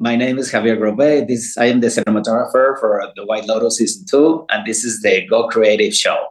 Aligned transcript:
My 0.00 0.14
name 0.14 0.38
is 0.38 0.52
Xavier 0.52 0.76
Grobet. 0.76 1.26
This 1.26 1.58
I 1.58 1.64
am 1.64 1.80
the 1.80 1.88
cinematographer 1.88 2.78
for 2.78 3.02
the 3.16 3.26
White 3.26 3.46
Lotus 3.46 3.78
season 3.78 4.04
two, 4.08 4.46
and 4.48 4.64
this 4.64 4.84
is 4.84 5.02
the 5.02 5.26
Go 5.26 5.48
Creative 5.48 5.92
Show. 5.92 6.24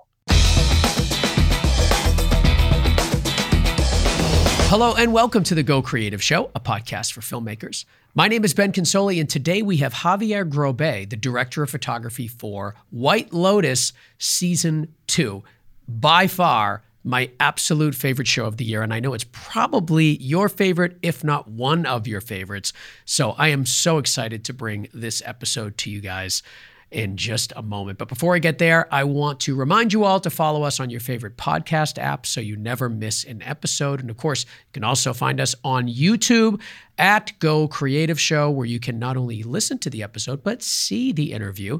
Hello 4.70 4.96
and 4.96 5.12
welcome 5.12 5.44
to 5.44 5.54
the 5.54 5.64
Go 5.64 5.82
Creative 5.82 6.24
Show, 6.24 6.50
a 6.56 6.62
podcast 6.62 7.12
for 7.12 7.20
filmmakers. 7.20 7.84
My 8.16 8.30
name 8.30 8.46
is 8.46 8.54
Ben 8.54 8.72
Consoli, 8.72 9.20
and 9.20 9.30
today 9.30 9.62
we 9.62 9.76
have 9.78 9.94
Xavier 9.94 10.46
Grobet, 10.46 11.10
the 11.10 11.18
director 11.18 11.62
of 11.62 11.70
photography 11.70 12.30
for 12.30 12.74
White 12.90 13.34
Lotus 13.34 13.92
Season 14.18 14.94
2. 15.08 15.44
By 15.90 16.28
far, 16.28 16.84
my 17.08 17.32
absolute 17.40 17.96
favorite 17.96 18.28
show 18.28 18.46
of 18.46 18.58
the 18.58 18.66
year. 18.66 18.84
And 18.84 18.94
I 18.94 19.00
know 19.00 19.14
it's 19.14 19.26
probably 19.32 20.18
your 20.18 20.50
favorite, 20.50 20.98
if 21.02 21.24
not 21.24 21.48
one 21.48 21.86
of 21.86 22.06
your 22.06 22.20
favorites. 22.20 22.74
So 23.06 23.32
I 23.32 23.48
am 23.48 23.66
so 23.66 23.98
excited 23.98 24.44
to 24.46 24.54
bring 24.54 24.90
this 24.94 25.24
episode 25.26 25.78
to 25.80 25.90
you 25.90 26.02
guys 26.02 26.44
in 26.92 27.16
just 27.16 27.54
a 27.56 27.62
moment. 27.62 27.98
But 27.98 28.10
before 28.10 28.36
I 28.36 28.40
get 28.40 28.58
there, 28.58 28.94
I 28.94 29.06
want 29.06 29.40
to 29.42 29.56
remind 29.56 29.94
you 29.94 30.04
all 30.04 30.20
to 30.20 30.30
follow 30.30 30.64
us 30.64 30.82
on 30.82 30.90
your 30.90 31.00
favorite 31.00 31.38
podcast 31.38 31.98
app 31.98 32.26
so 32.26 32.42
you 32.42 32.58
never 32.58 32.90
miss 32.90 33.24
an 33.24 33.42
episode. 33.42 34.02
And 34.02 34.10
of 34.10 34.18
course, 34.18 34.44
you 34.44 34.74
can 34.74 34.84
also 34.84 35.14
find 35.14 35.40
us 35.40 35.56
on 35.64 35.88
YouTube 35.88 36.62
at 36.98 37.32
Go 37.40 37.70
Creative 37.70 38.20
Show, 38.20 38.50
where 38.50 38.66
you 38.66 38.82
can 38.82 39.00
not 39.00 39.16
only 39.16 39.44
listen 39.44 39.80
to 39.80 39.90
the 39.90 40.04
episode, 40.04 40.44
but 40.44 40.62
see 40.62 41.14
the 41.14 41.32
interview 41.32 41.80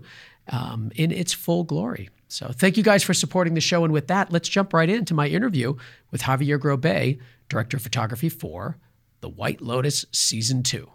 um, 0.50 0.90
in 0.96 1.12
its 1.12 1.34
full 1.34 1.66
glory. 1.66 2.10
So 2.28 2.52
thank 2.54 2.78
you 2.78 2.84
guys 2.84 3.04
for 3.04 3.14
supporting 3.14 3.54
the 3.54 3.62
show. 3.62 3.84
And 3.84 3.94
with 3.94 4.08
that, 4.08 4.32
let's 4.32 4.50
jump 4.50 4.74
right 4.74 4.90
into 4.90 5.14
my 5.14 5.28
interview 5.28 5.76
with 6.12 6.22
Xavier 6.22 6.60
Grobet, 6.60 7.20
Director 7.50 7.78
of 7.78 7.84
Photography 7.84 8.30
for 8.30 8.78
The 9.22 9.30
White 9.30 9.62
Lotus 9.62 10.06
Season 10.12 10.64
2. 10.64 10.90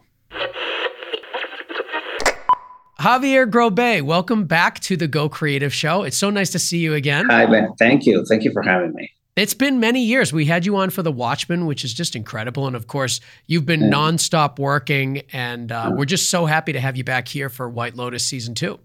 Xavier 3.03 3.47
Grobet, 3.47 4.03
welcome 4.03 4.45
back 4.45 4.79
to 4.81 4.97
the 4.97 5.09
Go 5.09 5.29
Creative 5.29 5.75
Show. 5.75 6.03
It's 6.05 6.17
so 6.17 6.31
nice 6.31 6.51
to 6.51 6.59
see 6.59 6.79
you 6.79 6.95
again. 6.95 7.27
Hi, 7.31 7.47
Ben. 7.47 7.73
Thank 7.79 8.07
you. 8.07 8.25
Thank 8.25 8.45
you 8.45 8.53
for 8.53 8.63
having 8.63 8.93
me. 8.93 9.11
It's 9.35 9.55
been 9.55 9.81
many 9.81 10.05
years. 10.05 10.33
We 10.33 10.45
had 10.45 10.67
you 10.67 10.77
on 10.77 10.91
for 10.91 11.03
The 11.03 11.11
Watchmen, 11.11 11.65
which 11.65 11.85
is 11.85 11.95
just 11.95 12.15
incredible. 12.15 12.67
And 12.67 12.77
of 12.77 12.87
course, 12.87 13.21
you've 13.47 13.65
been 13.65 13.81
yeah. 13.81 13.91
nonstop 13.91 14.59
working, 14.59 15.23
and 15.33 15.73
uh, 15.73 15.91
we're 15.95 16.05
just 16.05 16.31
so 16.31 16.45
happy 16.45 16.75
to 16.75 16.81
have 16.81 16.99
you 16.99 17.03
back 17.03 17.27
here 17.27 17.49
for 17.49 17.69
White 17.69 17.97
Lotus 17.97 18.27
Season 18.27 18.55
2. 18.55 18.79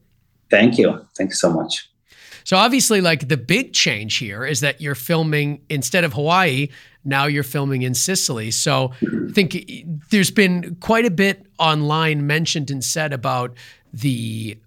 Thank 0.49 0.77
you. 0.77 1.05
Thank 1.17 1.31
you 1.31 1.35
so 1.35 1.51
much. 1.51 1.89
So 2.47 2.55
obviously, 2.55 3.01
like 3.01 3.27
the 3.27 3.35
big 3.35 3.73
change 3.73 4.15
here 4.15 4.45
is 4.45 4.61
that 4.61 4.79
you're 4.79 4.95
filming 4.95 5.59
instead 5.67 6.05
of 6.05 6.13
Hawaii, 6.13 6.69
now 7.03 7.25
you're 7.25 7.43
filming 7.43 7.81
in 7.81 7.93
Sicily. 7.93 8.51
So 8.51 8.93
I 9.01 9.33
think 9.33 9.67
there's 10.11 10.31
been 10.31 10.77
quite 10.79 11.03
a 11.03 11.11
bit 11.11 11.45
online 11.59 12.25
mentioned 12.25 12.71
and 12.71 12.81
said 12.81 13.11
about 13.11 13.53
the 13.91 14.57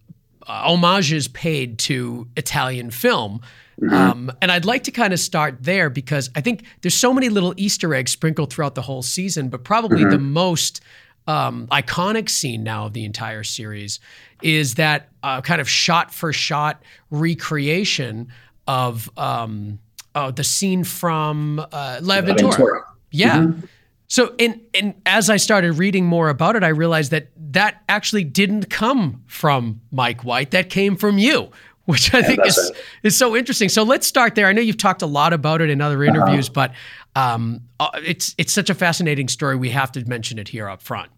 uh, 0.47 0.65
homages 0.65 1.27
paid 1.29 1.79
to 1.79 2.29
Italian 2.37 2.91
film. 2.91 3.41
Mm-hmm. 3.81 3.95
Um, 3.95 4.33
and 4.43 4.53
I'd 4.53 4.67
like 4.67 4.85
to 4.85 4.91
kind 4.91 5.15
of 5.15 5.19
start 5.19 5.63
there 5.63 5.89
because 5.89 6.29
I 6.37 6.43
think 6.43 6.65
there's 6.83 6.95
so 6.95 7.15
many 7.15 7.31
little 7.31 7.55
Easter 7.57 7.95
eggs 7.95 8.13
sprinkled 8.13 8.53
throughout 8.53 8.75
the 8.75 8.83
whole 8.83 9.01
season, 9.01 9.49
but 9.49 9.65
probably 9.65 10.03
mm-hmm. 10.03 10.11
the 10.11 10.19
most 10.19 10.83
um, 11.27 11.67
iconic 11.69 12.29
scene 12.29 12.63
now 12.63 12.87
of 12.87 12.93
the 12.93 13.05
entire 13.05 13.45
series 13.45 14.01
is 14.43 14.75
that 14.75 15.09
uh, 15.23 15.41
kind 15.41 15.61
of 15.61 15.69
shot 15.69 16.13
for 16.13 16.33
shot 16.33 16.83
recreation 17.11 18.29
of 18.67 19.11
um, 19.17 19.79
uh, 20.15 20.31
the 20.31 20.45
scene 20.45 20.85
from 20.85 21.59
uh, 21.73 22.01
L'Avventura. 22.03 22.83
Yeah. 23.11 23.39
Mm-hmm. 23.39 23.67
So, 24.09 24.35
and, 24.41 24.61
and 24.75 24.95
as 25.07 25.31
I 25.31 25.37
started 25.37 25.75
reading 25.75 26.05
more 26.05 26.31
about 26.31 26.57
it, 26.57 26.65
I 26.65 26.69
realized 26.69 27.13
that 27.13 27.29
that 27.53 27.83
actually 27.89 28.25
didn't 28.25 28.69
come 28.69 29.23
from 29.27 29.81
Mike 29.93 30.25
White. 30.25 30.51
That 30.51 30.69
came 30.69 30.97
from 30.97 31.19
you, 31.19 31.51
which 31.85 32.13
I 32.13 32.19
yeah, 32.19 32.27
think 32.27 32.47
is, 32.47 32.73
is 33.03 33.17
so 33.17 33.37
interesting. 33.37 33.69
So 33.69 33.83
let's 33.83 34.07
start 34.07 34.35
there. 34.35 34.47
I 34.47 34.53
know 34.53 34.63
you've 34.63 34.79
talked 34.79 35.03
a 35.03 35.07
lot 35.07 35.33
about 35.33 35.61
it 35.61 35.71
in 35.71 35.81
other 35.81 36.03
uh-huh. 36.03 36.13
interviews, 36.13 36.49
uh-huh. 36.49 36.55
but 36.55 36.73
um, 37.17 37.63
uh, 37.79 37.91
it's 38.05 38.35
it's 38.39 38.53
such 38.53 38.71
a 38.71 38.75
fascinating 38.75 39.29
story. 39.29 39.57
We 39.57 39.71
have 39.71 39.93
to 39.93 40.05
mention 40.09 40.39
it 40.39 40.49
here 40.49 40.69
up 40.69 40.83
front. 40.83 41.11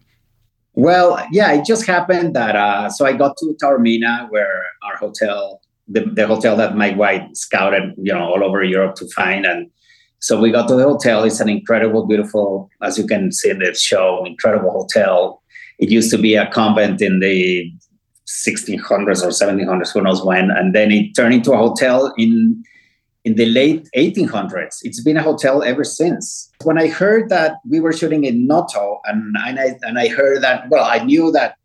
Well, 0.75 1.23
yeah, 1.31 1.51
it 1.53 1.65
just 1.65 1.85
happened 1.85 2.35
that 2.35 2.55
uh, 2.55 2.89
so 2.89 3.05
I 3.05 3.13
got 3.13 3.37
to 3.37 3.55
Taormina, 3.61 4.29
where 4.31 4.65
our 4.83 4.95
hotel, 4.95 5.61
the, 5.87 6.01
the 6.01 6.25
hotel 6.25 6.55
that 6.57 6.75
Mike 6.75 6.95
White 6.97 7.37
scouted, 7.37 7.93
you 7.97 8.11
know, 8.11 8.23
all 8.23 8.43
over 8.43 8.63
Europe 8.63 8.95
to 8.95 9.07
find, 9.09 9.45
and 9.45 9.69
so 10.19 10.39
we 10.39 10.51
got 10.51 10.67
to 10.69 10.75
the 10.75 10.83
hotel. 10.83 11.23
It's 11.25 11.39
an 11.39 11.49
incredible, 11.49 12.07
beautiful, 12.07 12.69
as 12.81 12.97
you 12.97 13.05
can 13.05 13.31
see 13.31 13.49
in 13.49 13.59
the 13.59 13.73
show, 13.75 14.23
incredible 14.25 14.71
hotel. 14.71 15.43
It 15.79 15.89
used 15.89 16.09
to 16.11 16.17
be 16.17 16.35
a 16.35 16.49
convent 16.49 17.01
in 17.01 17.19
the 17.19 17.71
1600s 18.25 19.23
or 19.23 19.29
1700s, 19.29 19.93
who 19.93 20.01
knows 20.01 20.23
when, 20.25 20.49
and 20.49 20.73
then 20.73 20.91
it 20.91 21.13
turned 21.13 21.33
into 21.33 21.51
a 21.51 21.57
hotel 21.57 22.13
in 22.17 22.63
in 23.25 23.35
the 23.35 23.45
late 23.45 23.87
1800s. 23.95 24.79
It's 24.83 25.01
been 25.01 25.17
a 25.17 25.23
hotel 25.23 25.63
ever 25.63 25.83
since. 25.83 26.51
When 26.63 26.77
I 26.77 26.87
heard 26.87 27.29
that 27.29 27.57
we 27.67 27.79
were 27.79 27.93
shooting 27.93 28.25
in 28.25 28.47
Noto, 28.47 28.99
and, 29.05 29.35
and, 29.45 29.59
I, 29.59 29.77
and 29.83 29.97
I 29.97 30.09
heard 30.09 30.41
that, 30.41 30.69
well, 30.69 30.83
I 30.83 31.03
knew 31.03 31.31
that 31.31 31.55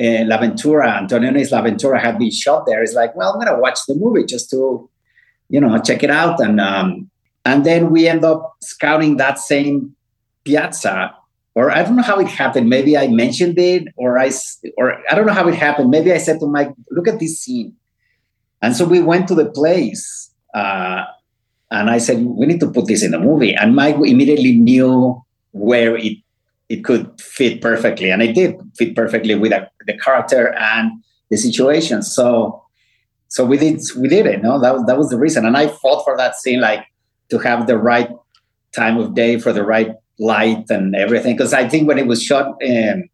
uh, 0.00 0.24
L'Avventura, 0.24 0.98
Antonioni's 0.98 1.52
L'Avventura 1.52 2.00
had 2.00 2.18
been 2.18 2.30
shot 2.30 2.66
there. 2.66 2.82
It's 2.82 2.94
like, 2.94 3.14
well, 3.14 3.32
I'm 3.32 3.40
going 3.40 3.54
to 3.54 3.60
watch 3.60 3.78
the 3.86 3.94
movie 3.94 4.24
just 4.24 4.50
to, 4.50 4.88
you 5.48 5.60
know, 5.60 5.80
check 5.80 6.02
it 6.02 6.10
out. 6.10 6.40
And, 6.40 6.60
um, 6.60 7.10
and 7.44 7.64
then 7.64 7.90
we 7.90 8.08
end 8.08 8.24
up 8.24 8.56
scouting 8.60 9.16
that 9.18 9.38
same 9.38 9.94
piazza. 10.44 11.14
Or 11.54 11.70
I 11.70 11.82
don't 11.82 11.96
know 11.96 12.02
how 12.02 12.18
it 12.18 12.28
happened. 12.28 12.68
Maybe 12.68 12.96
I 12.96 13.08
mentioned 13.08 13.58
it, 13.58 13.88
or 13.96 14.18
I, 14.18 14.30
or 14.76 15.02
I 15.10 15.14
don't 15.14 15.26
know 15.26 15.32
how 15.32 15.48
it 15.48 15.54
happened. 15.54 15.90
Maybe 15.90 16.12
I 16.12 16.18
said 16.18 16.38
to 16.40 16.46
Mike, 16.46 16.72
"Look 16.92 17.08
at 17.08 17.18
this 17.18 17.40
scene," 17.40 17.74
and 18.62 18.74
so 18.74 18.84
we 18.84 19.00
went 19.00 19.26
to 19.28 19.34
the 19.34 19.50
place 19.50 20.29
uh, 20.54 21.04
and 21.70 21.90
I 21.90 21.98
said, 21.98 22.24
we 22.24 22.46
need 22.46 22.60
to 22.60 22.70
put 22.70 22.86
this 22.86 23.02
in 23.02 23.12
the 23.12 23.18
movie. 23.18 23.54
And 23.54 23.76
Mike 23.76 23.96
immediately 23.96 24.56
knew 24.56 25.22
where 25.52 25.96
it 25.96 26.18
it 26.68 26.84
could 26.84 27.20
fit 27.20 27.60
perfectly, 27.60 28.12
and 28.12 28.22
it 28.22 28.32
did 28.32 28.54
fit 28.78 28.94
perfectly 28.94 29.34
with 29.34 29.50
a, 29.52 29.68
the 29.86 29.98
character 29.98 30.54
and 30.56 30.92
the 31.28 31.36
situation. 31.36 32.00
So, 32.00 32.62
so 33.26 33.44
we 33.44 33.56
did 33.56 33.80
we 33.96 34.08
did 34.08 34.26
it. 34.26 34.40
No, 34.40 34.60
that 34.60 34.74
was 34.74 34.86
that 34.86 34.96
was 34.96 35.10
the 35.10 35.18
reason. 35.18 35.44
And 35.44 35.56
I 35.56 35.66
fought 35.66 36.04
for 36.04 36.16
that 36.16 36.36
scene, 36.36 36.60
like 36.60 36.84
to 37.30 37.38
have 37.38 37.66
the 37.66 37.76
right 37.76 38.10
time 38.74 38.98
of 38.98 39.14
day 39.14 39.38
for 39.38 39.52
the 39.52 39.64
right 39.64 39.94
light 40.20 40.64
and 40.70 40.94
everything. 40.94 41.36
Because 41.36 41.52
I 41.52 41.68
think 41.68 41.88
when 41.88 41.98
it 41.98 42.06
was 42.06 42.22
shot 42.22 42.46
um, 42.46 43.04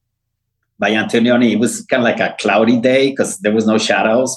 by 0.79 0.91
Antonioni, 0.91 1.53
it 1.53 1.59
was 1.59 1.83
kind 1.87 2.03
of 2.03 2.05
like 2.05 2.21
a 2.21 2.37
cloudy 2.39 2.79
day 2.79 3.11
because 3.11 3.39
there 3.39 3.53
was 3.53 3.67
no 3.67 3.79
shadows. 3.79 4.37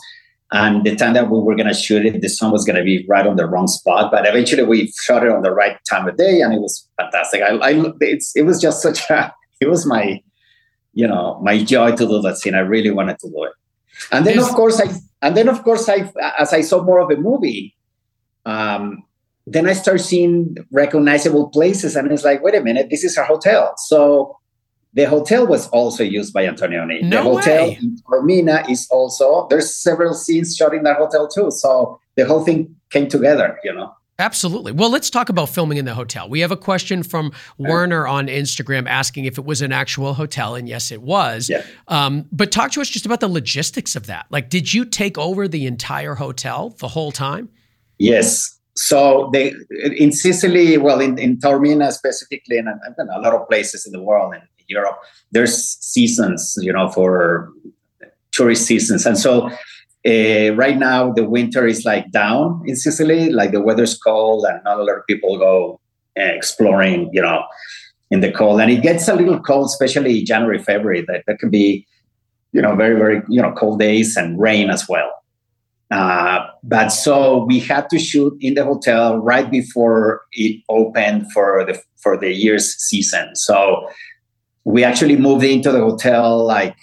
And 0.51 0.83
the 0.83 0.95
time 0.95 1.13
that 1.13 1.29
we 1.29 1.39
were 1.39 1.55
going 1.55 1.67
to 1.67 1.75
shoot 1.75 2.05
it, 2.05 2.21
the 2.21 2.29
sun 2.29 2.51
was 2.51 2.65
going 2.65 2.75
to 2.75 2.83
be 2.83 3.05
right 3.07 3.27
on 3.27 3.35
the 3.35 3.45
wrong 3.45 3.67
spot. 3.67 4.09
But 4.11 4.27
eventually, 4.27 4.63
we 4.63 4.91
shot 4.99 5.23
it 5.23 5.31
on 5.31 5.43
the 5.43 5.51
right 5.51 5.77
time 5.87 6.07
of 6.07 6.17
day, 6.17 6.41
and 6.41 6.53
it 6.53 6.59
was 6.59 6.87
fantastic. 6.97 7.43
I, 7.43 7.55
I 7.57 7.93
it's, 8.01 8.35
it 8.35 8.43
was 8.43 8.59
just 8.59 8.81
such 8.81 9.09
a, 9.11 9.31
it 9.61 9.69
was 9.69 9.85
my, 9.85 10.21
you 10.93 11.07
know, 11.07 11.39
my 11.43 11.63
joy 11.63 11.91
to 11.91 12.07
do 12.07 12.21
that 12.21 12.37
scene. 12.37 12.55
I 12.55 12.59
really 12.59 12.89
wanted 12.89 13.19
to 13.19 13.29
do 13.29 13.43
it. 13.43 13.53
And 14.11 14.25
then, 14.25 14.39
of 14.39 14.47
course, 14.49 14.81
I, 14.81 14.87
and 15.21 15.37
then, 15.37 15.49
of 15.49 15.63
course, 15.63 15.87
I, 15.87 16.11
as 16.39 16.51
I 16.51 16.61
saw 16.61 16.81
more 16.83 16.99
of 16.99 17.09
the 17.09 17.17
movie, 17.17 17.75
um, 18.45 19.03
then 19.45 19.67
I 19.67 19.73
start 19.73 20.01
seeing 20.01 20.55
recognizable 20.71 21.49
places, 21.49 21.95
and 21.95 22.11
it's 22.11 22.23
like, 22.23 22.41
wait 22.41 22.55
a 22.55 22.61
minute, 22.61 22.87
this 22.89 23.03
is 23.03 23.17
our 23.17 23.25
hotel. 23.25 23.73
So 23.77 24.38
the 24.93 25.05
hotel 25.05 25.45
was 25.45 25.67
also 25.69 26.03
used 26.03 26.33
by 26.33 26.45
Antonioni. 26.45 27.03
No 27.03 27.17
the 27.17 27.23
hotel 27.23 27.67
way. 27.67 27.77
in 27.81 27.97
Taormina 27.97 28.69
is 28.69 28.87
also 28.89 29.47
there's 29.49 29.75
several 29.75 30.13
scenes 30.13 30.55
shot 30.55 30.73
in 30.73 30.83
that 30.83 30.97
hotel 30.97 31.27
too. 31.27 31.51
So 31.51 31.99
the 32.15 32.25
whole 32.25 32.43
thing 32.43 32.75
came 32.89 33.07
together, 33.07 33.59
you 33.63 33.73
know. 33.73 33.93
Absolutely. 34.19 34.73
Well, 34.73 34.91
let's 34.91 35.09
talk 35.09 35.29
about 35.29 35.47
filming 35.47 35.77
in 35.77 35.85
the 35.85 35.93
hotel. 35.93 36.27
We 36.27 36.41
have 36.41 36.51
a 36.51 36.57
question 36.57 37.03
from 37.03 37.31
Werner 37.57 38.05
on 38.05 38.27
Instagram 38.27 38.85
asking 38.85 39.23
if 39.23 39.37
it 39.37 39.45
was 39.45 39.61
an 39.61 39.71
actual 39.71 40.13
hotel, 40.13 40.55
and 40.55 40.67
yes, 40.67 40.91
it 40.91 41.01
was. 41.01 41.49
Yeah. 41.49 41.63
Um, 41.87 42.25
but 42.29 42.51
talk 42.51 42.71
to 42.71 42.81
us 42.81 42.89
just 42.89 43.05
about 43.05 43.21
the 43.21 43.29
logistics 43.29 43.95
of 43.95 44.07
that. 44.07 44.25
Like, 44.29 44.49
did 44.49 44.73
you 44.73 44.83
take 44.83 45.17
over 45.17 45.47
the 45.47 45.65
entire 45.65 46.15
hotel 46.15 46.75
the 46.79 46.89
whole 46.89 47.13
time? 47.13 47.47
Yes. 47.97 48.59
So 48.75 49.29
they 49.31 49.53
in 49.95 50.11
Sicily, 50.11 50.77
well, 50.77 50.99
in, 50.99 51.17
in 51.17 51.37
Taormina 51.37 51.91
specifically, 51.93 52.57
and, 52.57 52.67
and 52.67 53.09
a 53.09 53.21
lot 53.21 53.33
of 53.33 53.47
places 53.47 53.85
in 53.85 53.93
the 53.93 54.01
world, 54.01 54.33
and 54.33 54.43
Europe, 54.69 54.99
there's 55.31 55.55
seasons, 55.79 56.57
you 56.61 56.71
know, 56.71 56.89
for 56.89 57.51
tourist 58.31 58.65
seasons. 58.65 59.05
And 59.05 59.17
so 59.17 59.49
uh, 60.07 60.55
right 60.55 60.77
now 60.77 61.11
the 61.11 61.27
winter 61.27 61.67
is 61.67 61.83
like 61.85 62.09
down 62.11 62.63
in 62.65 62.75
Sicily, 62.75 63.31
like 63.31 63.51
the 63.51 63.61
weather's 63.61 63.97
cold 63.97 64.45
and 64.45 64.63
not 64.63 64.79
a 64.79 64.83
lot 64.83 64.97
of 64.97 65.05
people 65.07 65.37
go 65.37 65.79
uh, 66.17 66.23
exploring, 66.23 67.09
you 67.11 67.21
know, 67.21 67.43
in 68.11 68.21
the 68.21 68.31
cold. 68.31 68.61
And 68.61 68.71
it 68.71 68.81
gets 68.81 69.07
a 69.07 69.15
little 69.15 69.39
cold, 69.39 69.65
especially 69.65 70.23
January, 70.23 70.59
February. 70.59 71.03
That, 71.07 71.23
that 71.27 71.39
can 71.39 71.49
be, 71.49 71.85
you 72.53 72.61
know, 72.61 72.75
very, 72.75 72.97
very, 72.97 73.21
you 73.29 73.41
know, 73.41 73.51
cold 73.51 73.79
days 73.79 74.15
and 74.15 74.39
rain 74.39 74.69
as 74.69 74.87
well. 74.87 75.11
Uh, 75.91 76.45
but 76.63 76.89
so 76.89 77.43
we 77.45 77.59
had 77.59 77.89
to 77.89 77.97
shoot 77.97 78.37
in 78.41 78.53
the 78.53 78.63
hotel 78.63 79.17
right 79.17 79.49
before 79.49 80.21
it 80.33 80.61
opened 80.69 81.31
for 81.31 81.65
the 81.65 81.81
for 81.97 82.15
the 82.15 82.31
year's 82.31 82.75
season. 82.77 83.35
So 83.35 83.89
we 84.63 84.83
actually 84.83 85.17
moved 85.17 85.43
into 85.43 85.71
the 85.71 85.79
hotel 85.79 86.45
like 86.45 86.75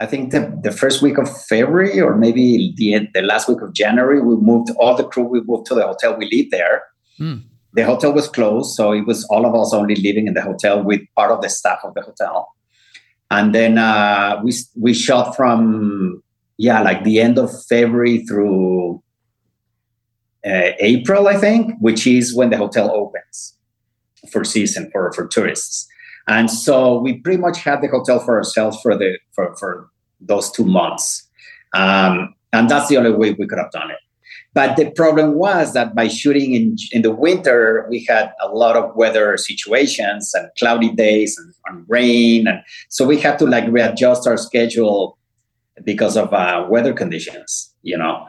I 0.00 0.06
think 0.06 0.32
the, 0.32 0.58
the 0.62 0.72
first 0.72 1.02
week 1.02 1.18
of 1.18 1.28
February 1.46 2.00
or 2.00 2.16
maybe 2.16 2.74
the 2.76 3.08
the 3.14 3.22
last 3.22 3.48
week 3.48 3.62
of 3.62 3.72
January. 3.72 4.20
We 4.20 4.36
moved 4.36 4.70
all 4.78 4.96
the 4.96 5.04
crew. 5.04 5.24
We 5.24 5.40
moved 5.42 5.66
to 5.66 5.74
the 5.74 5.86
hotel. 5.86 6.16
We 6.16 6.28
lived 6.30 6.50
there. 6.50 6.82
Mm. 7.18 7.44
The 7.72 7.84
hotel 7.84 8.12
was 8.12 8.28
closed, 8.28 8.74
so 8.74 8.92
it 8.92 9.06
was 9.06 9.24
all 9.30 9.46
of 9.46 9.54
us 9.54 9.72
only 9.72 9.96
living 9.96 10.26
in 10.26 10.34
the 10.34 10.42
hotel 10.42 10.82
with 10.82 11.00
part 11.16 11.30
of 11.30 11.42
the 11.42 11.48
staff 11.48 11.78
of 11.84 11.94
the 11.94 12.02
hotel. 12.02 12.52
And 13.30 13.54
then 13.54 13.78
uh, 13.78 14.40
we 14.44 14.52
we 14.76 14.94
shot 14.94 15.36
from 15.36 16.22
yeah 16.58 16.82
like 16.82 17.04
the 17.04 17.20
end 17.20 17.38
of 17.38 17.50
February 17.66 18.24
through 18.26 19.02
uh, 20.44 20.70
April, 20.78 21.28
I 21.28 21.36
think, 21.36 21.74
which 21.80 22.06
is 22.06 22.34
when 22.34 22.50
the 22.50 22.58
hotel 22.58 22.90
opens 22.90 23.56
for 24.30 24.44
season 24.44 24.90
for 24.92 25.12
for 25.12 25.26
tourists. 25.26 25.88
And 26.26 26.50
so 26.50 26.98
we 26.98 27.18
pretty 27.18 27.38
much 27.38 27.58
had 27.58 27.82
the 27.82 27.88
hotel 27.88 28.18
for 28.18 28.36
ourselves 28.36 28.80
for 28.80 28.96
the 28.96 29.18
for, 29.32 29.54
for 29.56 29.88
those 30.20 30.50
two 30.50 30.64
months. 30.64 31.28
Um, 31.74 32.34
and 32.52 32.68
that's 32.68 32.88
the 32.88 32.96
only 32.96 33.10
way 33.10 33.32
we 33.32 33.46
could 33.46 33.58
have 33.58 33.72
done 33.72 33.90
it. 33.90 33.98
But 34.54 34.76
the 34.76 34.90
problem 34.92 35.34
was 35.34 35.72
that 35.72 35.96
by 35.96 36.06
shooting 36.06 36.54
in, 36.54 36.76
in 36.92 37.02
the 37.02 37.10
winter, 37.10 37.86
we 37.90 38.04
had 38.04 38.32
a 38.40 38.48
lot 38.48 38.76
of 38.76 38.94
weather 38.94 39.36
situations 39.36 40.32
and 40.32 40.48
cloudy 40.58 40.92
days 40.92 41.36
and, 41.36 41.52
and 41.66 41.84
rain. 41.88 42.46
And 42.46 42.60
so 42.88 43.04
we 43.04 43.18
had 43.20 43.38
to 43.40 43.46
like 43.46 43.64
readjust 43.68 44.28
our 44.28 44.36
schedule 44.36 45.18
because 45.82 46.16
of 46.16 46.32
uh, 46.32 46.66
weather 46.70 46.92
conditions, 46.92 47.74
you 47.82 47.98
know 47.98 48.28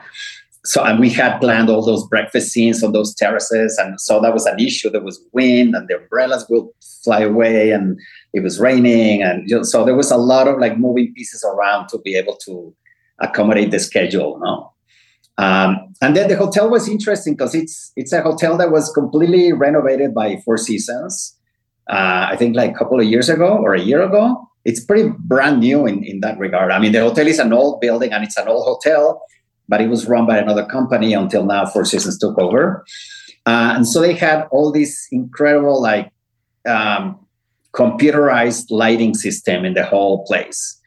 so 0.65 0.83
and 0.83 0.99
we 0.99 1.09
had 1.09 1.37
planned 1.39 1.69
all 1.69 1.85
those 1.85 2.07
breakfast 2.07 2.51
scenes 2.51 2.83
on 2.83 2.91
those 2.91 3.13
terraces 3.13 3.77
and 3.77 4.01
so 4.01 4.19
that 4.19 4.33
was 4.33 4.45
an 4.45 4.59
issue. 4.59 4.89
There 4.89 5.01
was 5.01 5.23
wind 5.31 5.75
and 5.75 5.87
the 5.87 5.97
umbrellas 5.97 6.45
will 6.49 6.73
fly 7.03 7.21
away 7.21 7.71
and 7.71 7.99
it 8.33 8.41
was 8.41 8.59
raining 8.59 9.21
and 9.21 9.47
you 9.47 9.57
know, 9.57 9.63
so 9.63 9.85
there 9.85 9.95
was 9.95 10.09
a 10.09 10.17
lot 10.17 10.47
of 10.47 10.57
like 10.59 10.77
moving 10.77 11.13
pieces 11.13 11.43
around 11.43 11.87
to 11.89 11.99
be 11.99 12.15
able 12.15 12.35
to 12.45 12.73
accommodate 13.19 13.71
the 13.71 13.79
schedule 13.79 14.39
no? 14.43 14.71
Um, 15.37 15.93
and 16.01 16.15
then 16.15 16.29
the 16.29 16.37
hotel 16.37 16.69
was 16.69 16.89
interesting 16.89 17.33
because 17.33 17.53
it's 17.53 17.91
it's 17.95 18.11
a 18.11 18.21
hotel 18.21 18.57
that 18.57 18.71
was 18.71 18.91
completely 18.91 19.53
renovated 19.53 20.13
by 20.15 20.37
four 20.45 20.57
seasons 20.57 21.37
uh, 21.89 22.27
i 22.31 22.35
think 22.37 22.55
like 22.55 22.71
a 22.71 22.73
couple 22.73 22.99
of 22.99 23.05
years 23.05 23.29
ago 23.29 23.57
or 23.57 23.73
a 23.73 23.81
year 23.81 24.01
ago. 24.01 24.49
It's 24.63 24.83
pretty 24.83 25.11
brand 25.19 25.59
new 25.59 25.85
in, 25.85 26.03
in 26.03 26.21
that 26.21 26.39
regard. 26.39 26.71
I 26.71 26.79
mean 26.79 26.91
the 26.91 27.01
hotel 27.01 27.27
is 27.27 27.37
an 27.37 27.53
old 27.53 27.81
building 27.81 28.11
and 28.11 28.23
it's 28.23 28.35
an 28.35 28.47
old 28.47 28.65
hotel 28.65 29.21
but 29.67 29.81
it 29.81 29.89
was 29.89 30.07
run 30.07 30.25
by 30.25 30.37
another 30.37 30.65
company 30.65 31.13
until 31.13 31.45
now 31.45 31.65
Four 31.65 31.85
Seasons 31.85 32.17
took 32.17 32.37
over. 32.37 32.85
Uh, 33.45 33.73
and 33.75 33.87
so 33.87 34.01
they 34.01 34.13
had 34.13 34.47
all 34.51 34.71
this 34.71 35.07
incredible, 35.11 35.81
like, 35.81 36.11
um, 36.67 37.19
computerized 37.73 38.65
lighting 38.69 39.13
system 39.13 39.65
in 39.65 39.73
the 39.73 39.85
whole 39.85 40.25
place. 40.25 40.79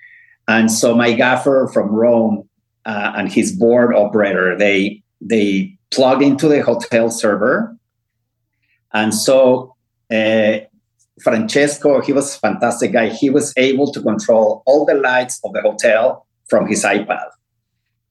And 0.49 0.73
so 0.73 0.95
my 0.95 1.13
gaffer 1.13 1.69
from 1.73 1.89
Rome 1.89 2.49
uh, 2.87 3.13
and 3.15 3.31
his 3.31 3.53
board 3.53 3.95
operator, 3.95 4.57
they 4.57 5.03
they 5.21 5.77
plugged 5.91 6.23
into 6.23 6.49
the 6.49 6.63
hotel 6.63 7.11
server. 7.11 7.77
And 8.95 9.13
so 9.13 9.75
uh, 10.11 10.59
Francesco, 11.23 12.01
he 12.01 12.13
was 12.13 12.37
a 12.37 12.39
fantastic 12.39 12.93
guy. 12.93 13.09
He 13.11 13.29
was 13.29 13.53
able 13.57 13.93
to 13.93 14.01
control 14.01 14.63
all 14.65 14.87
the 14.87 14.95
lights 14.95 15.41
of 15.45 15.53
the 15.53 15.61
hotel 15.61 16.27
from 16.49 16.67
his 16.67 16.85
iPad. 16.85 17.29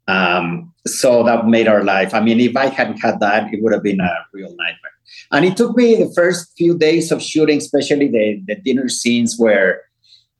Um, 0.07 0.73
so 0.85 1.23
that 1.23 1.47
made 1.47 1.67
our 1.67 1.83
life. 1.83 2.13
I 2.13 2.21
mean, 2.21 2.39
if 2.39 2.55
I 2.55 2.67
hadn't 2.67 2.97
had 2.97 3.19
that, 3.19 3.53
it 3.53 3.61
would 3.61 3.73
have 3.73 3.83
been 3.83 3.99
a 3.99 4.15
real 4.33 4.49
nightmare. 4.49 4.91
And 5.31 5.45
it 5.45 5.57
took 5.57 5.75
me 5.75 5.95
the 5.95 6.11
first 6.15 6.53
few 6.57 6.77
days 6.77 7.11
of 7.11 7.21
shooting, 7.21 7.57
especially 7.57 8.07
the, 8.07 8.41
the 8.47 8.55
dinner 8.55 8.87
scenes 8.87 9.35
where, 9.37 9.81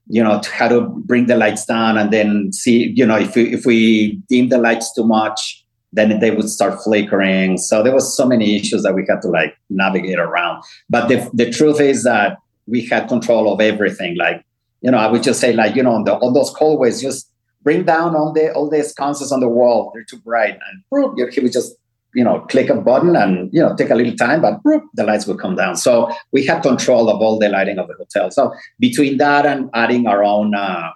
you 0.08 0.24
know, 0.24 0.42
how 0.54 0.70
to 0.70 0.82
bring 0.82 1.26
the 1.26 1.36
lights 1.36 1.66
down 1.66 1.98
and 1.98 2.12
then 2.12 2.54
see, 2.54 2.94
you 2.96 3.06
know, 3.06 3.18
if 3.18 3.36
we, 3.36 3.54
if 3.54 3.66
we 3.66 4.22
dim 4.30 4.50
the 4.50 4.58
lights 4.58 4.94
too 4.94 5.06
much, 5.06 5.66
then 5.92 6.20
they 6.20 6.32
would 6.32 6.50
start 6.50 6.82
flickering. 6.82 7.58
So 7.58 7.84
there 7.84 7.94
was 7.94 8.16
so 8.16 8.26
many 8.26 8.56
issues 8.56 8.84
that 8.84 8.94
we 8.94 9.06
had 9.08 9.22
to 9.24 9.28
like 9.30 9.58
navigate 9.70 10.20
around. 10.20 10.64
But 10.90 11.08
the, 11.08 11.30
the 11.34 11.50
truth 11.50 11.82
is 11.82 12.04
that 12.04 12.38
we 12.68 12.86
had 12.86 13.08
control 13.08 13.52
of 13.52 13.60
everything. 13.60 14.18
Like, 14.18 14.46
you 14.82 14.92
know, 14.92 14.98
I 14.98 15.08
would 15.08 15.24
just 15.24 15.40
say 15.40 15.54
like, 15.54 15.76
you 15.76 15.84
know, 15.84 15.94
on, 15.94 16.04
the, 16.04 16.16
on 16.16 16.34
those 16.34 16.54
hallways, 16.54 17.02
just 17.02 17.30
bring 17.68 17.84
down 17.84 18.16
all 18.16 18.32
the 18.32 18.46
all 18.56 18.70
the 18.70 18.82
sconces 18.82 19.30
on 19.36 19.42
the 19.42 19.52
wall. 19.60 19.92
They're 19.94 20.10
too 20.12 20.22
bright. 20.30 20.56
And 20.68 20.76
whoop, 20.90 21.12
he 21.34 21.40
would 21.42 21.52
just, 21.52 21.72
you 22.14 22.24
know, 22.24 22.40
click 22.52 22.70
a 22.70 22.76
button 22.76 23.14
and, 23.24 23.50
you 23.52 23.62
know, 23.62 23.76
take 23.76 23.90
a 23.90 23.96
little 23.96 24.16
time, 24.16 24.40
but 24.42 24.62
the 24.94 25.04
lights 25.04 25.28
would 25.28 25.40
come 25.46 25.56
down. 25.58 25.76
So 25.76 26.10
we 26.32 26.46
had 26.46 26.62
control 26.62 27.10
of 27.10 27.18
all 27.22 27.38
the 27.38 27.50
lighting 27.50 27.78
of 27.78 27.90
the 27.90 27.96
hotel. 27.96 28.32
So 28.32 28.54
between 28.80 29.18
that 29.18 29.46
and 29.46 29.70
adding 29.74 30.08
our 30.08 30.24
own 30.24 30.56
uh, 30.56 30.92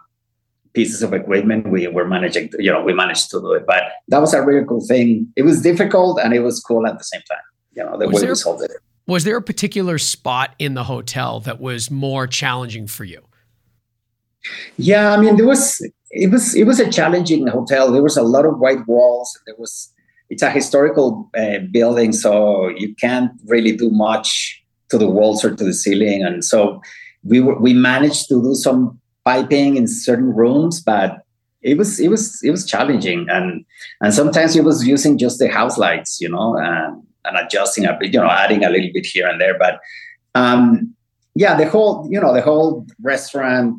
pieces 0.73 1.03
of 1.03 1.12
equipment, 1.13 1.69
we 1.69 1.88
were 1.88 2.07
managing, 2.07 2.47
to, 2.51 2.63
you 2.63 2.71
know, 2.71 2.81
we 2.81 2.94
managed 2.94 3.29
to 3.31 3.41
do 3.41 3.51
it. 3.51 3.65
But 3.68 3.83
that 4.07 4.19
was 4.19 4.33
a 4.33 4.41
really 4.41 4.65
cool 4.65 4.85
thing. 4.91 5.27
It 5.35 5.41
was 5.41 5.62
difficult 5.62 6.21
and 6.23 6.33
it 6.33 6.39
was 6.39 6.62
cool 6.62 6.88
at 6.88 6.97
the 6.97 7.03
same 7.03 7.23
time, 7.29 7.47
you 7.73 7.83
know, 7.83 7.97
the 7.97 8.07
was 8.07 8.15
way 8.15 8.21
there, 8.21 8.31
we 8.31 8.35
solved 8.35 8.63
it. 8.63 8.71
Was 9.07 9.25
there 9.25 9.35
a 9.35 9.41
particular 9.41 9.97
spot 9.97 10.56
in 10.57 10.73
the 10.75 10.85
hotel 10.85 11.41
that 11.41 11.59
was 11.59 11.91
more 11.91 12.27
challenging 12.27 12.88
for 12.88 13.03
you? 13.03 13.23
Yeah, 14.77 15.13
I 15.13 15.18
mean, 15.21 15.35
there 15.35 15.45
was 15.45 15.85
it 16.12 16.31
was 16.31 16.56
it 16.56 16.66
was 16.66 16.80
a 16.80 16.92
challenging 16.92 17.48
hotel. 17.48 17.92
There 17.92 18.04
was 18.04 18.18
a 18.18 18.24
lot 18.24 18.46
of 18.46 18.60
white 18.60 18.86
walls. 18.88 19.38
There 19.46 19.56
was 19.58 19.94
it's 20.30 20.44
a 20.44 20.50
historical 20.50 21.30
uh, 21.38 21.60
building, 21.72 22.13
so 22.13 22.69
you 22.69 22.96
can't 22.96 23.31
really 23.46 23.75
do 23.75 23.90
much 23.90 24.62
to 24.90 24.98
the 24.98 25.10
walls 25.10 25.44
or 25.44 25.56
to 25.56 25.63
the 25.63 25.74
ceiling. 25.74 26.24
And 26.24 26.44
so 26.44 26.81
we 27.24 27.40
were, 27.40 27.60
we 27.60 27.74
managed 27.74 28.28
to 28.30 28.42
do 28.42 28.56
some 28.56 29.00
piping 29.25 29.78
in 29.78 29.88
certain 29.88 30.34
rooms, 30.34 30.81
but 30.81 31.25
it 31.62 31.78
was 31.78 32.00
it 32.00 32.10
was 32.10 32.42
it 32.44 32.52
was 32.52 32.66
challenging. 32.66 33.28
And 33.30 33.66
and 34.02 34.14
sometimes 34.14 34.56
it 34.56 34.64
was 34.64 34.86
using 34.88 35.18
just 35.18 35.40
the 35.40 35.50
house 35.50 35.78
lights, 35.78 36.19
you 36.19 36.30
know, 36.30 36.57
and, 36.57 37.04
and 37.25 37.38
adjusting 37.38 37.86
a 37.86 37.98
bit, 38.00 38.14
you 38.14 38.19
know, 38.19 38.30
adding 38.30 38.64
a 38.64 38.69
little 38.69 38.90
bit 38.94 39.06
here 39.06 39.28
and 39.28 39.40
there. 39.40 39.57
But 39.57 39.80
um, 40.36 40.94
yeah, 41.36 41.56
the 41.56 41.68
whole 41.68 42.07
you 42.10 42.19
know 42.19 42.34
the 42.34 42.42
whole 42.42 42.86
restaurant 43.02 43.75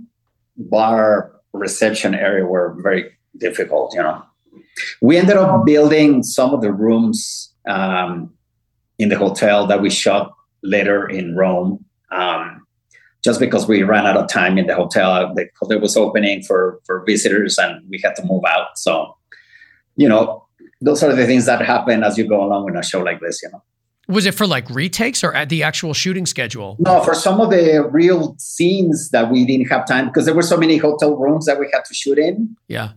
bar 0.56 1.31
reception 1.52 2.14
area 2.14 2.44
were 2.44 2.76
very 2.82 3.10
difficult, 3.38 3.94
you 3.94 4.02
know. 4.02 4.22
We 5.00 5.16
ended 5.16 5.36
up 5.36 5.64
building 5.64 6.22
some 6.22 6.54
of 6.54 6.62
the 6.62 6.72
rooms 6.72 7.52
um, 7.68 8.32
in 8.98 9.08
the 9.08 9.18
hotel 9.18 9.66
that 9.66 9.80
we 9.80 9.90
shot 9.90 10.32
later 10.62 11.08
in 11.08 11.36
Rome. 11.36 11.84
Um, 12.10 12.66
just 13.24 13.38
because 13.38 13.68
we 13.68 13.82
ran 13.82 14.06
out 14.06 14.16
of 14.16 14.28
time 14.28 14.58
in 14.58 14.66
the 14.66 14.74
hotel, 14.74 15.32
the 15.34 15.48
hotel 15.60 15.80
was 15.80 15.96
opening 15.96 16.42
for 16.42 16.80
for 16.84 17.04
visitors, 17.06 17.56
and 17.58 17.88
we 17.88 18.00
had 18.02 18.16
to 18.16 18.24
move 18.24 18.42
out. 18.46 18.76
So, 18.76 19.16
you 19.96 20.08
know, 20.08 20.46
those 20.80 21.02
are 21.02 21.14
the 21.14 21.26
things 21.26 21.46
that 21.46 21.64
happen 21.64 22.02
as 22.02 22.18
you 22.18 22.26
go 22.26 22.42
along 22.42 22.68
in 22.68 22.76
a 22.76 22.82
show 22.82 23.00
like 23.00 23.20
this. 23.20 23.40
You 23.42 23.50
know. 23.50 23.62
Was 24.08 24.26
it 24.26 24.34
for 24.34 24.46
like 24.46 24.68
retakes 24.68 25.22
or 25.22 25.32
at 25.34 25.48
the 25.48 25.62
actual 25.62 25.94
shooting 25.94 26.26
schedule? 26.26 26.76
No, 26.80 27.02
for 27.02 27.14
some 27.14 27.40
of 27.40 27.50
the 27.50 27.88
real 27.90 28.34
scenes 28.38 29.10
that 29.10 29.30
we 29.30 29.44
didn't 29.44 29.68
have 29.68 29.86
time 29.86 30.06
because 30.06 30.26
there 30.26 30.34
were 30.34 30.42
so 30.42 30.56
many 30.56 30.76
hotel 30.76 31.16
rooms 31.16 31.46
that 31.46 31.58
we 31.58 31.68
had 31.72 31.84
to 31.84 31.94
shoot 31.94 32.18
in. 32.18 32.56
Yeah. 32.66 32.92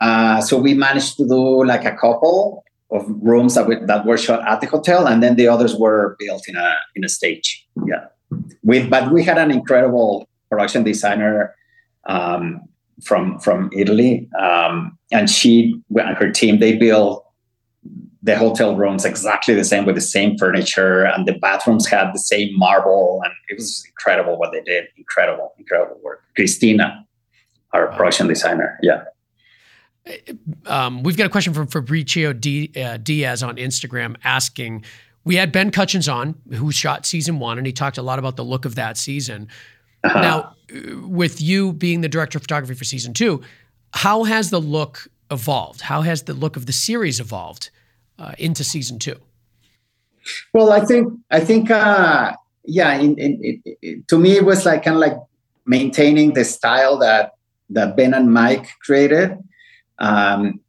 Uh, 0.00 0.40
so 0.40 0.58
we 0.58 0.74
managed 0.74 1.16
to 1.18 1.28
do 1.28 1.64
like 1.64 1.84
a 1.84 1.96
couple 1.96 2.64
of 2.90 3.04
rooms 3.22 3.54
that, 3.54 3.66
we, 3.66 3.76
that 3.76 4.06
were 4.06 4.16
shot 4.16 4.46
at 4.48 4.60
the 4.60 4.66
hotel, 4.66 5.06
and 5.06 5.22
then 5.22 5.36
the 5.36 5.46
others 5.46 5.76
were 5.76 6.16
built 6.18 6.48
in 6.48 6.56
a 6.56 6.76
in 6.94 7.04
a 7.04 7.08
stage. 7.08 7.66
Yeah. 7.86 8.06
We 8.62 8.86
but 8.86 9.12
we 9.12 9.22
had 9.22 9.38
an 9.38 9.50
incredible 9.50 10.28
production 10.50 10.82
designer 10.82 11.54
um, 12.06 12.62
from 13.04 13.38
from 13.38 13.70
Italy, 13.72 14.28
um, 14.40 14.98
and 15.12 15.30
she 15.30 15.80
and 15.96 16.16
her 16.16 16.30
team 16.30 16.58
they 16.58 16.76
built 16.76 17.24
the 18.28 18.36
hotel 18.36 18.76
rooms 18.76 19.06
exactly 19.06 19.54
the 19.54 19.64
same 19.64 19.86
with 19.86 19.94
the 19.94 20.02
same 20.02 20.36
furniture 20.36 21.04
and 21.06 21.26
the 21.26 21.32
bathrooms 21.32 21.86
had 21.86 22.12
the 22.12 22.18
same 22.18 22.50
marble 22.58 23.22
and 23.24 23.32
it 23.48 23.54
was 23.54 23.82
incredible 23.88 24.38
what 24.38 24.52
they 24.52 24.60
did 24.60 24.84
incredible 24.98 25.54
incredible 25.58 25.98
work 26.02 26.22
christina 26.36 27.06
our 27.72 27.86
wow. 27.86 27.96
production 27.96 28.28
designer 28.28 28.78
yeah 28.82 29.04
um, 30.66 31.02
we've 31.02 31.16
got 31.18 31.26
a 31.26 31.30
question 31.30 31.52
from 31.52 31.66
Fabricio 31.66 32.38
D, 32.38 32.72
uh, 32.82 32.96
Diaz 32.96 33.42
on 33.42 33.56
Instagram 33.56 34.16
asking, 34.24 34.82
we 35.24 35.36
had 35.36 35.52
Ben 35.52 35.70
Kutchins 35.70 36.10
on 36.10 36.34
who 36.54 36.72
shot 36.72 37.04
season 37.04 37.38
one 37.38 37.58
and 37.58 37.66
he 37.66 37.74
talked 37.74 37.98
a 37.98 38.02
lot 38.02 38.18
about 38.18 38.36
the 38.36 38.44
look 38.44 38.64
of 38.64 38.74
that 38.76 38.96
season. 38.96 39.48
Uh-huh. 40.04 40.20
Now, 40.20 40.54
with 41.02 41.42
you 41.42 41.74
being 41.74 42.00
the 42.00 42.08
director 42.08 42.38
of 42.38 42.42
photography 42.42 42.74
for 42.74 42.84
season 42.84 43.12
two, 43.12 43.42
how 43.92 44.24
has 44.24 44.48
the 44.48 44.60
look 44.60 45.08
evolved? 45.30 45.82
How 45.82 46.00
has 46.02 46.22
the 46.22 46.32
look 46.34 46.56
of 46.56 46.64
the 46.64 46.72
series 46.72 47.20
evolved? 47.20 47.70
Uh, 48.18 48.32
into 48.38 48.64
season 48.64 48.98
two? 48.98 49.16
Well, 50.52 50.72
I 50.72 50.84
think 50.84 51.12
I 51.30 51.40
think 51.40 51.70
uh, 51.70 52.32
yeah. 52.64 52.98
In, 52.98 53.16
in, 53.18 54.04
to 54.08 54.18
me, 54.18 54.36
it 54.36 54.44
was 54.44 54.66
like 54.66 54.84
kind 54.84 54.96
of 54.96 55.00
like 55.00 55.16
maintaining 55.66 56.34
the 56.34 56.44
style 56.44 56.98
that 56.98 57.32
that 57.70 57.96
Ben 57.96 58.14
and 58.14 58.32
Mike 58.32 58.66
created, 58.82 59.36
um, 59.98 60.60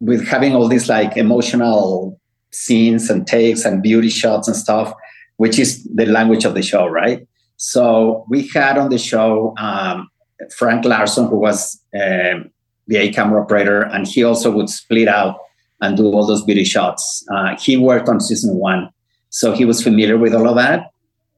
with 0.00 0.26
having 0.26 0.54
all 0.54 0.68
these 0.68 0.88
like 0.88 1.16
emotional 1.16 2.18
scenes 2.50 3.10
and 3.10 3.26
takes 3.26 3.64
and 3.64 3.82
beauty 3.82 4.08
shots 4.08 4.46
and 4.46 4.56
stuff, 4.56 4.92
which 5.36 5.58
is 5.58 5.84
the 5.94 6.06
language 6.06 6.44
of 6.44 6.54
the 6.54 6.62
show, 6.62 6.86
right? 6.86 7.26
So 7.56 8.24
we 8.28 8.48
had 8.48 8.78
on 8.78 8.90
the 8.90 8.98
show 8.98 9.54
um, 9.58 10.08
Frank 10.56 10.84
Larson, 10.84 11.28
who 11.28 11.36
was 11.36 11.80
um, 11.94 12.50
the 12.86 12.96
A 12.96 13.12
camera 13.12 13.42
operator, 13.42 13.82
and 13.82 14.06
he 14.06 14.22
also 14.24 14.50
would 14.50 14.68
split 14.68 15.08
out 15.08 15.38
and 15.80 15.96
do 15.96 16.06
all 16.06 16.26
those 16.26 16.42
beauty 16.42 16.64
shots. 16.64 17.24
Uh, 17.30 17.56
he 17.58 17.76
worked 17.76 18.08
on 18.08 18.20
season 18.20 18.56
one, 18.56 18.90
so 19.30 19.52
he 19.52 19.64
was 19.64 19.82
familiar 19.82 20.16
with 20.16 20.34
all 20.34 20.48
of 20.48 20.56
that. 20.56 20.90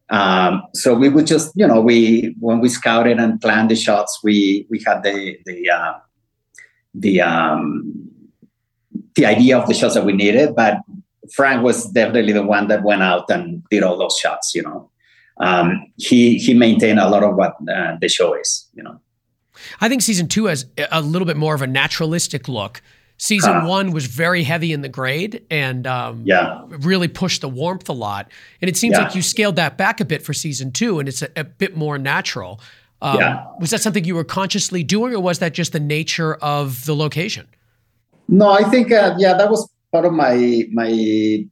Um, 0.08 0.62
so 0.72 0.94
we 0.94 1.08
would 1.08 1.26
just, 1.26 1.52
you 1.56 1.66
know, 1.66 1.80
we 1.80 2.34
when 2.38 2.60
we 2.60 2.68
scouted 2.68 3.18
and 3.18 3.40
planned 3.40 3.70
the 3.70 3.76
shots, 3.76 4.20
we 4.22 4.66
we 4.70 4.82
had 4.86 5.02
the 5.02 5.36
the 5.46 5.70
uh, 5.70 5.94
the 6.94 7.20
um, 7.20 8.10
the 9.16 9.26
idea 9.26 9.58
of 9.58 9.66
the 9.66 9.74
shots 9.74 9.94
that 9.94 10.04
we 10.04 10.12
needed, 10.12 10.54
but 10.54 10.78
Frank 11.34 11.64
was 11.64 11.90
definitely 11.90 12.32
the 12.32 12.44
one 12.44 12.68
that 12.68 12.84
went 12.84 13.02
out 13.02 13.28
and 13.30 13.64
did 13.70 13.82
all 13.82 13.98
those 13.98 14.16
shots. 14.16 14.54
You 14.54 14.62
know, 14.62 14.90
um, 15.38 15.84
he 15.96 16.38
he 16.38 16.54
maintained 16.54 17.00
a 17.00 17.08
lot 17.08 17.24
of 17.24 17.34
what 17.34 17.56
uh, 17.68 17.96
the 18.00 18.08
show 18.08 18.34
is. 18.34 18.68
You 18.74 18.84
know, 18.84 19.00
I 19.80 19.88
think 19.88 20.02
season 20.02 20.28
two 20.28 20.44
has 20.46 20.66
a 20.92 21.00
little 21.00 21.26
bit 21.26 21.36
more 21.36 21.54
of 21.54 21.62
a 21.62 21.66
naturalistic 21.66 22.48
look. 22.48 22.80
Season 23.18 23.56
uh, 23.56 23.66
one 23.66 23.92
was 23.92 24.06
very 24.06 24.42
heavy 24.42 24.73
in 24.73 24.82
the 24.82 24.90
grade 24.90 25.42
and 25.50 25.87
um, 25.87 26.23
yeah. 26.25 26.62
really 26.68 27.08
pushed 27.08 27.40
the 27.40 27.49
warmth 27.49 27.88
a 27.88 27.94
lot. 27.94 28.30
And 28.61 28.68
it 28.68 28.76
seems 28.76 28.96
yeah. 28.96 29.04
like 29.04 29.14
you 29.14 29.23
scaled 29.23 29.56
that 29.56 29.78
back 29.78 30.00
a 30.00 30.04
bit 30.04 30.23
for 30.23 30.35
season 30.35 30.70
two, 30.70 30.99
and 30.99 31.08
it's 31.08 31.23
a, 31.23 31.28
a 31.35 31.44
bit 31.44 31.76
more 31.76 31.96
natural. 31.96 32.61
Um, 33.00 33.18
yeah. 33.18 33.46
Was 33.58 33.70
that 33.70 33.80
something 33.80 34.04
you 34.04 34.14
were 34.14 34.25
consciously 34.25 34.82
doing, 34.82 35.14
or 35.14 35.20
was 35.20 35.38
that 35.38 35.54
just 35.54 35.73
the 35.73 35.80
nature 35.80 36.35
of 36.37 36.85
the 36.85 36.94
location? 36.94 37.46
No, 38.28 38.50
I 38.50 38.64
think 38.64 38.92
uh, 38.92 39.14
yeah, 39.18 39.35
that 39.35 39.50
was 39.50 39.68
part 39.92 40.04
of 40.04 40.12
my 40.12 40.64
my 40.73 41.46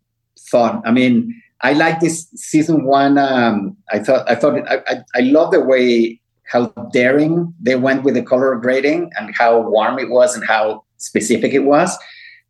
thought. 0.51 0.83
I 0.85 0.91
mean, 0.91 1.41
I 1.63 1.73
like 1.73 2.01
this 2.01 2.29
season 2.35 2.85
one. 2.85 3.17
Um, 3.17 3.77
I 3.91 4.01
thought 4.01 4.29
I 4.31 4.35
thought 4.35 4.59
it, 4.59 4.65
I, 4.69 4.83
I 4.87 5.03
I 5.15 5.21
love 5.21 5.53
the 5.53 5.61
way 5.61 6.21
how 6.45 6.67
daring 6.93 7.55
they 7.61 7.77
went 7.77 8.03
with 8.05 8.15
the 8.15 8.23
color 8.23 8.55
grading 8.57 9.11
and 9.19 9.35
how 9.35 9.61
warm 9.61 9.99
it 9.99 10.11
was 10.11 10.37
and 10.37 10.45
how 10.47 10.85
specific 11.05 11.53
it 11.53 11.65
was. 11.65 11.97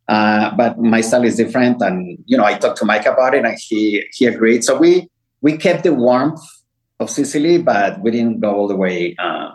Uh, 0.07 0.55
but 0.55 0.77
my 0.79 1.01
style 1.01 1.23
is 1.23 1.35
different, 1.35 1.81
and 1.81 2.17
you 2.25 2.37
know, 2.37 2.45
I 2.45 2.53
talked 2.57 2.77
to 2.79 2.85
Mike 2.85 3.05
about 3.05 3.33
it, 3.33 3.43
and 3.43 3.57
he 3.59 4.03
he 4.13 4.25
agreed. 4.25 4.63
So 4.63 4.77
we 4.77 5.09
we 5.41 5.57
kept 5.57 5.83
the 5.83 5.93
warmth 5.93 6.41
of 6.99 7.09
Sicily, 7.09 7.57
but 7.57 7.99
we 8.01 8.11
didn't 8.11 8.39
go 8.39 8.53
all 8.53 8.67
the 8.67 8.75
way 8.75 9.15
uh, 9.17 9.49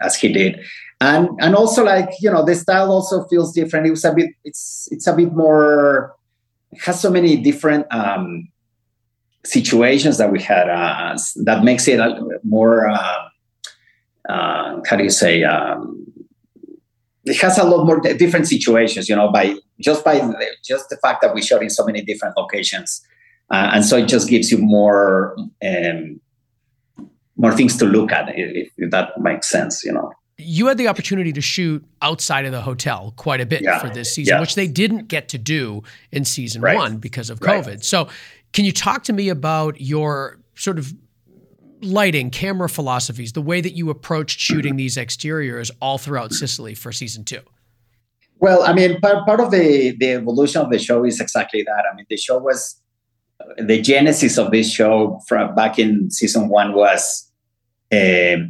as 0.00 0.16
he 0.16 0.32
did 0.32 0.60
and 1.00 1.28
and 1.40 1.54
also 1.54 1.82
like 1.82 2.10
you 2.20 2.30
know 2.30 2.44
the 2.44 2.54
style 2.54 2.90
also 2.92 3.24
feels 3.24 3.52
different 3.52 3.86
it 3.86 3.90
was 3.90 4.04
a 4.04 4.12
bit 4.12 4.30
it's 4.44 4.88
it's 4.90 5.06
a 5.06 5.14
bit 5.14 5.32
more 5.32 6.14
has 6.78 7.00
so 7.00 7.10
many 7.10 7.36
different 7.36 7.86
um 7.90 8.48
situations 9.44 10.18
that 10.18 10.30
we 10.30 10.40
had 10.40 10.68
uh, 10.68 11.16
that 11.44 11.64
makes 11.64 11.88
it 11.88 11.98
more 12.44 12.88
uh, 12.88 13.28
uh, 14.28 14.80
how 14.86 14.96
do 14.96 15.02
you 15.02 15.10
say 15.10 15.42
um, 15.44 16.09
it 17.30 17.40
has 17.40 17.58
a 17.58 17.64
lot 17.64 17.84
more 17.84 18.00
different 18.00 18.46
situations 18.46 19.08
you 19.08 19.16
know 19.16 19.30
by 19.30 19.56
just 19.80 20.04
by 20.04 20.20
just 20.64 20.88
the 20.90 20.96
fact 20.96 21.22
that 21.22 21.34
we 21.34 21.42
shot 21.42 21.62
in 21.62 21.70
so 21.70 21.84
many 21.84 22.02
different 22.02 22.36
locations 22.36 23.04
uh, 23.50 23.70
and 23.72 23.84
so 23.84 23.96
it 23.96 24.06
just 24.06 24.28
gives 24.28 24.50
you 24.50 24.58
more 24.58 25.36
um, 25.64 26.20
more 27.36 27.52
things 27.52 27.76
to 27.76 27.84
look 27.84 28.12
at 28.12 28.28
if, 28.36 28.70
if 28.76 28.90
that 28.90 29.18
makes 29.20 29.48
sense 29.48 29.84
you 29.84 29.92
know 29.92 30.12
you 30.42 30.66
had 30.66 30.78
the 30.78 30.88
opportunity 30.88 31.32
to 31.32 31.40
shoot 31.40 31.84
outside 32.02 32.44
of 32.46 32.52
the 32.52 32.62
hotel 32.62 33.12
quite 33.16 33.40
a 33.40 33.46
bit 33.46 33.62
yeah. 33.62 33.78
for 33.78 33.90
this 33.90 34.14
season, 34.14 34.36
yeah. 34.36 34.40
which 34.40 34.54
they 34.54 34.66
didn't 34.66 35.08
get 35.08 35.28
to 35.28 35.38
do 35.38 35.82
in 36.12 36.24
season 36.24 36.62
right. 36.62 36.76
one 36.76 36.96
because 36.96 37.30
of 37.30 37.40
COVID. 37.40 37.66
Right. 37.66 37.84
So, 37.84 38.08
can 38.52 38.64
you 38.64 38.72
talk 38.72 39.04
to 39.04 39.12
me 39.12 39.28
about 39.28 39.80
your 39.80 40.38
sort 40.54 40.78
of 40.78 40.94
lighting, 41.82 42.30
camera 42.30 42.68
philosophies, 42.68 43.32
the 43.32 43.42
way 43.42 43.60
that 43.60 43.72
you 43.72 43.90
approached 43.90 44.40
shooting 44.40 44.76
these 44.76 44.96
exteriors 44.96 45.70
all 45.80 45.98
throughout 45.98 46.32
Sicily 46.32 46.74
for 46.74 46.92
season 46.92 47.24
two? 47.24 47.40
Well, 48.38 48.62
I 48.62 48.72
mean, 48.72 49.00
part, 49.00 49.26
part 49.26 49.40
of 49.40 49.50
the, 49.50 49.96
the 49.98 50.12
evolution 50.12 50.62
of 50.62 50.70
the 50.70 50.78
show 50.78 51.04
is 51.04 51.20
exactly 51.20 51.62
that. 51.62 51.84
I 51.90 51.94
mean, 51.94 52.06
the 52.08 52.16
show 52.16 52.38
was 52.38 52.80
the 53.58 53.80
genesis 53.80 54.38
of 54.38 54.50
this 54.50 54.70
show 54.72 55.20
from 55.26 55.54
back 55.54 55.78
in 55.78 56.10
season 56.10 56.48
one 56.48 56.74
was. 56.74 57.30
Uh, 57.92 58.46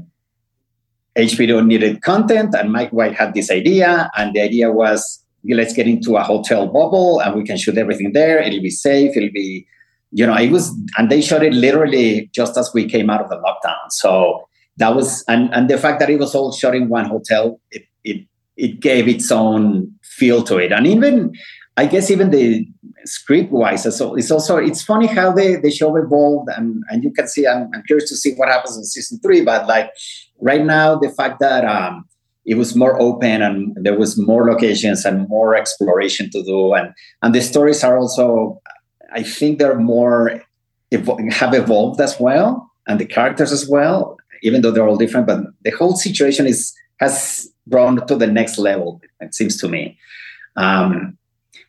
HBO 1.17 1.67
needed 1.67 2.03
content, 2.03 2.55
and 2.55 2.73
Mike 2.73 2.91
White 2.91 3.17
had 3.17 3.35
this 3.35 3.51
idea, 3.51 4.09
and 4.17 4.33
the 4.33 4.41
idea 4.41 4.71
was 4.71 5.25
let's 5.45 5.73
get 5.73 5.87
into 5.87 6.17
a 6.17 6.23
hotel 6.23 6.67
bubble 6.67 7.21
and 7.21 7.35
we 7.35 7.45
can 7.45 7.57
shoot 7.57 7.79
everything 7.79 8.13
there. 8.13 8.41
It'll 8.41 8.61
be 8.61 8.71
safe. 8.71 9.17
It'll 9.17 9.33
be, 9.33 9.67
you 10.13 10.27
know, 10.27 10.37
it 10.37 10.51
was, 10.51 10.71
and 10.99 11.11
they 11.11 11.21
shot 11.21 11.43
it 11.43 11.53
literally 11.53 12.31
just 12.35 12.57
as 12.57 12.71
we 12.75 12.89
came 12.89 13.11
out 13.11 13.21
of 13.23 13.29
the 13.29 13.37
lockdown. 13.37 13.91
So 13.91 14.49
that 14.79 14.95
was, 14.95 15.25
and 15.29 15.53
and 15.55 15.69
the 15.69 15.79
fact 15.79 16.01
that 16.01 16.11
it 16.11 16.19
was 16.19 16.35
all 16.35 16.53
shot 16.53 16.75
in 16.75 16.89
one 16.89 17.07
hotel, 17.07 17.61
it 17.71 17.85
it 18.05 18.27
it 18.57 18.81
gave 18.81 19.09
its 19.09 19.31
own 19.31 19.93
feel 20.03 20.43
to 20.45 20.59
it, 20.59 20.73
and 20.73 20.87
even 20.87 21.33
I 21.77 21.87
guess 21.87 22.11
even 22.11 22.31
the 22.31 22.67
script 23.05 23.51
wise, 23.51 23.97
so 23.97 24.15
it's 24.15 24.31
also 24.31 24.57
it's 24.57 24.83
funny 24.83 25.07
how 25.07 25.33
the 25.33 25.59
the 25.63 25.71
show 25.71 25.97
evolved, 25.97 26.51
and 26.57 26.83
and 26.91 27.03
you 27.05 27.11
can 27.11 27.27
see. 27.29 27.47
I'm, 27.47 27.71
I'm 27.75 27.83
curious 27.87 28.09
to 28.11 28.17
see 28.17 28.35
what 28.35 28.49
happens 28.49 28.77
in 28.77 28.85
season 28.85 29.19
three, 29.21 29.43
but 29.43 29.67
like 29.67 29.91
right 30.41 30.65
now, 30.65 30.99
the 30.99 31.11
fact 31.11 31.41
that 31.41 31.65
um, 31.65 32.05
it 32.45 32.57
was 32.57 32.75
more 32.75 33.01
open 33.01 33.43
and 33.43 33.77
there 33.81 33.99
was 33.99 34.19
more 34.19 34.51
locations 34.51 35.05
and 35.05 35.29
more 35.29 35.55
exploration 35.55 36.31
to 36.31 36.43
do, 36.43 36.75
and 36.75 36.93
and 37.23 37.35
the 37.35 37.41
stories 37.41 37.85
are 37.85 37.97
also, 37.99 38.61
I 39.13 39.23
think 39.23 39.59
they're 39.59 39.79
more 39.79 40.43
have 41.31 41.55
evolved 41.55 42.01
as 42.01 42.19
well, 42.19 42.71
and 42.87 42.99
the 42.99 43.07
characters 43.07 43.53
as 43.53 43.69
well, 43.69 44.17
even 44.43 44.63
though 44.63 44.71
they're 44.71 44.89
all 44.89 44.97
different. 44.97 45.27
But 45.27 45.45
the 45.63 45.71
whole 45.71 45.97
situation 45.97 46.47
is 46.47 46.75
has 46.99 47.49
grown 47.69 48.05
to 48.07 48.17
the 48.17 48.27
next 48.27 48.59
level. 48.59 49.01
It 49.21 49.35
seems 49.35 49.57
to 49.59 49.69
me. 49.69 49.99
Um, 50.57 51.17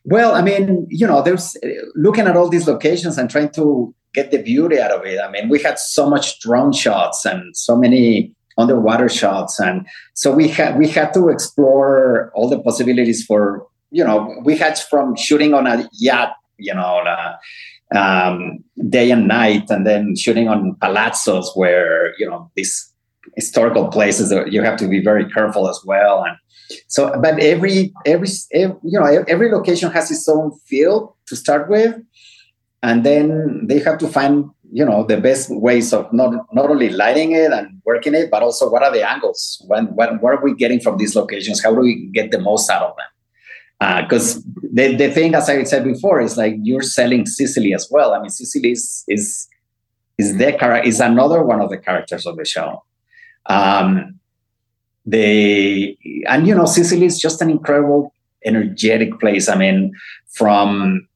well, 0.03 0.33
I 0.33 0.41
mean, 0.41 0.87
you 0.89 1.05
know, 1.05 1.21
there's 1.21 1.55
looking 1.95 2.25
at 2.27 2.35
all 2.35 2.49
these 2.49 2.67
locations 2.67 3.17
and 3.17 3.29
trying 3.29 3.51
to 3.51 3.93
get 4.13 4.31
the 4.31 4.41
beauty 4.41 4.79
out 4.79 4.91
of 4.91 5.05
it. 5.05 5.19
I 5.19 5.29
mean, 5.29 5.47
we 5.49 5.61
had 5.61 5.77
so 5.77 6.09
much 6.09 6.39
drone 6.39 6.73
shots 6.73 7.25
and 7.25 7.55
so 7.55 7.77
many 7.77 8.33
underwater 8.57 9.09
shots, 9.09 9.59
and 9.59 9.87
so 10.13 10.31
we 10.31 10.47
had 10.47 10.77
we 10.77 10.87
had 10.87 11.13
to 11.13 11.29
explore 11.29 12.31
all 12.33 12.49
the 12.49 12.59
possibilities 12.59 13.23
for 13.23 13.65
you 13.91 14.03
know 14.03 14.41
we 14.43 14.57
had 14.57 14.77
from 14.77 15.15
shooting 15.15 15.53
on 15.53 15.67
a 15.67 15.87
yacht, 15.93 16.35
you 16.61 16.73
know. 16.73 17.03
Uh, 17.05 17.35
um, 17.93 18.63
day 18.89 19.11
and 19.11 19.27
night, 19.27 19.69
and 19.69 19.85
then 19.85 20.15
shooting 20.15 20.47
on 20.47 20.75
palazzos 20.75 21.55
where 21.55 22.13
you 22.17 22.29
know 22.29 22.49
these 22.55 22.91
historical 23.35 23.87
places 23.87 24.29
that 24.29 24.51
you 24.51 24.61
have 24.61 24.77
to 24.77 24.87
be 24.87 25.03
very 25.03 25.29
careful 25.29 25.69
as 25.69 25.79
well. 25.85 26.23
And 26.23 26.37
so, 26.87 27.11
but 27.21 27.39
every, 27.39 27.93
every, 28.05 28.27
every 28.53 28.75
you 28.83 28.99
know 28.99 29.05
every 29.27 29.51
location 29.51 29.91
has 29.91 30.09
its 30.09 30.27
own 30.27 30.51
feel 30.65 31.17
to 31.27 31.35
start 31.35 31.69
with, 31.69 31.95
and 32.81 33.05
then 33.05 33.67
they 33.67 33.79
have 33.79 33.97
to 33.99 34.07
find 34.07 34.45
you 34.71 34.85
know 34.85 35.03
the 35.03 35.19
best 35.19 35.49
ways 35.51 35.93
of 35.93 36.11
not 36.13 36.45
not 36.53 36.69
only 36.69 36.89
lighting 36.89 37.33
it 37.33 37.51
and 37.51 37.81
working 37.85 38.15
it, 38.15 38.31
but 38.31 38.41
also 38.41 38.69
what 38.69 38.83
are 38.83 38.91
the 38.91 39.07
angles? 39.07 39.61
When 39.67 39.87
when 39.95 40.19
what 40.19 40.35
are 40.35 40.43
we 40.43 40.55
getting 40.55 40.79
from 40.79 40.97
these 40.97 41.15
locations? 41.15 41.61
How 41.61 41.73
do 41.73 41.81
we 41.81 42.09
get 42.13 42.31
the 42.31 42.39
most 42.39 42.69
out 42.69 42.83
of 42.83 42.95
them? 42.95 43.10
Because 43.81 44.37
uh, 44.37 44.41
the, 44.73 44.95
the 44.95 45.09
thing, 45.09 45.33
as 45.33 45.49
I 45.49 45.63
said 45.63 45.83
before, 45.83 46.21
is 46.21 46.37
like 46.37 46.53
you're 46.61 46.83
selling 46.83 47.25
Sicily 47.25 47.73
as 47.73 47.87
well. 47.89 48.13
I 48.13 48.19
mean, 48.19 48.29
Sicily 48.29 48.73
is 48.73 49.03
is 49.07 49.47
is 50.19 50.37
the 50.37 50.51
char- 50.51 50.83
is 50.83 50.99
another 50.99 51.43
one 51.43 51.61
of 51.61 51.71
the 51.71 51.79
characters 51.79 52.27
of 52.27 52.37
the 52.37 52.45
show. 52.45 52.83
Um, 53.47 54.19
they 55.03 55.97
and 56.27 56.45
you 56.45 56.53
know 56.53 56.65
Sicily 56.65 57.07
is 57.07 57.19
just 57.19 57.41
an 57.41 57.49
incredible 57.49 58.13
energetic 58.45 59.19
place. 59.19 59.49
I 59.49 59.55
mean, 59.55 59.93
from 60.29 61.07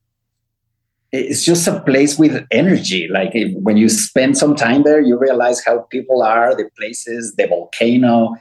it's 1.12 1.44
just 1.46 1.68
a 1.68 1.80
place 1.82 2.18
with 2.18 2.48
energy. 2.50 3.08
Like 3.12 3.34
when 3.54 3.78
you 3.78 3.90
spend 3.90 4.40
some 4.40 4.56
time 4.56 4.82
there, 4.82 5.02
you 5.02 5.20
realize 5.20 5.64
how 5.64 5.82
people 5.92 6.24
are, 6.24 6.56
the 6.56 6.68
places, 6.80 7.36
the 7.36 7.46
volcano. 7.46 8.36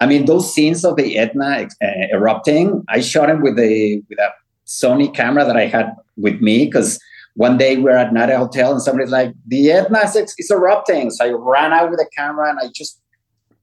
I 0.00 0.06
mean, 0.06 0.26
those 0.26 0.52
scenes 0.52 0.84
of 0.84 0.96
the 0.96 1.18
Etna 1.18 1.68
uh, 1.82 1.86
erupting, 2.12 2.84
I 2.88 3.00
shot 3.00 3.26
them 3.26 3.42
with 3.42 3.58
a 3.58 4.02
with 4.08 4.18
a 4.18 4.30
Sony 4.66 5.12
camera 5.12 5.44
that 5.44 5.56
I 5.56 5.66
had 5.66 5.96
with 6.16 6.40
me 6.40 6.66
because 6.66 7.00
one 7.34 7.56
day 7.56 7.76
we 7.76 7.90
are 7.90 7.96
at 7.96 8.12
night 8.12 8.30
hotel 8.30 8.72
and 8.72 8.82
somebody's 8.82 9.12
like, 9.12 9.32
the 9.46 9.70
Etna 9.70 10.00
is, 10.00 10.34
is 10.38 10.50
erupting. 10.50 11.10
So 11.10 11.24
I 11.24 11.30
ran 11.30 11.72
out 11.72 11.90
with 11.90 12.00
a 12.00 12.08
camera 12.16 12.50
and 12.50 12.58
I 12.60 12.68
just 12.74 13.00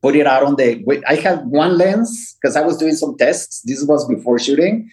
put 0.01 0.15
it 0.15 0.27
out 0.27 0.43
on 0.43 0.55
the. 0.55 0.83
I 1.07 1.15
had 1.15 1.45
one 1.47 1.77
lens 1.77 2.37
because 2.41 2.55
I 2.55 2.61
was 2.61 2.77
doing 2.77 2.95
some 2.95 3.17
tests. 3.17 3.61
This 3.61 3.83
was 3.83 4.07
before 4.07 4.39
shooting. 4.39 4.89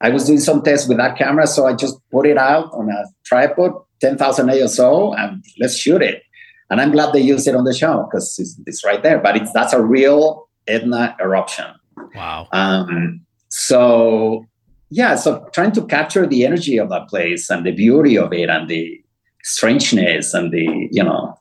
I 0.00 0.10
was 0.10 0.26
doing 0.26 0.38
some 0.38 0.62
tests 0.62 0.86
with 0.86 0.98
that 0.98 1.16
camera, 1.16 1.46
so 1.46 1.66
I 1.66 1.74
just 1.74 1.96
put 2.10 2.26
it 2.26 2.36
out 2.36 2.70
on 2.72 2.90
a 2.90 3.04
tripod, 3.24 3.72
10,000 4.00 4.48
ISO, 4.48 5.18
and 5.18 5.42
let's 5.58 5.76
shoot 5.76 6.02
it. 6.02 6.22
And 6.68 6.80
I'm 6.80 6.90
glad 6.90 7.12
they 7.12 7.20
used 7.20 7.48
it 7.48 7.54
on 7.54 7.64
the 7.64 7.72
show 7.72 8.06
because 8.08 8.36
it's, 8.38 8.60
it's, 8.66 8.84
right 8.84 9.02
there. 9.02 9.18
But 9.18 9.36
it's 9.36 9.52
that's 9.52 9.72
a 9.72 9.82
real 9.82 10.43
Etna 10.66 11.16
eruption. 11.20 11.66
Wow. 12.14 12.48
Um, 12.52 13.20
so 13.48 14.46
yeah, 14.90 15.14
so 15.14 15.48
trying 15.52 15.72
to 15.72 15.84
capture 15.86 16.26
the 16.26 16.44
energy 16.44 16.78
of 16.78 16.88
that 16.90 17.08
place 17.08 17.50
and 17.50 17.64
the 17.66 17.72
beauty 17.72 18.18
of 18.18 18.32
it 18.32 18.48
and 18.48 18.68
the 18.68 19.00
strangeness 19.42 20.34
and 20.34 20.52
the 20.52 20.88
you 20.90 21.02
know 21.02 21.38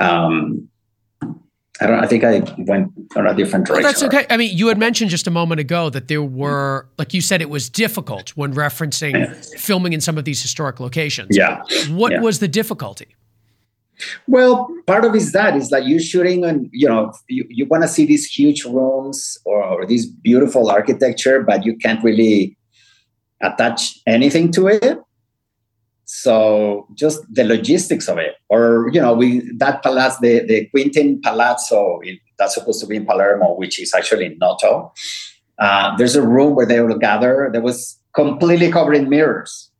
um, 0.00 0.68
I 1.80 1.86
don't. 1.86 1.98
I 1.98 2.06
think 2.06 2.22
I 2.22 2.40
went 2.58 2.92
on 3.16 3.26
a 3.26 3.34
different 3.34 3.66
direction. 3.66 3.82
Well, 3.82 3.92
that's 3.92 4.02
okay. 4.02 4.26
I 4.30 4.36
mean, 4.36 4.56
you 4.56 4.68
had 4.68 4.78
mentioned 4.78 5.10
just 5.10 5.26
a 5.26 5.30
moment 5.30 5.60
ago 5.60 5.90
that 5.90 6.06
there 6.06 6.22
were, 6.22 6.88
like 6.98 7.12
you 7.12 7.20
said, 7.20 7.42
it 7.42 7.50
was 7.50 7.68
difficult 7.68 8.30
when 8.30 8.54
referencing 8.54 9.34
filming 9.58 9.92
in 9.92 10.00
some 10.00 10.16
of 10.16 10.24
these 10.24 10.40
historic 10.40 10.78
locations. 10.78 11.36
Yeah. 11.36 11.62
What 11.90 12.12
yeah. 12.12 12.20
was 12.20 12.38
the 12.38 12.46
difficulty? 12.46 13.16
Well, 14.26 14.68
part 14.86 15.04
of 15.04 15.14
it 15.14 15.18
is 15.18 15.32
that 15.32 15.56
is 15.56 15.70
that 15.70 15.86
you're 15.86 16.00
shooting 16.00 16.44
and 16.44 16.68
you 16.72 16.88
know 16.88 17.12
you, 17.28 17.46
you 17.48 17.66
want 17.66 17.82
to 17.84 17.88
see 17.88 18.04
these 18.04 18.26
huge 18.26 18.64
rooms 18.64 19.38
or, 19.44 19.62
or 19.62 19.86
this 19.86 20.06
beautiful 20.06 20.70
architecture, 20.70 21.42
but 21.42 21.64
you 21.64 21.76
can't 21.76 22.02
really 22.02 22.56
attach 23.40 23.98
anything 24.06 24.50
to 24.52 24.68
it. 24.68 24.98
So 26.06 26.86
just 26.94 27.22
the 27.32 27.44
logistics 27.44 28.08
of 28.08 28.18
it, 28.18 28.34
or 28.48 28.90
you 28.92 29.00
know, 29.00 29.14
we 29.14 29.40
that 29.56 29.82
palazzo, 29.82 30.18
the 30.20 30.40
the 30.46 30.66
Quintin 30.66 31.20
Palazzo, 31.22 32.00
that's 32.38 32.54
supposed 32.54 32.80
to 32.80 32.86
be 32.86 32.96
in 32.96 33.06
Palermo, 33.06 33.54
which 33.54 33.80
is 33.80 33.94
actually 33.94 34.26
in 34.26 34.38
Noto. 34.38 34.92
Uh, 35.58 35.96
there's 35.96 36.16
a 36.16 36.22
room 36.22 36.54
where 36.54 36.66
they 36.66 36.80
will 36.80 36.98
gather 36.98 37.48
that 37.52 37.62
was 37.62 37.98
completely 38.12 38.70
covered 38.70 38.94
in 38.94 39.08
mirrors, 39.08 39.70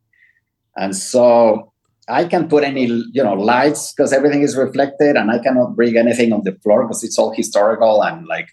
and 0.75 0.95
so 0.95 1.71
I 2.07 2.25
can 2.25 2.47
put 2.47 2.63
any 2.63 2.85
you 2.85 3.23
know 3.23 3.33
lights 3.33 3.93
because 3.93 4.13
everything 4.13 4.41
is 4.41 4.55
reflected, 4.55 5.15
and 5.15 5.31
I 5.31 5.39
cannot 5.39 5.75
bring 5.75 5.97
anything 5.97 6.33
on 6.33 6.43
the 6.43 6.53
floor 6.63 6.83
because 6.83 7.03
it's 7.03 7.17
all 7.17 7.31
historical 7.31 8.03
and 8.03 8.27
like 8.27 8.49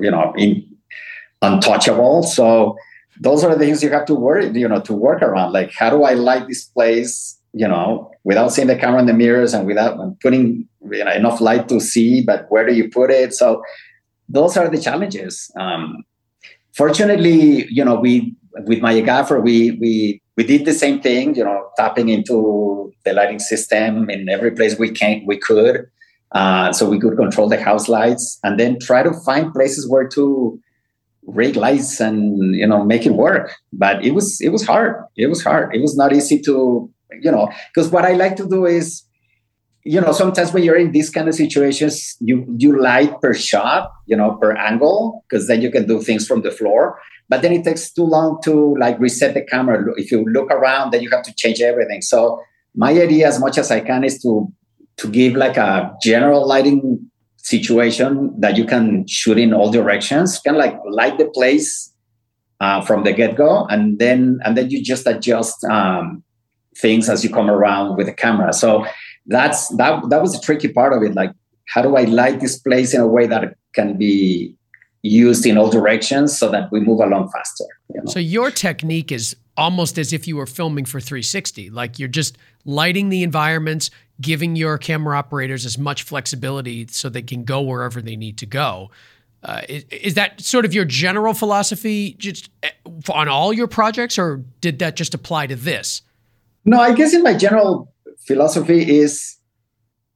you 0.00 0.10
know 0.10 0.32
in, 0.36 0.64
untouchable. 1.42 2.22
So 2.24 2.76
those 3.20 3.44
are 3.44 3.54
the 3.54 3.58
things 3.58 3.82
you 3.82 3.90
have 3.90 4.06
to 4.06 4.14
worry 4.14 4.48
you 4.48 4.68
know 4.68 4.80
to 4.80 4.92
work 4.92 5.22
around. 5.22 5.52
Like 5.52 5.72
how 5.72 5.90
do 5.90 6.02
I 6.02 6.14
light 6.14 6.48
this 6.48 6.64
place 6.64 7.38
you 7.52 7.68
know 7.68 8.10
without 8.24 8.52
seeing 8.52 8.68
the 8.68 8.76
camera 8.76 9.00
in 9.00 9.06
the 9.06 9.14
mirrors 9.14 9.54
and 9.54 9.66
without 9.66 10.20
putting 10.20 10.68
you 10.90 11.04
know, 11.04 11.12
enough 11.12 11.40
light 11.40 11.68
to 11.68 11.80
see, 11.80 12.22
but 12.22 12.46
where 12.50 12.66
do 12.66 12.74
you 12.74 12.88
put 12.88 13.10
it? 13.10 13.32
So 13.32 13.62
those 14.28 14.56
are 14.56 14.68
the 14.68 14.80
challenges. 14.80 15.50
Um, 15.58 16.04
fortunately, 16.72 17.66
you 17.70 17.84
know 17.84 17.94
we 17.94 18.34
with 18.66 18.80
my 18.80 19.00
gaffer 19.00 19.40
we 19.40 19.72
we 19.80 20.20
we 20.38 20.44
did 20.44 20.64
the 20.64 20.72
same 20.72 21.00
thing, 21.00 21.34
you 21.34 21.42
know, 21.42 21.68
tapping 21.76 22.10
into 22.10 22.92
the 23.04 23.12
lighting 23.12 23.40
system 23.40 24.08
in 24.08 24.28
every 24.28 24.52
place 24.52 24.78
we 24.78 24.88
can 24.88 25.24
we 25.26 25.36
could, 25.36 25.90
uh, 26.30 26.72
so 26.72 26.88
we 26.88 27.00
could 27.00 27.16
control 27.16 27.48
the 27.48 27.60
house 27.60 27.88
lights, 27.88 28.38
and 28.44 28.58
then 28.58 28.78
try 28.78 29.02
to 29.02 29.12
find 29.26 29.52
places 29.52 29.90
where 29.90 30.06
to 30.06 30.58
rig 31.26 31.56
lights 31.56 31.98
and 31.98 32.54
you 32.54 32.68
know 32.68 32.84
make 32.84 33.04
it 33.04 33.14
work. 33.14 33.56
But 33.72 34.04
it 34.04 34.12
was 34.12 34.40
it 34.40 34.50
was 34.50 34.64
hard. 34.64 34.94
It 35.16 35.26
was 35.26 35.42
hard. 35.42 35.74
It 35.74 35.80
was 35.80 35.96
not 35.96 36.12
easy 36.12 36.38
to 36.42 36.88
you 37.20 37.32
know 37.32 37.50
because 37.74 37.90
what 37.90 38.04
I 38.04 38.12
like 38.12 38.36
to 38.36 38.48
do 38.48 38.64
is 38.64 39.02
you 39.84 40.00
know 40.00 40.12
sometimes 40.12 40.52
when 40.52 40.62
you're 40.62 40.76
in 40.76 40.92
these 40.92 41.10
kind 41.10 41.28
of 41.28 41.34
situations 41.34 42.16
you 42.20 42.44
you 42.58 42.80
light 42.80 43.20
per 43.20 43.32
shot 43.32 43.90
you 44.06 44.16
know 44.16 44.32
per 44.40 44.52
angle 44.52 45.24
because 45.28 45.46
then 45.46 45.62
you 45.62 45.70
can 45.70 45.86
do 45.86 46.00
things 46.00 46.26
from 46.26 46.42
the 46.42 46.50
floor. 46.50 47.00
But 47.30 47.42
then 47.42 47.52
it 47.52 47.62
takes 47.62 47.92
too 47.92 48.04
long 48.04 48.40
to 48.44 48.74
like 48.78 48.98
reset 48.98 49.34
the 49.34 49.42
camera. 49.42 49.84
If 49.96 50.10
you 50.10 50.24
look 50.24 50.50
around 50.50 50.92
then 50.92 51.02
you 51.02 51.10
have 51.10 51.22
to 51.24 51.34
change 51.34 51.60
everything. 51.60 52.02
So 52.02 52.40
my 52.74 52.92
idea 52.92 53.26
as 53.26 53.40
much 53.40 53.58
as 53.58 53.70
i 53.70 53.80
can 53.80 54.04
is 54.04 54.20
to 54.22 54.52
to 54.96 55.08
give 55.08 55.34
like 55.34 55.56
a 55.56 55.94
general 56.02 56.46
lighting 56.46 56.98
situation 57.36 58.34
that 58.38 58.56
you 58.56 58.64
can 58.64 59.06
shoot 59.06 59.38
in 59.38 59.54
all 59.54 59.70
directions 59.70 60.38
kind 60.40 60.56
of 60.56 60.60
like 60.60 60.76
light 60.90 61.16
the 61.18 61.26
place 61.30 61.92
uh, 62.60 62.80
from 62.82 63.04
the 63.04 63.12
get-go 63.12 63.64
and 63.66 63.98
then 63.98 64.38
and 64.44 64.56
then 64.56 64.68
you 64.70 64.82
just 64.82 65.06
adjust 65.06 65.64
um, 65.64 66.22
things 66.78 67.08
as 67.08 67.24
you 67.24 67.30
come 67.30 67.50
around 67.50 67.96
with 67.96 68.06
the 68.06 68.12
camera. 68.12 68.52
So 68.52 68.86
that's 69.28 69.68
that 69.76 70.08
that 70.10 70.20
was 70.20 70.32
the 70.32 70.40
tricky 70.44 70.68
part 70.68 70.92
of 70.92 71.02
it 71.02 71.14
like 71.14 71.32
how 71.68 71.80
do 71.80 71.96
i 71.96 72.02
light 72.04 72.40
this 72.40 72.58
place 72.58 72.92
in 72.94 73.00
a 73.00 73.06
way 73.06 73.26
that 73.26 73.54
can 73.74 73.96
be 73.96 74.54
used 75.02 75.46
in 75.46 75.56
all 75.56 75.70
directions 75.70 76.36
so 76.36 76.50
that 76.50 76.70
we 76.72 76.80
move 76.80 77.00
along 77.00 77.30
faster. 77.30 77.64
You 77.94 78.00
know? 78.00 78.10
So 78.10 78.18
your 78.18 78.50
technique 78.50 79.12
is 79.12 79.36
almost 79.56 79.98
as 79.98 80.12
if 80.12 80.26
you 80.26 80.36
were 80.36 80.46
filming 80.46 80.84
for 80.84 81.00
360. 81.00 81.70
Like 81.70 81.98
you're 81.98 82.08
just 82.08 82.38
lighting 82.64 83.08
the 83.08 83.22
environments, 83.22 83.90
giving 84.20 84.56
your 84.56 84.78
camera 84.78 85.16
operators 85.16 85.64
as 85.66 85.78
much 85.78 86.02
flexibility 86.02 86.86
so 86.88 87.08
they 87.08 87.22
can 87.22 87.44
go 87.44 87.60
wherever 87.60 88.00
they 88.00 88.16
need 88.16 88.38
to 88.38 88.46
go. 88.46 88.90
Uh, 89.42 89.62
is, 89.68 89.84
is, 89.84 90.14
that 90.14 90.40
sort 90.40 90.64
of 90.64 90.74
your 90.74 90.84
general 90.84 91.32
philosophy 91.32 92.16
just 92.18 92.50
eh, 92.64 92.70
on 93.08 93.28
all 93.28 93.52
your 93.52 93.68
projects, 93.68 94.18
or 94.18 94.42
did 94.60 94.80
that 94.80 94.96
just 94.96 95.14
apply 95.14 95.46
to 95.46 95.54
this? 95.54 96.02
No, 96.64 96.80
I 96.80 96.92
guess 96.92 97.14
in 97.14 97.22
my 97.22 97.34
general 97.34 97.92
philosophy 98.28 98.80
is 99.00 99.38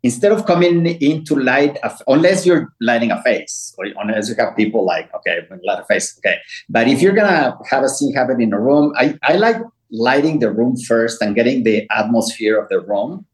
instead 0.03 0.33
of 0.33 0.47
coming 0.47 0.87
into 1.01 1.35
light, 1.37 1.79
a, 1.83 1.91
unless 2.09 2.45
you're 2.45 2.73
lighting 2.81 3.11
a 3.11 3.23
face, 3.23 3.75
or 3.79 3.87
unless 3.97 4.29
you 4.29 4.35
have 4.37 4.57
people 4.57 4.85
like, 4.85 5.09
okay, 5.15 5.39
light 5.65 5.81
a 5.81 5.85
face, 5.85 6.19
okay. 6.19 6.37
But 6.69 6.89
if 6.89 7.01
you're 7.01 7.15
gonna 7.15 7.57
have 7.71 7.83
a 7.83 7.89
scene 7.89 8.15
happen 8.15 8.41
in 8.41 8.53
a 8.53 8.61
room, 8.61 8.93
I, 8.97 9.17
I 9.23 9.35
like 9.35 9.57
lighting 9.91 10.39
the 10.41 10.51
room 10.51 10.77
first 10.77 11.23
and 11.23 11.35
getting 11.35 11.65
the 11.65 11.89
atmosphere 11.91 12.61
of 12.61 12.69
the 12.69 12.81
room, 12.81 13.27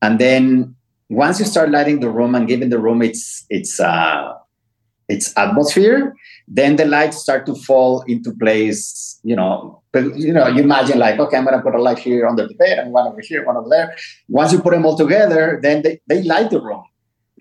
and 0.00 0.18
then 0.18 0.74
once 1.08 1.38
you 1.38 1.44
start 1.44 1.70
lighting 1.70 2.00
the 2.00 2.10
room 2.10 2.34
and 2.34 2.48
giving 2.48 2.70
the 2.70 2.78
room 2.78 3.02
its 3.02 3.44
its 3.50 3.80
uh, 3.80 4.32
its 5.12 5.32
atmosphere, 5.36 6.14
then 6.48 6.76
the 6.76 6.86
lights 6.86 7.18
start 7.18 7.46
to 7.46 7.54
fall 7.54 8.02
into 8.02 8.32
place. 8.32 9.20
You 9.22 9.36
know, 9.36 9.82
you 9.94 10.32
know, 10.32 10.48
you 10.48 10.62
imagine 10.62 10.98
like, 10.98 11.20
okay, 11.20 11.36
I'm 11.36 11.44
gonna 11.44 11.62
put 11.62 11.74
a 11.74 11.82
light 11.82 11.98
here 11.98 12.26
under 12.26 12.46
the 12.48 12.54
bed 12.54 12.78
and 12.78 12.92
one 12.92 13.06
over 13.06 13.20
here, 13.20 13.44
one 13.44 13.56
over 13.56 13.68
there. 13.68 13.94
Once 14.28 14.52
you 14.52 14.60
put 14.60 14.72
them 14.72 14.86
all 14.86 14.96
together, 14.96 15.60
then 15.62 15.82
they, 15.82 16.00
they 16.08 16.22
light 16.22 16.50
the 16.50 16.60
room. 16.60 16.82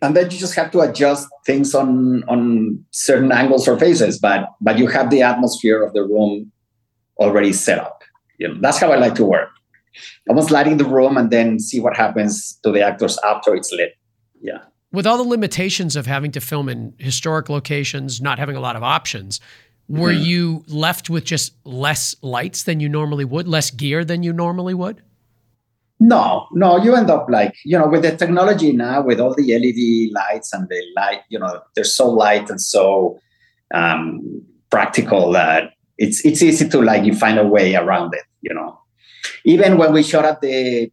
And 0.03 0.15
then 0.15 0.29
you 0.31 0.38
just 0.38 0.55
have 0.55 0.71
to 0.71 0.81
adjust 0.81 1.27
things 1.45 1.73
on 1.73 2.23
on 2.27 2.84
certain 2.91 3.31
angles 3.31 3.67
or 3.67 3.79
faces, 3.79 4.19
but 4.19 4.49
but 4.60 4.77
you 4.77 4.88
have 4.88 5.10
the 5.10 5.21
atmosphere 5.21 5.84
of 5.84 5.93
the 5.93 6.03
room 6.03 6.51
already 7.17 7.53
set 7.53 7.79
up. 7.79 8.01
You 8.39 8.47
know, 8.47 8.57
that's 8.60 8.79
how 8.79 8.91
I 8.91 8.97
like 8.97 9.15
to 9.15 9.25
work. 9.25 9.49
Almost 10.27 10.49
lighting 10.49 10.77
the 10.77 10.86
room 10.86 11.17
and 11.17 11.29
then 11.29 11.60
see 11.60 11.79
what 11.79 11.95
happens 11.95 12.57
to 12.63 12.71
the 12.71 12.81
actors 12.81 13.19
after 13.23 13.53
it's 13.55 13.71
lit. 13.71 13.93
Yeah 14.41 14.70
with 14.91 15.08
all 15.08 15.17
the 15.17 15.23
limitations 15.23 15.95
of 15.95 16.06
having 16.06 16.32
to 16.32 16.41
film 16.41 16.69
in 16.69 16.93
historic 16.97 17.49
locations, 17.49 18.21
not 18.21 18.39
having 18.39 18.56
a 18.56 18.60
lot 18.60 18.75
of 18.75 18.84
options, 18.84 19.39
were 19.88 20.12
mm-hmm. 20.12 20.23
you 20.23 20.63
left 20.67 21.10
with 21.10 21.25
just 21.25 21.54
less 21.65 22.15
lights 22.21 22.63
than 22.63 22.80
you 22.80 22.89
normally 22.89 23.25
would, 23.25 23.47
less 23.47 23.71
gear 23.71 24.06
than 24.06 24.23
you 24.23 24.34
normally 24.34 24.73
would? 24.73 25.01
No, 25.99 26.47
no, 26.51 26.77
you 26.77 26.95
end 26.95 27.10
up 27.12 27.27
like, 27.30 27.54
you 27.63 27.77
know, 27.77 27.88
with 27.88 28.01
the 28.01 28.15
technology 28.15 28.71
now, 28.71 29.01
with 29.01 29.19
all 29.19 29.36
the 29.36 29.43
LED 29.43 30.13
lights 30.13 30.51
and 30.51 30.67
the 30.67 30.82
light, 30.95 31.21
you 31.30 31.38
know, 31.38 31.62
they're 31.75 31.84
so 31.84 32.10
light 32.10 32.49
and 32.49 32.60
so 32.60 33.19
um, 33.73 34.41
practical 34.71 35.32
that 35.34 35.73
it's 35.97 36.25
it's 36.25 36.41
easy 36.41 36.67
to 36.67 36.82
like 36.82 37.06
you 37.06 37.13
find 37.13 37.38
a 37.38 37.47
way 37.47 37.75
around 37.75 38.15
it, 38.15 38.23
you 38.41 38.54
know. 38.54 38.80
Even 39.45 39.77
when 39.77 39.93
we 39.93 40.01
shot 40.01 40.25
at 40.25 40.41
the 40.41 40.91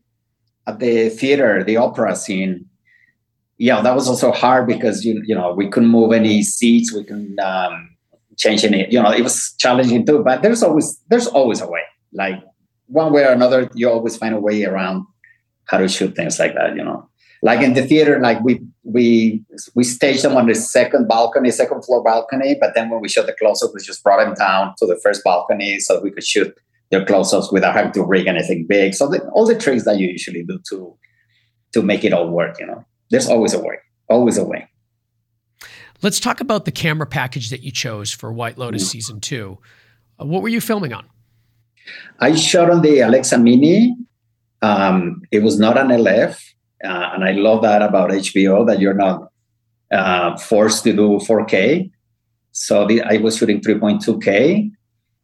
at 0.66 0.78
the 0.78 1.08
theater, 1.08 1.64
the 1.64 1.78
opera 1.78 2.14
scene, 2.14 2.66
yeah, 3.58 3.80
that 3.80 3.94
was 3.94 4.08
also 4.08 4.30
hard 4.30 4.66
because 4.66 5.04
you 5.04 5.20
you 5.24 5.34
know 5.34 5.52
we 5.52 5.68
couldn't 5.68 5.90
move 5.90 6.12
any 6.12 6.42
seats, 6.42 6.92
we 6.94 7.04
couldn't 7.04 7.38
um, 7.40 7.96
change 8.36 8.64
any. 8.64 8.90
You 8.90 9.02
know, 9.02 9.10
it 9.10 9.22
was 9.22 9.52
challenging 9.58 10.06
too. 10.06 10.22
But 10.22 10.42
there's 10.42 10.62
always 10.62 10.98
there's 11.08 11.26
always 11.26 11.60
a 11.60 11.68
way. 11.68 11.82
Like 12.12 12.40
one 12.86 13.12
way 13.12 13.24
or 13.24 13.32
another, 13.32 13.68
you 13.74 13.90
always 13.90 14.16
find 14.16 14.34
a 14.34 14.40
way 14.40 14.64
around 14.64 15.04
how 15.64 15.78
to 15.78 15.88
shoot 15.88 16.14
things 16.14 16.38
like 16.38 16.54
that. 16.54 16.76
You 16.76 16.84
know, 16.84 17.08
like 17.42 17.60
in 17.60 17.74
the 17.74 17.82
theater, 17.82 18.20
like 18.20 18.40
we 18.44 18.60
we 18.84 19.42
we 19.74 19.82
staged 19.82 20.22
them 20.22 20.36
on 20.36 20.46
the 20.46 20.54
second 20.54 21.08
balcony, 21.08 21.50
second 21.50 21.84
floor 21.84 22.02
balcony. 22.02 22.56
But 22.60 22.74
then 22.76 22.90
when 22.90 23.00
we 23.00 23.08
shot 23.08 23.26
the 23.26 23.34
close-up, 23.34 23.72
we 23.74 23.82
just 23.82 24.04
brought 24.04 24.24
them 24.24 24.34
down 24.34 24.74
to 24.78 24.86
the 24.86 24.98
first 25.02 25.24
balcony 25.24 25.80
so 25.80 26.00
we 26.00 26.12
could 26.12 26.24
shoot 26.24 26.56
their 26.90 27.04
close-ups 27.04 27.50
without 27.50 27.74
having 27.74 27.92
to 27.92 28.04
rig 28.04 28.28
anything 28.28 28.66
big. 28.66 28.94
So 28.94 29.08
the, 29.08 29.28
all 29.30 29.46
the 29.46 29.58
tricks 29.58 29.84
that 29.84 29.98
you 29.98 30.06
usually 30.06 30.44
do 30.44 30.60
to 30.68 30.96
to 31.72 31.82
make 31.82 32.04
it 32.04 32.12
all 32.12 32.30
work. 32.30 32.60
You 32.60 32.66
know 32.66 32.84
there's 33.10 33.28
always 33.28 33.54
a 33.54 33.60
way, 33.60 33.78
always 34.08 34.38
a 34.38 34.44
way. 34.44 34.68
Let's 36.00 36.20
talk 36.20 36.40
about 36.40 36.64
the 36.64 36.70
camera 36.70 37.06
package 37.06 37.50
that 37.50 37.62
you 37.62 37.72
chose 37.72 38.12
for 38.12 38.32
White 38.32 38.56
Lotus 38.56 38.82
mm-hmm. 38.82 38.90
season 38.90 39.20
two. 39.20 39.58
Uh, 40.20 40.26
what 40.26 40.42
were 40.42 40.48
you 40.48 40.60
filming 40.60 40.92
on? 40.92 41.06
I 42.20 42.34
shot 42.36 42.70
on 42.70 42.82
the 42.82 43.00
Alexa 43.00 43.38
Mini. 43.38 43.96
Um, 44.62 45.22
it 45.32 45.42
was 45.42 45.58
not 45.58 45.78
an 45.78 45.88
LF, 45.88 46.38
uh, 46.84 47.10
and 47.14 47.24
I 47.24 47.32
love 47.32 47.62
that 47.62 47.82
about 47.82 48.10
HBO 48.10 48.66
that 48.66 48.80
you're 48.80 48.94
not 48.94 49.30
uh, 49.90 50.36
forced 50.36 50.84
to 50.84 50.92
do 50.92 51.18
4K. 51.18 51.90
So 52.52 52.86
the, 52.86 53.02
I 53.02 53.18
was 53.18 53.36
shooting 53.36 53.60
3.2K 53.60 54.70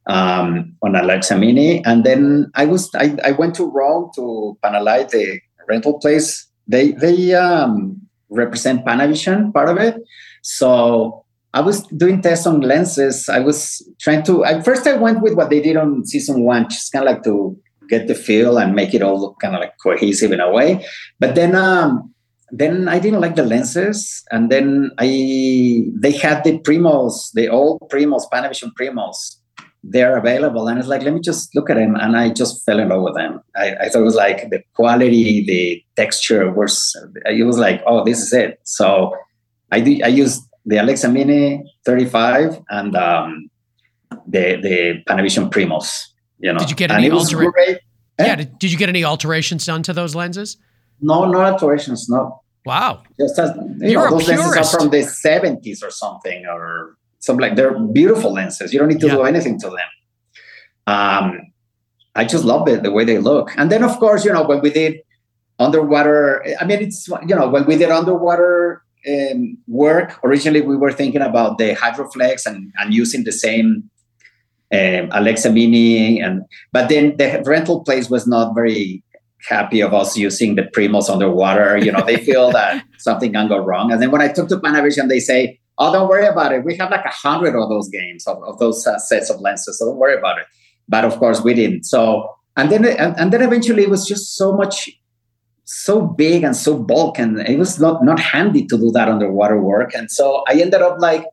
um, 0.07 0.77
on 0.83 0.97
Alexa 0.97 1.37
Mini, 1.37 1.85
and 1.85 2.05
then 2.05 2.51
I 2.55 2.67
was 2.67 2.91
I, 2.95 3.17
I 3.25 3.33
went 3.33 3.55
to 3.57 3.71
Rome 3.71 4.11
to 4.15 4.57
Panalight, 4.63 5.11
the 5.11 5.41
rental 5.69 5.99
place 5.99 6.47
they 6.67 6.93
they 6.93 7.35
um, 7.35 8.01
represent 8.31 8.85
Panavision 8.85 9.53
part 9.53 9.69
of 9.69 9.79
it. 9.79 9.97
So 10.43 11.25
I 11.55 11.61
was 11.61 11.87
doing 11.87 12.21
tests 12.21 12.47
on 12.47 12.61
lenses. 12.61 13.29
I 13.29 13.41
was 13.41 13.81
trying 14.01 14.25
to. 14.25 14.45
At 14.45 14.65
first, 14.65 14.87
I 14.87 14.95
went 14.95 15.23
with 15.23 15.35
what 15.35 15.51
they 15.51 15.61
did 15.61 15.77
on 15.77 16.05
season 16.05 16.43
one, 16.43 16.69
just 16.69 16.93
kind 16.93 17.07
of 17.07 17.15
like 17.15 17.25
to 17.25 17.57
get 17.89 18.09
the 18.09 18.15
feel 18.15 18.59
and 18.59 18.75
make 18.75 18.95
it 18.95 19.03
all 19.03 19.21
look 19.21 19.39
kind 19.41 19.55
of 19.55 19.61
like 19.61 19.75
cohesive 19.83 20.33
in 20.33 20.41
a 20.41 20.51
way. 20.51 20.85
But 21.21 21.35
then 21.35 21.55
um, 21.55 22.13
then 22.51 22.89
I 22.89 22.99
didn't 22.99 23.21
like 23.21 23.37
the 23.37 23.45
lenses, 23.45 24.25
and 24.31 24.51
then 24.51 24.91
I 24.99 25.87
they 25.95 26.13
had 26.13 26.45
the 26.45 26.59
Primos, 26.59 27.33
the 27.35 27.49
old 27.49 27.81
Primos, 27.91 28.25
Panavision 28.33 28.73
Primos. 28.79 29.37
They're 29.87 30.17
available, 30.17 30.67
and 30.69 30.79
it's 30.79 30.89
like 30.89 31.03
let 31.03 31.13
me 31.13 31.21
just 31.21 31.55
look 31.55 31.69
at 31.69 31.77
them, 31.77 31.95
and 31.95 32.17
I 32.17 32.31
just 32.31 32.65
fell 32.65 32.81
in 32.81 32.89
love 32.89 33.03
with 33.03 33.15
them. 33.15 33.41
I, 33.55 33.75
I 33.75 33.89
thought 33.89 34.01
it 34.01 34.05
was 34.05 34.15
like 34.15 34.49
the 34.51 34.63
quality, 34.73 35.45
the 35.45 35.85
texture 35.95 36.51
was. 36.51 36.97
It 37.27 37.45
was 37.45 37.59
like, 37.59 37.83
oh, 37.87 38.03
this 38.05 38.21
is 38.21 38.33
it. 38.33 38.61
So 38.63 39.15
I 39.71 39.81
did. 39.81 40.03
I 40.03 40.09
used 40.09 40.43
the 40.65 40.79
Alexa 40.79 41.09
Mini 41.09 41.65
35 41.85 42.63
and 42.71 42.97
um, 42.97 43.51
the 44.27 44.57
the 44.63 45.05
Panavision 45.07 45.51
Primos. 45.51 45.91
You 46.39 46.53
know, 46.53 46.59
did 46.59 46.71
you 46.71 46.77
get 46.77 46.91
any 46.91 47.11
alterations? 47.11 47.81
Yeah, 48.19 48.37
did, 48.37 48.59
did 48.59 48.73
you 48.73 48.79
get 48.79 48.89
any 48.89 49.05
alterations 49.05 49.67
done 49.67 49.83
to 49.83 49.93
those 49.93 50.15
lenses? 50.15 50.57
No, 51.01 51.25
no 51.25 51.41
alterations. 51.41 52.09
No. 52.09 52.41
Wow. 52.65 53.03
Just 53.19 53.39
as 53.39 53.55
you 53.81 53.91
You're 53.91 54.11
know, 54.11 54.19
those 54.19 54.29
lenses 54.29 54.75
are 54.75 54.79
from 54.79 54.91
the 54.91 54.99
70s 54.99 55.85
or 55.85 55.91
something, 55.91 56.47
or 56.47 56.97
something 57.25 57.41
like 57.41 57.57
they're 57.57 57.79
beautiful 57.79 58.33
lenses. 58.33 58.73
You 58.73 58.79
don't 58.79 58.89
need 58.89 59.01
to 59.01 59.07
yeah. 59.07 59.15
do 59.15 59.23
anything 59.23 59.59
to 59.61 59.71
them. 59.71 59.91
Um, 60.87 61.41
I 62.15 62.25
just 62.25 62.45
love 62.45 62.69
it 62.69 62.83
the 62.83 62.93
way 62.93 63.05
they 63.05 63.19
look. 63.19 63.51
And 63.57 63.73
then, 63.73 63.83
of 63.83 63.99
course, 63.99 64.25
you 64.25 64.33
know, 64.33 64.45
when 64.45 64.61
we 64.61 64.71
did 64.71 65.01
underwater, 65.59 66.45
I 66.61 66.65
mean, 66.65 66.81
it's 66.83 67.09
you 67.09 67.35
know, 67.35 67.49
when 67.49 67.65
we 67.65 67.77
did 67.77 67.91
underwater 67.91 68.83
um, 69.09 69.59
work, 69.67 70.19
originally 70.23 70.61
we 70.61 70.77
were 70.77 70.93
thinking 70.93 71.23
about 71.23 71.59
the 71.59 71.75
Hydroflex 71.75 72.47
and, 72.47 72.73
and 72.79 72.95
using 72.95 73.25
the 73.25 73.33
same 73.33 73.91
um, 74.73 75.09
Alexa 75.13 75.51
Mini, 75.51 76.21
and 76.21 76.43
but 76.73 76.89
then 76.89 77.17
the 77.17 77.43
rental 77.47 77.85
place 77.85 78.11
was 78.11 78.27
not 78.27 78.55
very 78.55 79.03
happy 79.49 79.81
of 79.81 79.93
us 79.93 80.17
using 80.17 80.55
the 80.55 80.63
Primos 80.63 81.11
underwater. 81.11 81.77
You 81.77 81.93
know, 81.93 82.05
they 82.05 82.17
feel 82.17 82.51
that 82.53 82.85
something 82.99 83.33
can 83.33 83.49
go 83.49 83.59
wrong. 83.59 83.93
And 83.93 84.01
then 84.01 84.11
when 84.11 84.21
I 84.21 84.29
talk 84.29 84.49
to 84.49 84.57
Panavision, 84.57 85.09
they 85.09 85.21
say, 85.21 85.61
"Oh, 85.79 85.93
don't 85.93 86.09
worry 86.09 86.27
about 86.27 86.53
it. 86.53 86.65
We 86.65 86.77
have 86.77 86.91
like 86.91 87.05
a 87.05 87.11
hundred 87.11 87.57
of 87.57 87.69
those 87.69 87.89
games 87.89 88.27
of, 88.27 88.43
of 88.45 88.59
those 88.59 88.87
uh, 88.87 88.99
sets 88.99 89.31
of 89.31 89.41
lenses, 89.41 89.79
so 89.79 89.87
don't 89.87 89.99
worry 89.99 90.17
about 90.17 90.39
it." 90.39 90.47
But 90.89 91.05
of 91.05 91.17
course, 91.19 91.43
we 91.43 91.55
didn't. 91.55 91.85
So 91.85 92.31
and 92.57 92.71
then 92.71 92.85
and, 92.85 93.19
and 93.19 93.33
then 93.33 93.43
eventually 93.43 93.83
it 93.83 93.91
was 93.91 94.07
just 94.07 94.37
so 94.37 94.53
much 94.53 94.91
so 95.65 96.03
big 96.03 96.45
and 96.45 96.57
so 96.57 96.79
bulk 96.79 97.19
and 97.19 97.41
it 97.41 97.59
was 97.59 97.81
not 97.81 98.05
not 98.05 98.21
handy 98.21 98.67
to 98.67 98.77
do 98.77 98.91
that 98.91 99.09
underwater 99.09 99.61
work 99.61 99.95
and 99.95 100.11
so 100.11 100.45
i 100.49 100.53
ended 100.53 100.83
up 100.83 100.97
like 100.99 101.25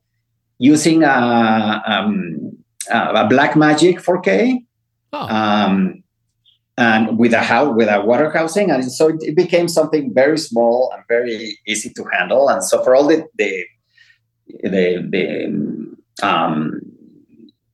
using 0.58 1.04
a, 1.04 1.82
um, 1.88 2.56
a 2.92 3.28
Blackmagic 3.28 4.00
4k 4.00 4.64
oh. 5.12 5.28
um, 5.28 6.04
and 6.78 7.18
with 7.18 7.34
a 7.34 7.40
house 7.40 7.74
with 7.76 7.90
a 7.90 8.00
water 8.02 8.30
housing 8.30 8.72
and 8.72 8.90
so 8.92 9.18
it 9.20 9.36
became 9.36 9.68
something 9.68 10.14
very 10.14 10.38
small 10.38 10.92
and 10.94 11.04
very 11.08 11.58
easy 11.68 11.90
to 11.90 12.06
handle 12.14 12.48
and 12.48 12.64
so 12.64 12.82
for 12.84 12.96
all 12.96 13.08
the 13.08 13.26
the 13.36 13.66
the, 14.64 15.08
the 15.10 16.28
um, 16.28 16.82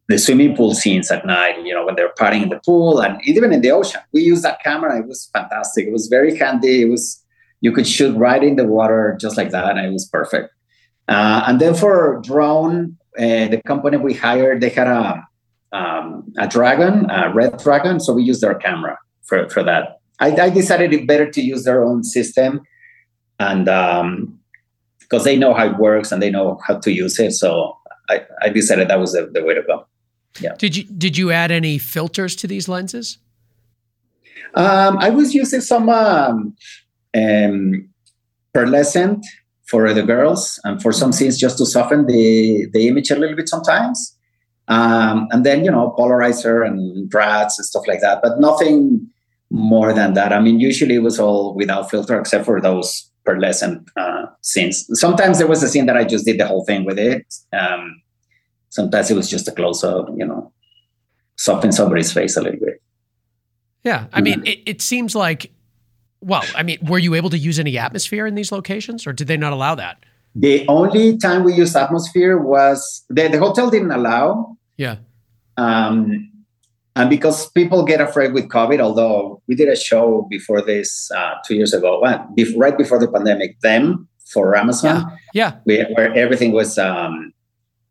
the 0.07 0.17
swimming 0.17 0.55
pool 0.55 0.73
scenes 0.73 1.11
at 1.11 1.25
night, 1.25 1.63
you 1.65 1.73
know, 1.73 1.85
when 1.85 1.95
they're 1.95 2.13
partying 2.13 2.43
in 2.43 2.49
the 2.49 2.61
pool 2.65 2.99
and 2.99 3.19
even 3.25 3.51
in 3.51 3.61
the 3.61 3.71
ocean. 3.71 3.99
We 4.13 4.21
used 4.21 4.43
that 4.43 4.63
camera. 4.63 4.97
It 4.99 5.07
was 5.07 5.29
fantastic. 5.33 5.85
It 5.85 5.91
was 5.91 6.07
very 6.07 6.37
handy. 6.37 6.83
It 6.83 6.89
was, 6.89 7.21
you 7.59 7.71
could 7.73 7.85
shoot 7.85 8.15
right 8.15 8.41
in 8.41 8.55
the 8.55 8.63
water 8.63 9.17
just 9.19 9.35
like 9.35 9.51
that. 9.51 9.77
And 9.77 9.85
it 9.85 9.91
was 9.91 10.07
perfect. 10.07 10.53
Uh, 11.09 11.43
and 11.47 11.59
then 11.59 11.73
for 11.73 12.21
drone, 12.23 12.97
uh, 13.17 13.47
the 13.47 13.61
company 13.65 13.97
we 13.97 14.13
hired, 14.13 14.61
they 14.61 14.69
had 14.69 14.87
a, 14.87 15.27
um, 15.73 16.31
a 16.37 16.47
dragon, 16.47 17.09
a 17.09 17.33
red 17.33 17.57
dragon. 17.57 17.99
So 17.99 18.13
we 18.13 18.23
used 18.23 18.41
their 18.41 18.55
camera 18.55 18.97
for, 19.23 19.49
for 19.49 19.61
that. 19.63 19.99
I, 20.19 20.31
I 20.31 20.49
decided 20.49 20.93
it 20.93 21.05
better 21.05 21.29
to 21.29 21.41
use 21.41 21.65
their 21.65 21.83
own 21.83 22.03
system 22.03 22.61
and 23.39 23.67
because 25.09 25.23
they 25.23 25.37
know 25.37 25.53
how 25.53 25.65
it 25.67 25.77
works 25.77 26.11
and 26.11 26.21
they 26.21 26.29
know 26.29 26.59
how 26.65 26.77
to 26.79 26.91
use 26.91 27.19
it. 27.19 27.31
So 27.31 27.77
I, 28.09 28.25
I 28.41 28.49
decided 28.49 28.89
that 28.89 28.99
was 28.99 29.13
the, 29.13 29.29
the 29.31 29.43
way 29.43 29.53
to 29.53 29.61
go. 29.61 29.85
Yeah. 30.39 30.55
Did 30.57 30.75
you 30.75 30.83
did 30.83 31.17
you 31.17 31.31
add 31.31 31.51
any 31.51 31.77
filters 31.77 32.35
to 32.37 32.47
these 32.47 32.67
lenses? 32.67 33.17
Um, 34.53 34.97
I 34.99 35.09
was 35.09 35.33
using 35.33 35.61
some 35.61 35.89
um, 35.89 36.55
um, 37.15 37.89
pearlescent 38.53 39.23
for 39.65 39.93
the 39.93 40.03
girls 40.03 40.59
and 40.63 40.81
for 40.81 40.91
some 40.91 41.11
scenes 41.11 41.37
just 41.37 41.57
to 41.57 41.65
soften 41.65 42.05
the 42.05 42.67
the 42.73 42.87
image 42.87 43.09
a 43.11 43.15
little 43.15 43.35
bit 43.35 43.49
sometimes. 43.49 44.15
Um, 44.67 45.27
and 45.31 45.45
then 45.45 45.63
you 45.63 45.71
know 45.71 45.95
polarizer 45.97 46.65
and 46.65 47.09
brats 47.09 47.57
and 47.57 47.65
stuff 47.65 47.87
like 47.87 48.01
that, 48.01 48.21
but 48.21 48.39
nothing 48.39 49.07
more 49.49 49.93
than 49.93 50.13
that. 50.13 50.33
I 50.33 50.39
mean, 50.39 50.59
usually 50.59 50.95
it 50.95 51.03
was 51.03 51.19
all 51.19 51.55
without 51.55 51.89
filter 51.89 52.19
except 52.19 52.45
for 52.45 52.59
those 52.61 53.09
pearlescent 53.27 53.87
uh, 53.97 54.25
scenes. 54.41 54.87
Sometimes 54.99 55.37
there 55.37 55.47
was 55.47 55.61
a 55.63 55.67
scene 55.67 55.85
that 55.87 55.97
I 55.97 56.03
just 56.03 56.25
did 56.25 56.39
the 56.39 56.47
whole 56.47 56.63
thing 56.65 56.85
with 56.85 56.97
it. 56.97 57.25
Um, 57.51 58.01
sometimes 58.69 59.11
it 59.11 59.15
was 59.15 59.29
just 59.29 59.47
a 59.47 59.51
close 59.51 59.83
up, 59.83 60.09
you 60.15 60.25
know, 60.25 60.51
soften 61.35 61.71
somebody's 61.71 62.11
face 62.11 62.37
a 62.37 62.41
little 62.41 62.59
bit. 62.59 62.81
Yeah. 63.83 64.07
I 64.11 64.21
mean, 64.21 64.45
it, 64.45 64.59
it 64.65 64.81
seems 64.81 65.15
like, 65.15 65.51
well, 66.21 66.43
I 66.55 66.63
mean, 66.63 66.79
were 66.81 66.99
you 66.99 67.15
able 67.15 67.29
to 67.29 67.37
use 67.37 67.59
any 67.59 67.77
atmosphere 67.77 68.25
in 68.25 68.35
these 68.35 68.51
locations 68.51 69.07
or 69.07 69.13
did 69.13 69.27
they 69.27 69.37
not 69.37 69.53
allow 69.53 69.75
that? 69.75 70.03
The 70.35 70.67
only 70.67 71.17
time 71.17 71.43
we 71.43 71.53
used 71.53 71.75
atmosphere 71.75 72.37
was 72.37 73.03
the, 73.09 73.27
the 73.27 73.39
hotel 73.39 73.69
didn't 73.69 73.91
allow. 73.91 74.57
Yeah. 74.77 74.97
Um, 75.57 76.29
and 76.97 77.11
because 77.11 77.49
people 77.51 77.83
get 77.83 78.01
afraid 78.01 78.33
with 78.33 78.49
COVID, 78.49 78.79
although 78.79 79.41
we 79.47 79.53
did 79.53 79.69
a 79.69 79.75
show 79.75 80.25
before 80.31 80.63
this 80.63 81.11
uh, 81.11 81.35
two 81.45 81.53
years 81.55 81.71
ago, 81.71 81.99
well, 82.01 82.27
right 82.57 82.75
before 82.75 82.97
the 82.97 83.07
pandemic, 83.07 83.59
them 83.61 84.07
for 84.33 84.55
Amazon, 84.57 85.05
yeah, 85.31 85.51
yeah. 85.51 85.51
We, 85.65 85.93
where 85.93 86.11
everything 86.15 86.53
was 86.53 86.79
um, 86.79 87.33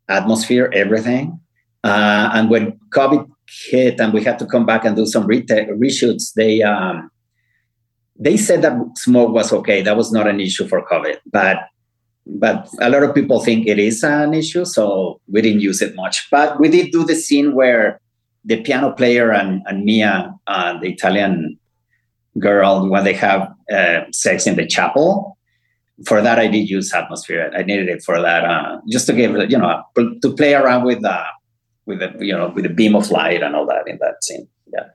atmosphere, 0.09 0.69
everything. 0.73 1.39
Uh, 1.85 2.31
and 2.33 2.49
when 2.49 2.77
COVID 2.93 3.29
hit 3.69 3.99
and 4.01 4.13
we 4.13 4.21
had 4.21 4.37
to 4.39 4.45
come 4.45 4.65
back 4.65 4.83
and 4.83 4.97
do 4.97 5.05
some 5.05 5.25
reshoots, 5.25 6.33
they 6.33 6.61
um, 6.61 7.09
they 8.19 8.35
said 8.35 8.61
that 8.63 8.75
smoke 8.95 9.33
was 9.33 9.53
okay. 9.53 9.81
That 9.81 9.95
was 9.95 10.11
not 10.11 10.27
an 10.27 10.41
issue 10.41 10.67
for 10.67 10.85
COVID, 10.85 11.15
but 11.31 11.59
but 12.25 12.67
a 12.81 12.89
lot 12.89 13.03
of 13.03 13.15
people 13.15 13.39
think 13.39 13.67
it 13.67 13.79
is 13.79 14.03
an 14.03 14.33
issue, 14.33 14.65
so 14.65 15.21
we 15.31 15.41
didn't 15.41 15.61
use 15.61 15.81
it 15.81 15.95
much. 15.95 16.27
But 16.29 16.59
we 16.59 16.67
did 16.67 16.91
do 16.91 17.05
the 17.05 17.15
scene 17.15 17.55
where 17.55 18.01
the 18.47 18.61
piano 18.61 18.91
player 18.91 19.31
and, 19.31 19.61
and 19.67 19.83
Mia, 19.83 20.33
uh, 20.47 20.79
the 20.79 20.87
Italian 20.87 21.59
girl, 22.39 22.87
when 22.89 23.03
they 23.03 23.13
have 23.13 23.53
uh, 23.71 24.01
sex 24.11 24.47
in 24.47 24.55
the 24.55 24.65
chapel, 24.65 25.37
for 26.05 26.21
that 26.21 26.39
I 26.39 26.47
did 26.47 26.69
use 26.69 26.93
atmosphere. 26.93 27.51
I 27.55 27.63
needed 27.63 27.89
it 27.89 28.03
for 28.03 28.21
that, 28.21 28.45
uh, 28.45 28.79
just 28.87 29.07
to 29.07 29.13
give 29.13 29.31
you 29.49 29.57
know 29.57 29.83
to 29.95 30.35
play 30.35 30.53
around 30.53 30.85
with 30.85 31.01
the 31.01 31.23
with 31.85 31.99
the 31.99 32.25
you 32.25 32.33
know 32.33 32.49
with 32.49 32.63
the 32.63 32.69
beam 32.69 32.95
of 32.95 33.09
light 33.11 33.41
and 33.43 33.55
all 33.55 33.65
that 33.67 33.87
in 33.87 33.97
that 33.99 34.23
scene. 34.23 34.47
Yeah. 34.71 34.89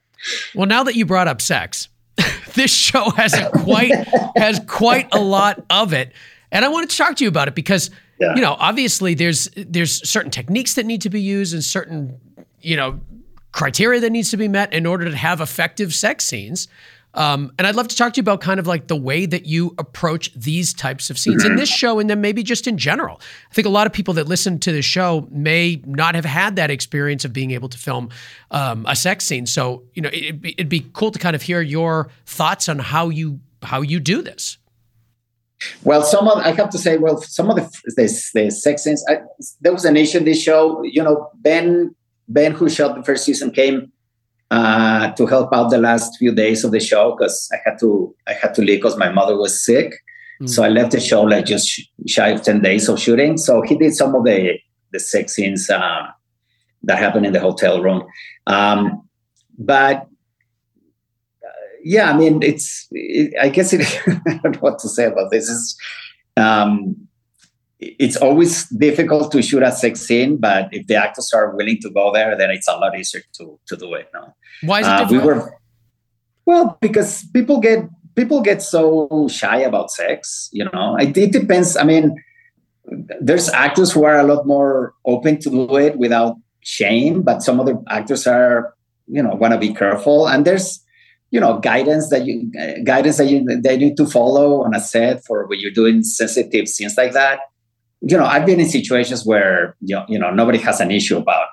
Well, 0.55 0.67
now 0.67 0.85
that 0.85 0.95
you 0.95 1.05
brought 1.05 1.29
up 1.29 1.43
sex, 1.43 1.88
this 2.55 2.73
show 2.73 3.11
has 3.11 3.35
quite 3.65 3.93
has 4.37 4.61
quite 4.69 5.12
a 5.12 5.21
lot 5.21 5.62
of 5.71 5.93
it, 5.93 6.12
and 6.53 6.65
I 6.65 6.69
wanted 6.69 6.91
to 6.91 6.97
talk 6.97 7.17
to 7.17 7.25
you 7.25 7.29
about 7.29 7.49
it 7.49 7.57
because 7.57 7.91
yeah. 8.21 8.35
you 8.37 8.41
know 8.41 8.57
obviously 8.61 9.15
there's 9.15 9.49
there's 9.57 10.09
certain 10.09 10.31
techniques 10.31 10.75
that 10.75 10.87
need 10.87 11.03
to 11.03 11.11
be 11.11 11.21
used 11.21 11.53
and 11.53 11.65
certain 11.65 12.21
you 12.61 12.77
know 12.77 13.01
criteria 13.53 14.01
that 14.01 14.11
needs 14.11 14.31
to 14.31 14.37
be 14.37 14.49
met 14.49 14.73
in 14.73 14.87
order 14.87 15.05
to 15.05 15.17
have 15.17 15.41
effective 15.41 15.95
sex 15.95 16.25
scenes. 16.25 16.69
Um, 17.15 17.53
and 17.59 17.67
I'd 17.67 17.75
love 17.75 17.88
to 17.88 17.97
talk 17.97 18.15
to 18.15 18.19
you 18.19 18.23
about 18.23 18.41
kind 18.41 18.59
of 18.59 18.67
like 18.67 18.87
the 18.87 18.97
way 18.97 19.27
that 19.27 19.45
you 19.45 19.75
approach 19.77 20.33
these 20.35 20.73
types 20.73 21.11
of 21.11 21.19
scenes 21.19 21.45
in 21.45 21.57
this 21.57 21.69
show 21.69 21.99
and 21.99 22.09
then 22.09 22.23
maybe 22.23 22.43
just 22.43 22.67
in 22.67 22.79
general. 22.79 23.21
I 23.51 23.55
think 23.55 23.67
a 23.67 23.71
lot 23.71 23.87
of 23.87 23.93
people 23.93 24.15
that 24.15 24.29
listen 24.29 24.59
to 24.61 24.73
the 24.73 24.81
show 24.81 25.29
may 25.31 25.83
not 25.85 26.15
have 26.15 26.25
had 26.25 26.57
that 26.57 26.71
experience 26.71 27.27
of 27.27 27.33
being 27.35 27.51
able 27.51 27.69
to 27.69 27.77
film 27.77 28.09
um, 28.51 28.87
a 28.88 28.97
sex 28.97 29.27
scene. 29.27 29.45
So, 29.45 29.83
you 29.93 30.01
know, 30.01 30.11
it, 30.11 30.37
it'd 30.43 30.69
be 30.71 30.87
cool 30.95 31.11
to 31.11 31.19
kind 31.19 31.37
of 31.37 31.43
hear 31.43 31.61
your 31.61 32.09
thoughts 32.25 32.69
on 32.69 32.79
how 32.79 33.11
you 33.11 33.41
how 33.62 33.83
you 33.83 34.01
do 34.01 34.23
this. 34.23 34.57
Well, 35.85 36.03
some 36.03 36.27
of 36.29 36.38
I 36.38 36.53
have 36.53 36.71
to 36.71 36.79
say, 36.79 36.97
well, 36.97 37.21
some 37.21 37.51
of 37.51 37.57
the 37.57 37.62
the, 37.95 38.31
the 38.35 38.51
sex 38.51 38.85
scenes. 38.85 39.05
I, 39.07 39.19
there 39.61 39.73
was 39.73 39.85
an 39.85 39.97
issue 39.97 40.19
in 40.19 40.25
this 40.25 40.43
show. 40.43 40.83
You 40.83 41.03
know, 41.03 41.31
Ben 41.35 41.95
Ben, 42.29 42.53
who 42.53 42.69
shot 42.69 42.97
the 42.97 43.03
first 43.03 43.25
season, 43.25 43.51
came 43.51 43.93
uh, 44.51 45.11
to 45.13 45.27
help 45.27 45.53
out 45.55 45.71
the 45.71 45.79
last 45.79 46.19
few 46.19 46.33
days 46.33 46.63
of 46.63 46.73
the 46.73 46.81
show 46.81 47.17
because 47.17 47.49
I 47.53 47.57
had 47.65 47.79
to 47.81 48.15
I 48.29 48.35
had 48.35 48.55
to 48.55 48.63
leave 48.63 48.79
because 48.79 48.99
my 48.99 49.09
mother 49.09 49.37
was 49.37 49.65
sick. 49.65 49.95
Mm. 50.43 50.49
So 50.49 50.63
I 50.63 50.69
left 50.69 50.93
the 50.93 51.01
show 51.01 51.23
like 51.23 51.47
just 51.47 51.81
shy 52.07 52.29
of 52.29 52.43
ten 52.43 52.61
days 52.61 52.89
of 52.89 53.01
shooting. 53.01 53.39
So 53.39 53.63
he 53.63 53.77
did 53.77 53.95
some 53.95 54.15
of 54.15 54.25
the 54.25 54.59
the 54.93 55.01
sex 55.01 55.35
scenes 55.35 55.71
uh, 55.71 56.07
that 56.83 56.99
happened 56.99 57.27
in 57.27 57.33
the 57.33 57.41
hotel 57.41 57.83
room. 57.83 58.05
Um, 58.47 59.09
but 59.59 60.03
uh, 61.43 61.67
yeah, 61.83 62.11
I 62.11 62.17
mean, 62.17 62.43
it's 62.43 62.87
it, 62.91 63.35
I 63.41 63.49
guess 63.49 63.73
it. 63.73 63.81
I 64.27 64.39
don't 64.43 64.57
know 64.57 64.61
what 64.61 64.79
to 64.81 64.89
say 64.89 65.07
about 65.07 65.31
this. 65.31 65.49
Is 65.49 65.77
um, 66.37 67.09
it's 67.99 68.16
always 68.16 68.68
difficult 68.68 69.33
to 69.33 69.42
shoot 69.42 69.62
a 69.62 69.73
sex 69.73 70.01
scene, 70.01 70.37
but 70.37 70.68
if 70.73 70.87
the 70.87 70.95
actors 70.95 71.33
are 71.33 71.55
willing 71.57 71.79
to 71.83 71.90
go 71.90 72.12
there, 72.12 72.37
then 72.37 72.51
it's 72.51 72.68
a 72.68 72.77
lot 72.77 72.97
easier 72.97 73.23
to 73.38 73.59
to 73.66 73.77
do 73.77 73.95
it. 73.95 74.09
No, 74.14 74.35
why 74.62 74.81
is 74.81 74.87
it 74.87 74.90
uh, 74.90 74.99
difficult? 75.05 75.23
We 75.23 75.27
were 75.27 75.59
well 76.45 76.79
because 76.81 77.25
people 77.33 77.61
get 77.61 77.88
people 78.14 78.40
get 78.40 78.62
so 78.62 79.29
shy 79.29 79.59
about 79.59 79.90
sex. 79.90 80.49
You 80.53 80.64
know, 80.73 80.97
it, 80.97 81.16
it 81.16 81.33
depends. 81.33 81.77
I 81.77 81.85
mean, 81.85 82.14
there's 83.21 83.49
actors 83.49 83.92
who 83.92 84.05
are 84.05 84.18
a 84.18 84.25
lot 84.25 84.47
more 84.47 84.95
open 85.05 85.38
to 85.40 85.51
do 85.51 85.77
it 85.77 85.99
without 85.99 86.37
shame, 86.61 87.23
but 87.23 87.42
some 87.42 87.59
other 87.59 87.77
actors 87.88 88.27
are, 88.27 88.75
you 89.07 89.23
know, 89.23 89.35
want 89.35 89.55
to 89.55 89.59
be 89.59 89.75
careful. 89.75 90.29
And 90.29 90.45
there's, 90.45 90.85
you 91.31 91.40
know, 91.40 91.59
guidance 91.59 92.11
that 92.11 92.27
you 92.27 92.51
guidance 92.85 93.16
that 93.16 93.27
you 93.27 93.45
they 93.45 93.77
need 93.77 93.97
to 93.97 94.07
follow 94.07 94.62
on 94.62 94.75
a 94.75 94.81
set 94.81 95.25
for 95.25 95.47
when 95.47 95.59
you're 95.59 95.71
doing 95.71 96.03
sensitive 96.03 96.68
scenes 96.68 96.97
like 96.97 97.12
that. 97.12 97.40
You 98.03 98.17
know, 98.17 98.25
I've 98.25 98.47
been 98.47 98.61
in 98.61 98.69
situations 98.69 99.25
where 99.25 99.77
you 99.81 99.97
know, 99.97 100.05
you 100.09 100.19
know 100.19 100.31
nobody 100.31 100.59
has 100.59 100.81
an 100.81 100.91
issue 100.91 101.17
about 101.17 101.49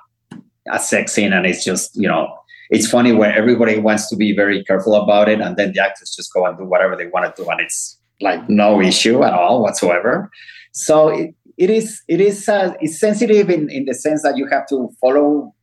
a 0.70 0.78
sex 0.78 1.12
scene, 1.12 1.32
and 1.32 1.46
it's 1.46 1.64
just 1.64 1.94
you 1.94 2.08
know 2.08 2.36
it's 2.70 2.88
funny 2.88 3.12
where 3.12 3.32
everybody 3.32 3.78
wants 3.78 4.08
to 4.08 4.16
be 4.16 4.34
very 4.34 4.64
careful 4.64 4.94
about 4.94 5.28
it, 5.28 5.40
and 5.40 5.56
then 5.56 5.72
the 5.72 5.80
actors 5.80 6.14
just 6.14 6.32
go 6.32 6.46
and 6.46 6.58
do 6.58 6.64
whatever 6.64 6.96
they 6.96 7.06
want 7.06 7.34
to 7.34 7.42
do, 7.42 7.48
and 7.48 7.60
it's 7.60 7.98
like 8.20 8.48
no 8.48 8.80
issue 8.80 9.22
at 9.22 9.32
all 9.32 9.62
whatsoever. 9.62 10.30
So 10.72 11.08
it, 11.08 11.34
it 11.56 11.70
is 11.70 12.02
it 12.08 12.20
is 12.20 12.48
uh, 12.48 12.74
it's 12.80 12.98
sensitive 12.98 13.50
in, 13.50 13.70
in 13.70 13.84
the 13.84 13.94
sense 13.94 14.22
that 14.22 14.36
you 14.36 14.46
have 14.46 14.66
to 14.68 14.90
follow 15.00 15.54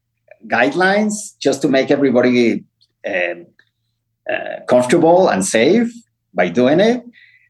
guidelines 0.47 1.38
just 1.39 1.62
to 1.63 1.67
make 1.67 1.91
everybody 1.91 2.63
uh, 3.06 3.36
uh, 4.32 4.62
comfortable 4.67 5.30
and 5.30 5.45
safe 5.45 5.91
by 6.34 6.50
doing 6.50 6.80
it. 6.80 7.04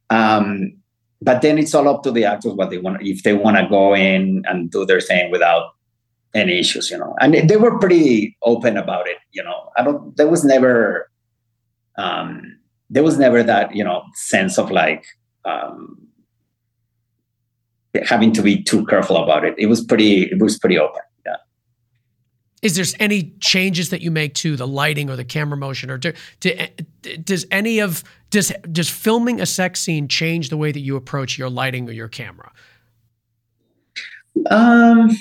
Um, 0.10 0.77
but 1.22 1.42
then 1.42 1.58
it's 1.58 1.74
all 1.74 1.88
up 1.88 2.04
to 2.04 2.12
the 2.12 2.26
actors 2.26 2.54
what 2.54 2.70
they 2.70 2.78
want 2.78 3.02
if 3.02 3.24
they 3.24 3.34
want 3.34 3.58
to 3.58 3.68
go 3.68 3.96
in 3.96 4.44
and 4.48 4.70
do 4.70 4.86
their 4.86 5.02
thing 5.02 5.32
without 5.32 5.74
any 6.34 6.60
issues, 6.60 6.92
you 6.92 6.98
know. 6.98 7.16
And 7.20 7.50
they 7.50 7.58
were 7.58 7.78
pretty 7.80 8.38
open 8.44 8.78
about 8.78 9.08
it, 9.08 9.18
you 9.32 9.44
know. 9.44 9.72
I 9.76 9.84
don't. 9.84 10.16
There 10.16 10.28
was 10.28 10.44
never, 10.44 11.10
um, 11.98 12.58
there 12.90 13.04
was 13.04 13.18
never 13.18 13.44
that 13.44 13.76
you 13.76 13.84
know 13.84 14.04
sense 14.14 14.58
of 14.58 14.72
like 14.72 15.06
um, 15.46 15.98
having 18.04 18.32
to 18.34 18.42
be 18.42 18.62
too 18.62 18.86
careful 18.86 19.18
about 19.18 19.44
it. 19.44 19.56
It 19.58 19.68
was 19.68 19.84
pretty. 19.84 20.24
It 20.24 20.40
was 20.40 20.58
pretty 20.60 20.78
open. 20.78 21.02
Is 22.62 22.76
there 22.76 22.86
any 23.00 23.34
changes 23.40 23.92
that 23.92 24.02
you 24.02 24.10
make 24.10 24.34
to 24.36 24.56
the 24.56 24.68
lighting 24.68 25.10
or 25.10 25.16
the 25.16 25.24
camera 25.24 25.58
motion, 25.58 25.92
or 25.92 26.00
to, 26.00 26.14
to, 26.40 26.68
does 27.24 27.46
any 27.52 27.80
of 27.80 28.04
does 28.32 28.52
does 28.72 28.90
filming 28.90 29.40
a 29.40 29.46
sex 29.46 29.80
scene 29.80 30.08
change 30.08 30.50
the 30.50 30.58
way 30.58 30.72
that 30.72 30.80
you 30.80 30.96
approach 30.96 31.38
your 31.38 31.50
lighting 31.50 31.88
or 31.88 31.92
your 31.92 32.08
camera? 32.08 32.52
Um, 34.50 35.12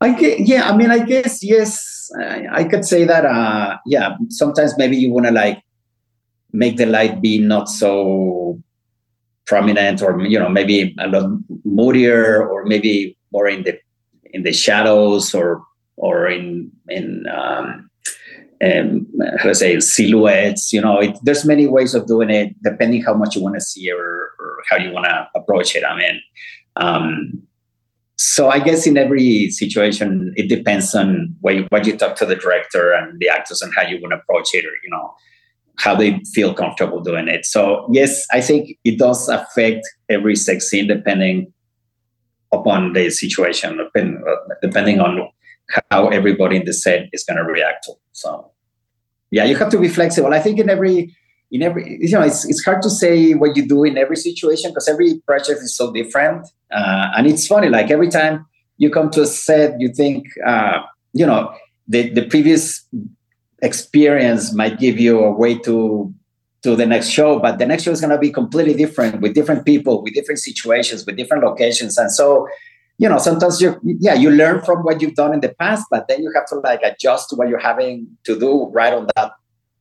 I 0.00 0.12
get, 0.12 0.40
yeah. 0.40 0.68
I 0.68 0.76
mean, 0.76 0.90
I 0.90 0.98
guess 1.00 1.42
yes. 1.42 2.10
I, 2.20 2.46
I 2.52 2.64
could 2.64 2.84
say 2.84 3.04
that. 3.04 3.24
Uh, 3.24 3.76
yeah. 3.86 4.16
Sometimes 4.28 4.76
maybe 4.78 4.96
you 4.96 5.12
want 5.12 5.26
to 5.26 5.32
like 5.32 5.62
make 6.52 6.76
the 6.76 6.86
light 6.86 7.20
be 7.20 7.38
not 7.38 7.68
so 7.68 8.62
prominent 9.46 10.00
or 10.00 10.18
you 10.22 10.38
know 10.38 10.48
maybe 10.48 10.94
a 10.98 11.08
lot 11.08 11.38
moodier 11.64 12.48
or 12.48 12.64
maybe 12.64 13.16
more 13.32 13.48
in 13.48 13.62
the 13.62 13.78
in 14.34 14.42
the 14.42 14.52
shadows 14.52 15.34
or 15.34 15.62
or 15.96 16.28
in 16.28 16.70
in 16.88 17.24
um, 17.28 17.88
um, 18.64 19.06
how 19.38 19.48
to 19.48 19.54
say 19.54 19.78
silhouettes 19.80 20.72
you 20.72 20.80
know 20.80 20.98
it, 20.98 21.16
there's 21.22 21.44
many 21.44 21.66
ways 21.66 21.94
of 21.94 22.06
doing 22.06 22.30
it 22.30 22.54
depending 22.62 23.02
how 23.02 23.14
much 23.14 23.34
you 23.36 23.42
want 23.42 23.54
to 23.54 23.60
see 23.60 23.90
or, 23.90 24.32
or 24.38 24.58
how 24.68 24.76
you 24.76 24.92
want 24.92 25.06
to 25.06 25.28
approach 25.34 25.74
it 25.74 25.84
i 25.84 25.96
mean 25.96 26.20
um, 26.76 27.42
so 28.16 28.50
i 28.50 28.58
guess 28.58 28.86
in 28.86 28.96
every 28.96 29.50
situation 29.50 30.34
it 30.36 30.48
depends 30.48 30.94
on 30.94 31.34
what 31.40 31.54
you, 31.54 31.66
what 31.70 31.86
you 31.86 31.96
talk 31.96 32.16
to 32.16 32.26
the 32.26 32.36
director 32.36 32.92
and 32.92 33.18
the 33.20 33.28
actors 33.28 33.62
and 33.62 33.72
how 33.74 33.82
you 33.82 34.00
want 34.02 34.12
to 34.12 34.18
approach 34.18 34.54
it 34.54 34.64
or 34.64 34.74
you 34.82 34.90
know 34.90 35.14
how 35.76 35.94
they 35.94 36.20
feel 36.32 36.54
comfortable 36.54 37.00
doing 37.00 37.28
it. 37.28 37.44
So 37.44 37.88
yes, 37.92 38.24
I 38.32 38.40
think 38.40 38.78
it 38.84 38.98
does 38.98 39.28
affect 39.28 39.84
every 40.08 40.36
sex 40.36 40.68
scene 40.68 40.86
depending 40.86 41.52
upon 42.52 42.92
the 42.92 43.10
situation, 43.10 43.78
depending 44.62 45.00
on 45.00 45.28
how 45.90 46.08
everybody 46.08 46.56
in 46.56 46.64
the 46.64 46.72
set 46.72 47.08
is 47.12 47.24
going 47.24 47.38
to 47.38 47.44
react. 47.44 47.88
So 48.12 48.50
yeah, 49.30 49.44
you 49.44 49.56
have 49.56 49.70
to 49.70 49.78
be 49.78 49.88
flexible. 49.88 50.32
I 50.32 50.40
think 50.40 50.58
in 50.58 50.70
every 50.70 51.14
in 51.50 51.62
every 51.62 51.98
you 52.00 52.10
know 52.10 52.22
it's 52.22 52.44
it's 52.44 52.64
hard 52.64 52.82
to 52.82 52.90
say 52.90 53.34
what 53.34 53.56
you 53.56 53.66
do 53.66 53.84
in 53.84 53.98
every 53.98 54.16
situation 54.16 54.70
because 54.70 54.88
every 54.88 55.20
project 55.26 55.60
is 55.60 55.76
so 55.76 55.92
different. 55.92 56.46
Uh, 56.70 57.10
and 57.16 57.26
it's 57.26 57.46
funny, 57.46 57.68
like 57.68 57.90
every 57.90 58.08
time 58.08 58.46
you 58.76 58.90
come 58.90 59.10
to 59.10 59.22
a 59.22 59.26
set, 59.26 59.80
you 59.80 59.88
think 59.92 60.26
uh, 60.46 60.80
you 61.12 61.26
know 61.26 61.52
the 61.88 62.10
the 62.10 62.26
previous 62.26 62.86
experience 63.62 64.52
might 64.52 64.78
give 64.78 65.00
you 65.00 65.20
a 65.20 65.32
way 65.32 65.58
to 65.58 66.12
to 66.64 66.74
the 66.74 66.86
next 66.86 67.10
show 67.10 67.38
but 67.38 67.58
the 67.58 67.66
next 67.66 67.84
show 67.84 67.92
is 67.92 68.00
going 68.00 68.10
to 68.10 68.18
be 68.18 68.30
completely 68.30 68.74
different 68.74 69.20
with 69.20 69.34
different 69.34 69.64
people 69.64 70.02
with 70.02 70.14
different 70.14 70.40
situations 70.40 71.06
with 71.06 71.16
different 71.16 71.44
locations. 71.44 71.96
And 71.96 72.10
so 72.10 72.48
you 72.98 73.08
know 73.08 73.18
sometimes 73.18 73.60
you 73.60 73.78
yeah 73.84 74.14
you 74.14 74.30
learn 74.30 74.62
from 74.62 74.78
what 74.80 75.00
you've 75.00 75.14
done 75.14 75.32
in 75.34 75.40
the 75.40 75.54
past 75.60 75.84
but 75.90 76.08
then 76.08 76.22
you 76.22 76.32
have 76.34 76.46
to 76.46 76.56
like 76.56 76.80
adjust 76.82 77.28
to 77.30 77.36
what 77.36 77.48
you're 77.48 77.66
having 77.72 78.06
to 78.24 78.38
do 78.38 78.68
right 78.72 78.94
on 78.94 79.08
that 79.14 79.32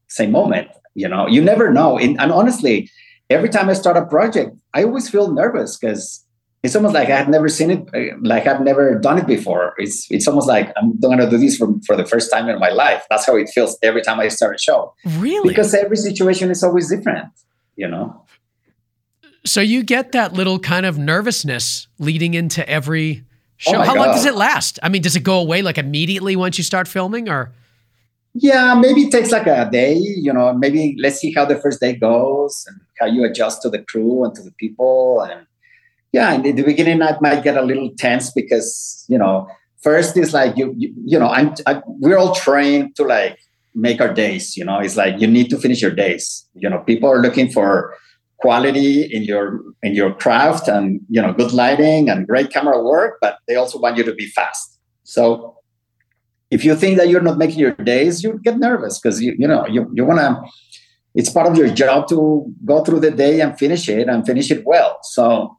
same 0.07 0.31
moment 0.31 0.67
you 0.95 1.07
know? 1.07 1.27
You 1.27 1.41
never 1.41 1.71
know. 1.71 1.97
And, 1.97 2.19
and 2.19 2.31
honestly 2.31 2.89
every 3.29 3.49
time 3.49 3.69
i 3.69 3.73
start 3.73 3.97
a 3.97 4.05
project 4.05 4.55
i 4.73 4.83
always 4.83 5.09
feel 5.09 5.31
nervous 5.31 5.77
because 5.77 6.25
it's 6.63 6.77
almost 6.77 6.93
like 6.93 7.09
I've 7.09 7.27
never 7.27 7.49
seen 7.49 7.71
it, 7.71 7.89
uh, 7.93 8.15
like 8.21 8.47
I've 8.47 8.61
never 8.61 8.97
done 8.97 9.17
it 9.17 9.27
before. 9.27 9.73
It's 9.77 10.09
it's 10.09 10.27
almost 10.29 10.47
like 10.47 10.71
I'm 10.77 10.97
going 10.99 11.17
to 11.17 11.29
do 11.29 11.37
this 11.37 11.57
for, 11.57 11.67
for 11.85 11.97
the 11.97 12.05
first 12.05 12.31
time 12.31 12.47
in 12.47 12.57
my 12.57 12.69
life. 12.69 13.05
That's 13.09 13.25
how 13.25 13.35
it 13.35 13.49
feels 13.53 13.77
every 13.83 14.01
time 14.01 14.19
I 14.21 14.29
start 14.29 14.55
a 14.55 14.57
show. 14.57 14.95
Really? 15.17 15.49
Because 15.49 15.73
every 15.73 15.97
situation 15.97 16.49
is 16.49 16.63
always 16.63 16.89
different, 16.89 17.27
you 17.75 17.87
know? 17.87 18.25
So 19.45 19.59
you 19.59 19.83
get 19.83 20.13
that 20.13 20.31
little 20.31 20.57
kind 20.57 20.85
of 20.85 20.97
nervousness 20.97 21.87
leading 21.99 22.33
into 22.33 22.67
every 22.67 23.23
oh 23.23 23.25
show. 23.57 23.75
Oh 23.75 23.81
how 23.81 23.95
God. 23.95 24.05
long 24.05 24.15
does 24.15 24.25
it 24.25 24.35
last? 24.35 24.79
I 24.81 24.87
mean, 24.87 25.01
does 25.01 25.17
it 25.17 25.23
go 25.23 25.39
away 25.39 25.61
like 25.61 25.77
immediately 25.77 26.37
once 26.37 26.57
you 26.57 26.63
start 26.63 26.87
filming 26.87 27.27
or? 27.27 27.51
Yeah, 28.35 28.73
maybe 28.73 29.01
it 29.01 29.11
takes 29.11 29.31
like 29.31 29.47
a 29.47 29.69
day, 29.69 29.95
you 29.95 30.31
know, 30.31 30.53
maybe 30.53 30.95
let's 30.97 31.19
see 31.19 31.33
how 31.33 31.45
the 31.45 31.57
first 31.57 31.81
day 31.81 31.93
goes 31.93 32.63
and 32.67 32.79
how 32.99 33.05
you 33.05 33.23
adjust 33.25 33.61
to 33.63 33.69
the 33.69 33.83
crew 33.83 34.23
and 34.23 34.33
to 34.33 34.41
the 34.41 34.51
people 34.53 35.21
and 35.21 35.45
yeah, 36.13 36.31
in 36.33 36.55
the 36.55 36.63
beginning, 36.63 37.01
I 37.01 37.17
might 37.19 37.43
get 37.43 37.57
a 37.57 37.63
little 37.63 37.89
tense 37.97 38.31
because 38.31 39.03
you 39.09 39.17
know, 39.17 39.47
first 39.81 40.15
is 40.15 40.33
like 40.33 40.55
you 40.55 40.73
you, 40.77 40.93
you 41.03 41.19
know, 41.19 41.27
I'm 41.27 41.53
I, 41.65 41.81
we're 41.87 42.17
all 42.17 42.35
trained 42.35 42.95
to 42.97 43.03
like 43.03 43.39
make 43.73 43.99
our 43.99 44.13
days. 44.13 44.55
You 44.55 44.63
know, 44.63 44.79
it's 44.79 44.95
like 44.95 45.19
you 45.19 45.27
need 45.27 45.49
to 45.49 45.57
finish 45.57 45.81
your 45.81 45.91
days. 45.91 46.47
You 46.53 46.69
know, 46.69 46.79
people 46.79 47.09
are 47.09 47.19
looking 47.19 47.51
for 47.51 47.95
quality 48.37 49.03
in 49.03 49.23
your 49.23 49.59
in 49.81 49.95
your 49.95 50.13
craft 50.13 50.67
and 50.67 51.01
you 51.09 51.21
know 51.21 51.33
good 51.33 51.51
lighting 51.51 52.09
and 52.09 52.27
great 52.27 52.51
camera 52.51 52.81
work, 52.81 53.17
but 53.19 53.39
they 53.47 53.55
also 53.55 53.79
want 53.79 53.97
you 53.97 54.03
to 54.03 54.13
be 54.13 54.27
fast. 54.27 54.79
So 55.03 55.57
if 56.51 56.63
you 56.63 56.75
think 56.75 56.97
that 56.97 57.09
you're 57.09 57.21
not 57.21 57.39
making 57.39 57.57
your 57.57 57.71
days, 57.71 58.23
you 58.23 58.39
get 58.43 58.59
nervous 58.59 58.99
because 58.99 59.19
you 59.19 59.35
you 59.39 59.47
know 59.47 59.65
you 59.65 59.89
you 59.93 60.05
want 60.05 60.19
to. 60.19 60.31
It's 61.15 61.29
part 61.29 61.47
of 61.47 61.55
your 61.55 61.69
job 61.69 62.07
to 62.09 62.51
go 62.65 62.83
through 62.83 62.99
the 62.99 63.11
day 63.11 63.39
and 63.39 63.57
finish 63.57 63.87
it 63.87 64.07
and 64.07 64.25
finish 64.25 64.49
it 64.49 64.65
well. 64.65 64.97
So 65.03 65.55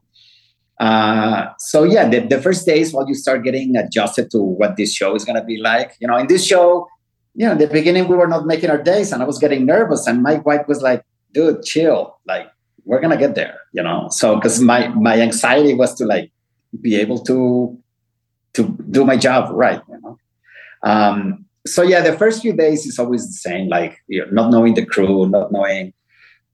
uh, 0.79 1.47
so 1.57 1.83
yeah, 1.83 2.07
the, 2.07 2.19
the 2.19 2.41
first 2.41 2.65
days 2.65 2.93
while 2.93 3.07
you 3.07 3.13
start 3.13 3.43
getting 3.43 3.75
adjusted 3.75 4.29
to 4.31 4.39
what 4.39 4.75
this 4.75 4.93
show 4.93 5.15
is 5.15 5.23
going 5.23 5.39
to 5.39 5.43
be 5.43 5.57
like, 5.57 5.95
you 5.99 6.07
know, 6.07 6.17
in 6.17 6.27
this 6.27 6.45
show, 6.45 6.87
you 7.33 7.45
know, 7.45 7.53
in 7.53 7.57
the 7.57 7.67
beginning 7.67 8.07
we 8.07 8.15
were 8.15 8.27
not 8.27 8.45
making 8.45 8.69
our 8.69 8.81
days 8.81 9.11
and 9.11 9.21
I 9.21 9.25
was 9.25 9.39
getting 9.39 9.65
nervous 9.65 10.07
and 10.07 10.21
Mike 10.21 10.45
White 10.45 10.67
was 10.67 10.81
like, 10.81 11.03
dude, 11.33 11.63
chill. 11.63 12.17
Like 12.25 12.47
we're 12.83 12.99
going 12.99 13.11
to 13.11 13.17
get 13.17 13.35
there, 13.35 13.57
you 13.71 13.83
know? 13.83 14.09
So, 14.11 14.39
cause 14.39 14.59
my, 14.59 14.87
my 14.89 15.19
anxiety 15.19 15.73
was 15.73 15.93
to 15.95 16.05
like 16.05 16.31
be 16.81 16.95
able 16.95 17.19
to, 17.23 17.77
to 18.53 18.77
do 18.89 19.05
my 19.05 19.17
job 19.17 19.51
right, 19.53 19.81
you 19.89 19.99
know? 20.01 20.17
Um, 20.83 21.45
so 21.65 21.81
yeah, 21.81 22.01
the 22.01 22.17
first 22.17 22.41
few 22.41 22.53
days 22.53 22.85
is 22.85 22.99
always 22.99 23.25
the 23.25 23.33
same, 23.33 23.69
like 23.69 24.03
you 24.07 24.23
know, 24.23 24.31
not 24.31 24.51
knowing 24.51 24.75
the 24.75 24.85
crew, 24.85 25.27
not 25.27 25.51
knowing 25.51 25.93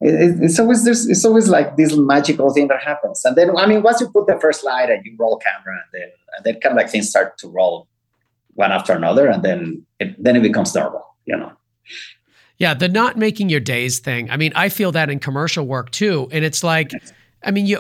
it, 0.02 0.44
it's 0.44 0.60
always 0.60 0.84
there's 0.84 1.08
it's 1.08 1.24
always 1.24 1.48
like 1.48 1.78
this 1.78 1.96
magical 1.96 2.52
thing 2.52 2.68
that 2.68 2.82
happens. 2.82 3.24
And 3.24 3.36
then 3.36 3.56
i 3.58 3.66
mean 3.68 3.84
once 3.84 4.02
you 4.02 4.10
put 4.10 4.28
the 4.28 4.38
first 4.40 4.64
light 4.64 4.90
and 4.90 5.06
you 5.06 5.16
roll 5.18 5.38
camera 5.38 5.80
and 5.80 6.02
then 6.02 6.10
and 6.36 6.46
then 6.46 6.60
kind 6.60 6.74
of 6.74 6.78
like 6.78 6.90
things 6.90 7.10
start 7.10 7.38
to 7.40 7.48
roll 7.48 7.88
one 8.56 8.72
after 8.72 8.94
another 8.94 9.28
and 9.28 9.44
then 9.44 9.86
it 10.00 10.22
then 10.22 10.36
it 10.36 10.42
becomes 10.42 10.74
normal 10.76 11.06
you 11.26 11.38
know? 11.38 11.52
Yeah 12.58 12.74
the 12.74 12.90
not 12.90 13.18
making 13.18 13.50
your 13.50 13.60
days 13.60 14.00
thing. 14.00 14.30
I 14.32 14.38
mean 14.38 14.54
i 14.56 14.70
feel 14.70 14.92
that 14.94 15.10
in 15.10 15.20
commercial 15.20 15.66
work 15.66 15.92
too. 15.92 16.28
And 16.32 16.44
it's 16.44 16.64
like 16.64 16.92
i 17.44 17.52
mean 17.52 17.68
you 17.68 17.80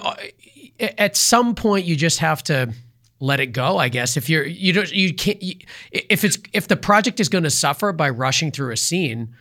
at 0.79 1.17
some 1.17 1.55
point 1.55 1.85
you 1.85 1.95
just 1.95 2.19
have 2.19 2.43
to 2.43 2.73
let 3.19 3.39
it 3.39 3.47
go 3.47 3.77
i 3.77 3.89
guess. 3.89 4.15
If 4.15 4.29
you're 4.29 4.45
you 4.45 4.73
don't 4.73 4.91
you 4.91 5.13
can't 5.15 5.41
you, 5.41 5.55
if 5.91 6.23
it's 6.23 6.37
if 6.53 6.67
the 6.67 6.77
project 6.77 7.19
is 7.19 7.29
going 7.29 7.45
to 7.45 7.51
suffer 7.51 7.91
by 7.91 8.11
rushing 8.11 8.51
through 8.51 8.71
a 8.71 8.77
scene 8.77 9.33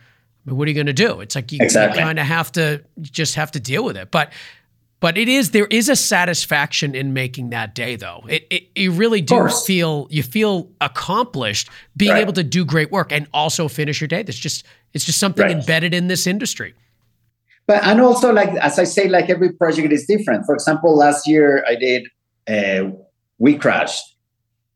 What 0.45 0.67
are 0.67 0.71
you 0.71 0.75
going 0.75 0.87
to 0.87 0.93
do? 0.93 1.21
It's 1.21 1.35
like 1.35 1.51
you, 1.51 1.59
exactly. 1.61 1.99
you 1.99 2.05
kind 2.05 2.19
of 2.19 2.25
have 2.25 2.51
to 2.53 2.83
just 3.01 3.35
have 3.35 3.51
to 3.51 3.59
deal 3.59 3.83
with 3.83 3.95
it. 3.95 4.09
But 4.11 4.31
but 4.99 5.17
it 5.17 5.27
is 5.27 5.51
there 5.51 5.65
is 5.65 5.89
a 5.89 5.95
satisfaction 5.95 6.95
in 6.95 7.13
making 7.13 7.49
that 7.49 7.75
day 7.75 7.95
though. 7.95 8.23
It, 8.27 8.47
it 8.49 8.67
you 8.75 8.91
really 8.91 9.21
do 9.21 9.49
feel 9.49 10.07
you 10.09 10.23
feel 10.23 10.69
accomplished 10.79 11.69
being 11.97 12.11
right. 12.11 12.21
able 12.21 12.33
to 12.33 12.43
do 12.43 12.63
great 12.63 12.91
work 12.91 13.11
and 13.11 13.27
also 13.33 13.67
finish 13.67 13.99
your 13.99 14.07
day. 14.07 14.23
That's 14.23 14.37
just 14.37 14.63
it's 14.93 15.05
just 15.05 15.19
something 15.19 15.43
right. 15.43 15.51
embedded 15.51 15.93
in 15.93 16.07
this 16.07 16.25
industry. 16.25 16.73
but 17.67 17.83
and 17.83 18.01
also 18.01 18.31
like 18.31 18.49
as 18.49 18.79
I 18.79 18.83
say, 18.85 19.07
like 19.07 19.29
every 19.29 19.53
project 19.53 19.91
is 19.91 20.05
different. 20.05 20.45
For 20.45 20.55
example, 20.55 20.95
last 20.95 21.27
year 21.27 21.65
I 21.67 21.75
did 21.75 22.07
uh, 22.47 22.91
WeCrashed. 23.41 24.01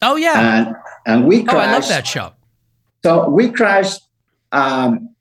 Oh 0.01 0.15
yeah, 0.15 0.67
and 0.67 0.75
and 1.05 1.27
we 1.27 1.43
crashed. 1.43 1.55
Oh, 1.55 1.69
I 1.69 1.73
love 1.73 1.87
that 1.87 2.07
show. 2.07 2.33
So 3.03 3.29
we 3.29 3.49
crashed. 3.49 4.01
Um, 4.51 5.14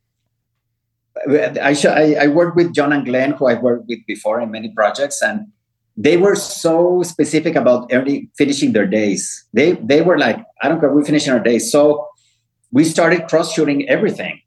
I, 1.28 1.76
I, 1.84 2.16
I 2.22 2.26
worked 2.28 2.56
with 2.56 2.74
John 2.74 2.92
and 2.92 3.04
Glenn, 3.04 3.32
who 3.32 3.46
I've 3.46 3.62
worked 3.62 3.86
with 3.88 4.00
before 4.06 4.40
in 4.40 4.50
many 4.50 4.70
projects, 4.70 5.22
and 5.22 5.46
they 5.96 6.16
were 6.16 6.34
so 6.34 7.02
specific 7.02 7.54
about 7.54 7.88
early 7.92 8.30
finishing 8.36 8.72
their 8.72 8.86
days. 8.86 9.44
They 9.52 9.72
they 9.72 10.02
were 10.02 10.18
like, 10.18 10.44
I 10.62 10.68
don't 10.68 10.80
care, 10.80 10.92
we're 10.92 11.04
finishing 11.04 11.32
our 11.32 11.40
days. 11.40 11.70
So 11.70 12.08
we 12.72 12.84
started 12.84 13.28
cross 13.28 13.52
shooting 13.52 13.88
everything. 13.88 14.40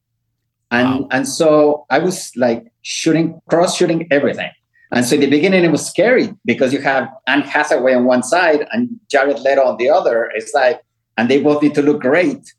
And 0.69 1.01
wow. 1.01 1.07
and 1.11 1.27
so 1.27 1.85
I 1.89 1.99
was 1.99 2.31
like 2.35 2.65
shooting, 2.81 3.39
cross 3.49 3.77
shooting 3.77 4.07
everything. 4.11 4.51
And 4.91 5.05
so 5.05 5.15
in 5.15 5.21
the 5.21 5.29
beginning 5.29 5.63
it 5.63 5.71
was 5.71 5.85
scary 5.85 6.33
because 6.45 6.73
you 6.73 6.81
have 6.81 7.09
Anne 7.27 7.41
Hathaway 7.41 7.93
on 7.93 8.05
one 8.05 8.23
side 8.23 8.67
and 8.71 8.89
Jared 9.09 9.39
Leto 9.39 9.63
on 9.63 9.77
the 9.77 9.89
other. 9.89 10.29
It's 10.35 10.53
like, 10.53 10.81
and 11.17 11.29
they 11.29 11.41
both 11.41 11.61
need 11.61 11.75
to 11.75 11.81
look 11.81 12.01
great. 12.01 12.53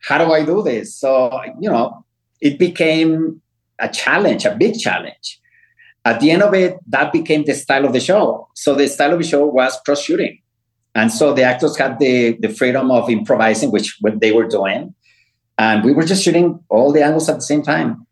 How 0.00 0.18
do 0.18 0.32
I 0.32 0.44
do 0.44 0.62
this? 0.62 0.94
So, 0.94 1.40
you 1.60 1.68
know, 1.68 2.04
it 2.40 2.58
became 2.58 3.42
a 3.78 3.88
challenge, 3.88 4.44
a 4.44 4.54
big 4.54 4.78
challenge. 4.78 5.40
At 6.04 6.20
the 6.20 6.30
end 6.30 6.42
of 6.42 6.54
it, 6.54 6.78
that 6.86 7.12
became 7.12 7.44
the 7.44 7.54
style 7.54 7.84
of 7.84 7.92
the 7.92 8.00
show. 8.00 8.48
So 8.54 8.74
the 8.74 8.88
style 8.88 9.12
of 9.12 9.18
the 9.18 9.26
show 9.26 9.46
was 9.46 9.78
cross 9.84 10.02
shooting. 10.02 10.40
And 10.94 11.12
so 11.12 11.32
the 11.32 11.42
actors 11.42 11.76
had 11.76 11.98
the, 11.98 12.36
the 12.40 12.48
freedom 12.48 12.90
of 12.90 13.10
improvising, 13.10 13.70
which 13.70 13.98
what 14.00 14.20
they 14.20 14.32
were 14.32 14.48
doing. 14.48 14.94
And 15.58 15.84
we 15.84 15.92
were 15.92 16.04
just 16.04 16.24
shooting 16.24 16.60
all 16.70 16.92
the 16.92 17.04
angles 17.04 17.28
at 17.28 17.36
the 17.36 17.42
same 17.42 17.62
time. 17.62 18.06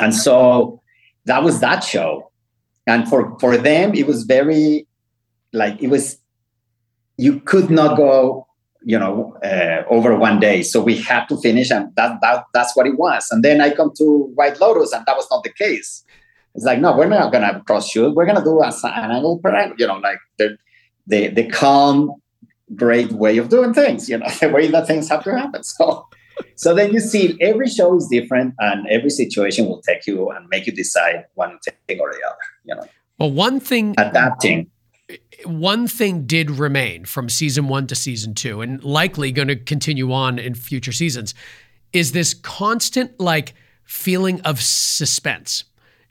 And 0.00 0.14
so 0.14 0.82
that 1.26 1.42
was 1.42 1.60
that 1.60 1.84
show. 1.84 2.30
And 2.86 3.08
for, 3.08 3.38
for 3.38 3.56
them, 3.56 3.94
it 3.94 4.06
was 4.06 4.24
very 4.24 4.86
like 5.52 5.80
it 5.82 5.88
was 5.88 6.18
you 7.16 7.40
could 7.40 7.70
not 7.70 7.96
go 7.96 8.47
you 8.82 8.98
know 8.98 9.36
uh, 9.44 9.84
over 9.88 10.16
one 10.16 10.40
day. 10.40 10.62
So 10.62 10.82
we 10.82 10.96
had 10.96 11.26
to 11.26 11.36
finish 11.38 11.70
and 11.70 11.94
that, 11.96 12.20
that 12.22 12.44
that's 12.54 12.76
what 12.76 12.86
it 12.86 12.98
was. 12.98 13.26
And 13.30 13.44
then 13.44 13.60
i 13.60 13.70
come 13.70 13.92
to 13.98 14.30
white 14.34 14.60
lotus 14.60 14.92
and 14.92 15.04
that 15.06 15.16
was 15.16 15.26
not 15.30 15.44
the 15.44 15.52
case. 15.52 16.04
It's 16.54 16.64
like 16.64 16.80
no 16.80 16.96
we're 16.96 17.08
not 17.08 17.32
gonna 17.32 17.62
cross 17.66 17.88
shoot. 17.88 18.14
We're 18.14 18.26
gonna 18.26 18.44
do 18.44 18.60
a, 18.60 18.72
an 18.84 19.10
angle 19.10 19.38
per 19.38 19.54
angle 19.54 19.76
you 19.78 19.86
know 19.86 19.98
like 19.98 20.18
the, 20.38 20.56
the 21.06 21.28
the 21.28 21.48
calm 21.48 22.14
great 22.74 23.12
way 23.12 23.38
of 23.38 23.48
doing 23.48 23.72
things 23.72 24.10
you 24.10 24.18
know 24.18 24.28
the 24.40 24.50
way 24.50 24.68
that 24.68 24.86
things 24.86 25.08
have 25.08 25.24
to 25.24 25.36
happen. 25.36 25.62
So 25.64 26.06
so 26.54 26.74
then 26.74 26.92
you 26.92 27.00
see 27.00 27.36
every 27.40 27.68
show 27.68 27.96
is 27.96 28.06
different 28.06 28.54
and 28.60 28.86
every 28.88 29.10
situation 29.10 29.66
will 29.66 29.82
take 29.82 30.06
you 30.06 30.30
and 30.30 30.48
make 30.48 30.66
you 30.66 30.72
decide 30.72 31.24
one 31.34 31.58
thing 31.64 32.00
or 32.00 32.12
the 32.12 32.26
other 32.26 32.46
you 32.64 32.74
know. 32.74 32.86
Well 33.18 33.32
one 33.32 33.60
thing 33.60 33.94
adapting 33.98 34.70
one 35.44 35.88
thing 35.88 36.26
did 36.26 36.50
remain 36.50 37.04
from 37.04 37.28
season 37.28 37.68
one 37.68 37.86
to 37.86 37.94
season 37.94 38.34
two, 38.34 38.60
and 38.60 38.82
likely 38.84 39.32
going 39.32 39.48
to 39.48 39.56
continue 39.56 40.12
on 40.12 40.38
in 40.38 40.54
future 40.54 40.92
seasons, 40.92 41.34
is 41.92 42.12
this 42.12 42.34
constant 42.34 43.18
like 43.18 43.54
feeling 43.84 44.40
of 44.42 44.60
suspense. 44.60 45.64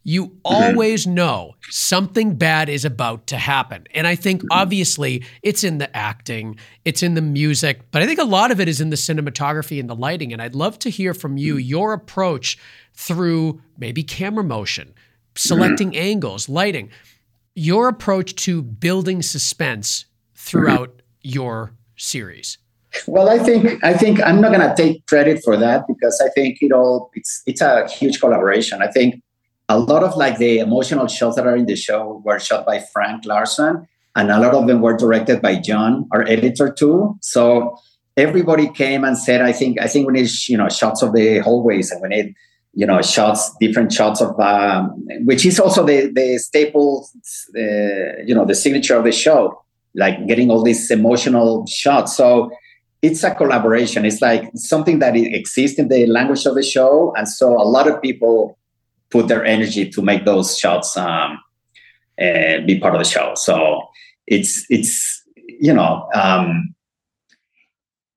You 0.04 0.28
mm-hmm. 0.28 0.38
always 0.46 1.06
know 1.06 1.56
something 1.70 2.36
bad 2.36 2.70
is 2.70 2.86
about 2.86 3.28
to 3.28 3.38
happen. 3.38 3.86
And 3.94 4.08
I 4.08 4.16
think 4.16 4.42
mm-hmm. 4.42 4.60
obviously 4.60 5.26
it's 5.44 5.64
in 5.64 5.78
the 5.78 5.96
acting, 5.96 6.58
it's 6.86 7.04
in 7.04 7.14
the 7.14 7.22
music, 7.22 7.82
but 7.92 8.02
I 8.02 8.06
think 8.06 8.20
a 8.20 8.24
lot 8.24 8.52
of 8.52 8.60
it 8.60 8.68
is 8.68 8.82
in 8.82 8.90
the 8.90 8.96
cinematography 8.96 9.80
and 9.80 9.90
the 9.90 9.96
lighting. 9.96 10.34
And 10.34 10.42
I'd 10.42 10.56
love 10.56 10.80
to 10.80 10.90
hear 10.90 11.14
from 11.14 11.38
you 11.38 11.56
mm-hmm. 11.56 11.68
your 11.68 11.94
approach 11.94 12.58
through 12.94 13.62
maybe 13.78 14.02
camera 14.02 14.44
motion, 14.44 14.94
selecting 15.36 15.92
mm-hmm. 15.92 16.02
angles, 16.02 16.50
lighting 16.50 16.90
your 17.58 17.90
approach 17.90 18.36
to 18.36 18.62
building 18.62 19.24
suspense 19.24 20.06
throughout 20.36 21.02
your 21.24 21.74
series? 21.96 22.60
Well, 23.08 23.30
I 23.30 23.40
think 23.40 23.84
I 23.84 23.96
think 23.96 24.22
I'm 24.22 24.40
not 24.40 24.54
going 24.54 24.68
to 24.68 24.76
take 24.76 25.06
credit 25.08 25.42
for 25.44 25.58
that 25.58 25.88
because 25.88 26.22
I 26.24 26.30
think 26.30 26.60
it 26.62 26.72
all 26.72 27.10
it's 27.16 27.42
it's 27.48 27.62
a 27.62 27.88
huge 27.88 28.20
collaboration. 28.20 28.82
I 28.84 28.88
think 28.88 29.22
a 29.70 29.80
lot 29.80 30.04
of 30.04 30.16
like 30.16 30.38
the 30.38 30.60
emotional 30.60 31.08
shots 31.08 31.36
that 31.36 31.48
are 31.48 31.56
in 31.56 31.66
the 31.66 31.76
show 31.76 32.22
were 32.24 32.40
shot 32.40 32.66
by 32.66 32.80
Frank 32.94 33.26
Larson, 33.26 33.88
and 34.16 34.32
a 34.32 34.40
lot 34.40 34.54
of 34.54 34.68
them 34.68 34.82
were 34.82 34.96
directed 34.96 35.42
by 35.42 35.56
John, 35.56 36.08
our 36.12 36.22
editor 36.28 36.72
too. 36.72 37.18
So 37.22 37.76
everybody 38.16 38.70
came 38.70 39.04
and 39.04 39.18
said, 39.18 39.42
I 39.42 39.52
think 39.52 39.82
I 39.82 39.88
think 39.88 40.08
we 40.08 40.14
need 40.14 40.30
you 40.48 40.58
know 40.58 40.70
shots 40.70 41.02
of 41.02 41.14
the 41.14 41.40
hallways 41.40 41.90
and 41.92 42.02
we 42.04 42.10
need 42.10 42.36
you 42.80 42.86
know 42.86 43.02
shots 43.02 43.42
different 43.60 43.92
shots 43.92 44.20
of 44.22 44.32
um, 44.40 44.84
which 45.30 45.44
is 45.50 45.60
also 45.60 45.82
the 45.86 45.98
the 46.20 46.38
staple 46.38 47.10
uh, 47.64 48.14
you 48.28 48.36
know 48.36 48.46
the 48.46 48.58
signature 48.64 48.96
of 48.96 49.04
the 49.04 49.12
show 49.12 49.40
like 49.98 50.28
getting 50.28 50.50
all 50.50 50.64
these 50.64 50.90
emotional 50.92 51.66
shots. 51.66 52.16
So 52.16 52.52
it's 53.02 53.24
a 53.24 53.34
collaboration. 53.34 54.06
It's 54.06 54.22
like 54.22 54.50
something 54.56 55.00
that 55.00 55.18
exists 55.18 55.78
in 55.80 55.88
the 55.90 56.06
language 56.06 56.46
of 56.46 56.56
the 56.56 56.64
show. 56.64 57.14
And 57.18 57.28
so 57.28 57.50
a 57.60 57.66
lot 57.66 57.88
of 57.88 58.02
people 58.02 58.58
put 59.10 59.28
their 59.28 59.44
energy 59.44 59.90
to 59.90 60.02
make 60.02 60.24
those 60.24 60.58
shots 60.58 60.96
um, 60.96 61.40
uh, 62.22 62.62
be 62.66 62.80
part 62.80 62.94
of 62.94 63.00
the 63.00 63.10
show. 63.10 63.34
So 63.36 63.82
it's 64.28 64.66
it's 64.70 65.24
you 65.48 65.74
know 65.74 66.08
um, 66.14 66.76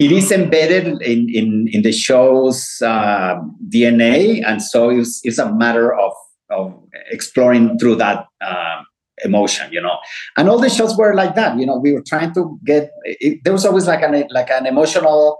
it 0.00 0.10
is 0.10 0.32
embedded 0.32 1.02
in, 1.02 1.28
in, 1.28 1.68
in 1.70 1.82
the 1.82 1.92
show's 1.92 2.80
uh, 2.80 3.38
DNA, 3.68 4.42
and 4.44 4.62
so 4.62 4.88
it's, 4.88 5.20
it's 5.24 5.36
a 5.36 5.52
matter 5.52 5.92
of, 5.92 6.12
of 6.48 6.74
exploring 7.10 7.78
through 7.78 7.96
that 7.96 8.26
uh, 8.40 8.80
emotion, 9.24 9.70
you 9.70 9.80
know. 9.80 9.98
And 10.38 10.48
all 10.48 10.58
the 10.58 10.70
shows 10.70 10.96
were 10.96 11.14
like 11.14 11.34
that, 11.34 11.58
you 11.58 11.66
know. 11.66 11.76
We 11.76 11.92
were 11.92 12.02
trying 12.02 12.32
to 12.32 12.58
get. 12.64 12.90
It, 13.04 13.44
there 13.44 13.52
was 13.52 13.66
always 13.66 13.86
like 13.86 14.00
an 14.00 14.26
like 14.30 14.50
an 14.50 14.64
emotional 14.64 15.38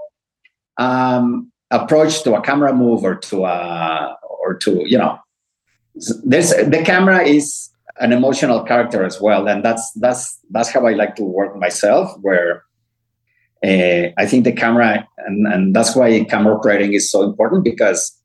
um, 0.76 1.50
approach 1.70 2.22
to 2.24 2.34
a 2.34 2.42
camera 2.42 2.74
move 2.74 3.02
or 3.02 3.14
to 3.14 3.46
a 3.46 4.14
or 4.28 4.56
to 4.58 4.82
you 4.86 4.98
know. 4.98 5.18
There's 6.22 6.50
the 6.50 6.82
camera 6.84 7.22
is 7.22 7.70
an 7.98 8.12
emotional 8.12 8.62
character 8.62 9.04
as 9.04 9.22
well, 9.22 9.48
and 9.48 9.64
that's 9.64 9.90
that's 9.92 10.38
that's 10.50 10.68
how 10.68 10.86
I 10.86 10.92
like 10.92 11.16
to 11.16 11.24
work 11.24 11.56
myself, 11.56 12.14
where 12.20 12.64
uh, 13.64 14.08
I 14.16 14.26
think 14.26 14.44
the 14.44 14.52
camera, 14.52 15.06
and, 15.18 15.46
and 15.46 15.76
that's 15.76 15.94
why 15.94 16.24
camera 16.24 16.56
operating 16.56 16.94
is 16.94 17.10
so 17.10 17.22
important 17.22 17.64
because 17.64 18.16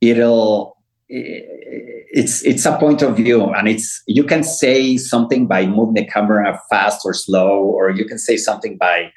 it'll 0.00 0.76
it's 1.08 2.42
it's 2.42 2.64
a 2.64 2.76
point 2.78 3.02
of 3.02 3.16
view 3.16 3.44
and 3.52 3.68
it's 3.68 4.02
you 4.06 4.24
can 4.24 4.42
say 4.42 4.96
something 4.96 5.46
by 5.46 5.66
moving 5.66 5.94
the 5.94 6.06
camera 6.06 6.58
fast 6.70 7.02
or 7.04 7.12
slow 7.12 7.58
or 7.58 7.90
you 7.90 8.06
can 8.06 8.18
say 8.18 8.36
something 8.36 8.78
by 8.78 9.12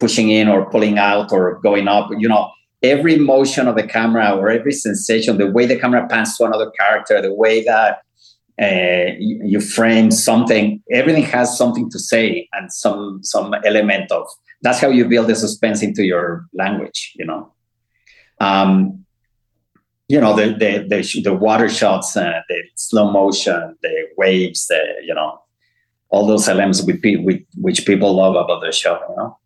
pushing 0.00 0.30
in 0.30 0.48
or 0.48 0.68
pulling 0.70 0.98
out 0.98 1.32
or 1.32 1.60
going 1.60 1.88
up 1.88 2.10
you 2.18 2.28
know. 2.28 2.50
Every 2.80 3.18
motion 3.18 3.66
of 3.66 3.74
the 3.74 3.82
camera 3.82 4.36
or 4.36 4.50
every 4.50 4.70
sensation 4.70 5.36
the 5.36 5.50
way 5.50 5.66
the 5.66 5.76
camera 5.76 6.06
pans 6.06 6.36
to 6.36 6.44
another 6.44 6.70
character 6.78 7.20
the 7.20 7.34
way 7.34 7.64
that 7.64 8.02
uh, 8.62 9.14
you, 9.18 9.40
you 9.44 9.60
frame 9.60 10.12
something 10.12 10.80
everything 10.92 11.24
has 11.24 11.58
something 11.58 11.90
to 11.90 11.98
say 11.98 12.48
and 12.52 12.72
some 12.72 13.18
some 13.24 13.52
element 13.64 14.12
of 14.12 14.28
that's 14.62 14.80
how 14.80 14.88
you 14.88 15.06
build 15.06 15.28
the 15.28 15.34
suspense 15.34 15.82
into 15.82 16.04
your 16.04 16.46
language 16.52 17.12
you 17.16 17.24
know 17.24 17.52
um, 18.40 19.04
you 20.08 20.20
know 20.20 20.34
the 20.34 20.54
the 20.54 20.86
the, 20.88 21.20
the 21.22 21.34
water 21.34 21.68
shots 21.68 22.16
uh, 22.16 22.40
the 22.48 22.62
slow 22.74 23.10
motion 23.10 23.76
the 23.82 24.08
waves 24.16 24.66
the 24.66 24.80
you 25.04 25.14
know 25.14 25.40
all 26.10 26.26
those 26.26 26.48
elements 26.48 26.82
with, 26.82 27.00
with 27.02 27.42
which 27.56 27.84
people 27.84 28.14
love 28.14 28.34
about 28.34 28.60
the 28.60 28.72
show 28.72 28.98
you 29.08 29.16
know 29.16 29.38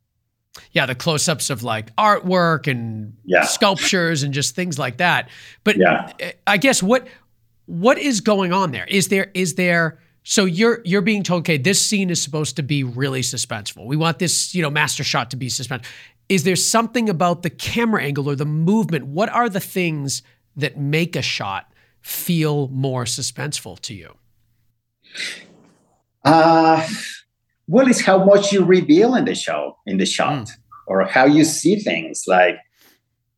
yeah 0.72 0.86
the 0.86 0.94
close-ups 0.94 1.50
of 1.50 1.62
like 1.62 1.94
artwork 1.96 2.70
and 2.70 3.14
yeah. 3.24 3.42
sculptures 3.42 4.22
and 4.22 4.32
just 4.34 4.54
things 4.54 4.78
like 4.78 4.98
that 4.98 5.28
but 5.64 5.76
yeah. 5.76 6.12
i 6.46 6.56
guess 6.56 6.82
what 6.82 7.08
what 7.66 7.98
is 7.98 8.20
going 8.20 8.52
on 8.52 8.70
there 8.70 8.84
is 8.86 9.08
there 9.08 9.30
is 9.34 9.54
there 9.54 9.98
so 10.24 10.44
you're 10.44 10.80
you're 10.84 11.02
being 11.02 11.22
told, 11.22 11.42
okay, 11.42 11.58
this 11.58 11.84
scene 11.84 12.10
is 12.10 12.22
supposed 12.22 12.56
to 12.56 12.62
be 12.62 12.84
really 12.84 13.22
suspenseful. 13.22 13.86
We 13.86 13.96
want 13.96 14.18
this, 14.18 14.54
you 14.54 14.62
know, 14.62 14.70
master 14.70 15.04
shot 15.04 15.30
to 15.30 15.36
be 15.36 15.48
suspenseful. 15.48 15.84
Is 16.28 16.44
there 16.44 16.56
something 16.56 17.08
about 17.08 17.42
the 17.42 17.50
camera 17.50 18.02
angle 18.02 18.28
or 18.28 18.36
the 18.36 18.44
movement? 18.44 19.06
What 19.06 19.28
are 19.28 19.48
the 19.48 19.60
things 19.60 20.22
that 20.56 20.78
make 20.78 21.16
a 21.16 21.22
shot 21.22 21.72
feel 22.00 22.68
more 22.68 23.04
suspenseful 23.04 23.80
to 23.80 23.94
you? 23.94 24.14
Uh 26.24 26.86
well, 27.68 27.88
it's 27.88 28.00
how 28.00 28.24
much 28.24 28.52
you 28.52 28.64
reveal 28.64 29.14
in 29.14 29.24
the 29.24 29.34
show, 29.34 29.78
in 29.86 29.96
the 29.98 30.06
shot, 30.06 30.46
mm. 30.46 30.50
or 30.86 31.04
how 31.04 31.24
you 31.24 31.44
see 31.44 31.76
things. 31.76 32.24
Like 32.26 32.56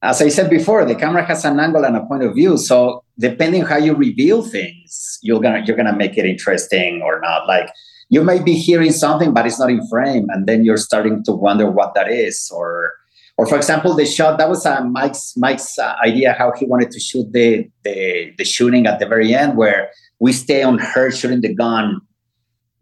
as 0.04 0.20
I 0.20 0.28
said 0.28 0.50
before, 0.50 0.84
the 0.84 0.94
camera 0.94 1.24
has 1.24 1.44
an 1.46 1.58
angle 1.58 1.84
and 1.84 1.96
a 1.96 2.04
point 2.04 2.22
of 2.22 2.34
view. 2.34 2.58
So 2.58 3.02
depending 3.18 3.62
how 3.62 3.78
you 3.78 3.94
reveal 3.94 4.42
things, 4.42 5.18
you're 5.22 5.40
gonna 5.40 5.62
you're 5.64 5.76
gonna 5.76 5.96
make 5.96 6.18
it 6.18 6.26
interesting 6.26 7.00
or 7.02 7.20
not. 7.20 7.48
Like 7.48 7.70
you 8.10 8.22
may 8.22 8.42
be 8.42 8.52
hearing 8.52 8.92
something, 8.92 9.32
but 9.32 9.46
it's 9.46 9.58
not 9.58 9.70
in 9.70 9.86
frame, 9.88 10.26
and 10.28 10.46
then 10.46 10.62
you're 10.62 10.76
starting 10.76 11.24
to 11.24 11.32
wonder 11.32 11.70
what 11.70 11.94
that 11.94 12.10
is, 12.10 12.50
or 12.54 12.92
or 13.38 13.46
for 13.46 13.56
example, 13.56 13.94
the 13.94 14.04
shot 14.04 14.36
that 14.38 14.48
was 14.48 14.66
uh, 14.66 14.84
Mike's 14.84 15.34
Mike's 15.38 15.78
uh, 15.78 15.96
idea 16.04 16.34
how 16.34 16.52
he 16.52 16.66
wanted 16.66 16.90
to 16.90 17.00
shoot 17.00 17.32
the, 17.32 17.68
the 17.82 18.32
the 18.36 18.44
shooting 18.44 18.86
at 18.86 18.98
the 18.98 19.06
very 19.06 19.34
end, 19.34 19.56
where 19.56 19.90
we 20.18 20.32
stay 20.32 20.62
on 20.62 20.78
her 20.78 21.10
shooting 21.10 21.40
the 21.40 21.54
gun, 21.54 22.00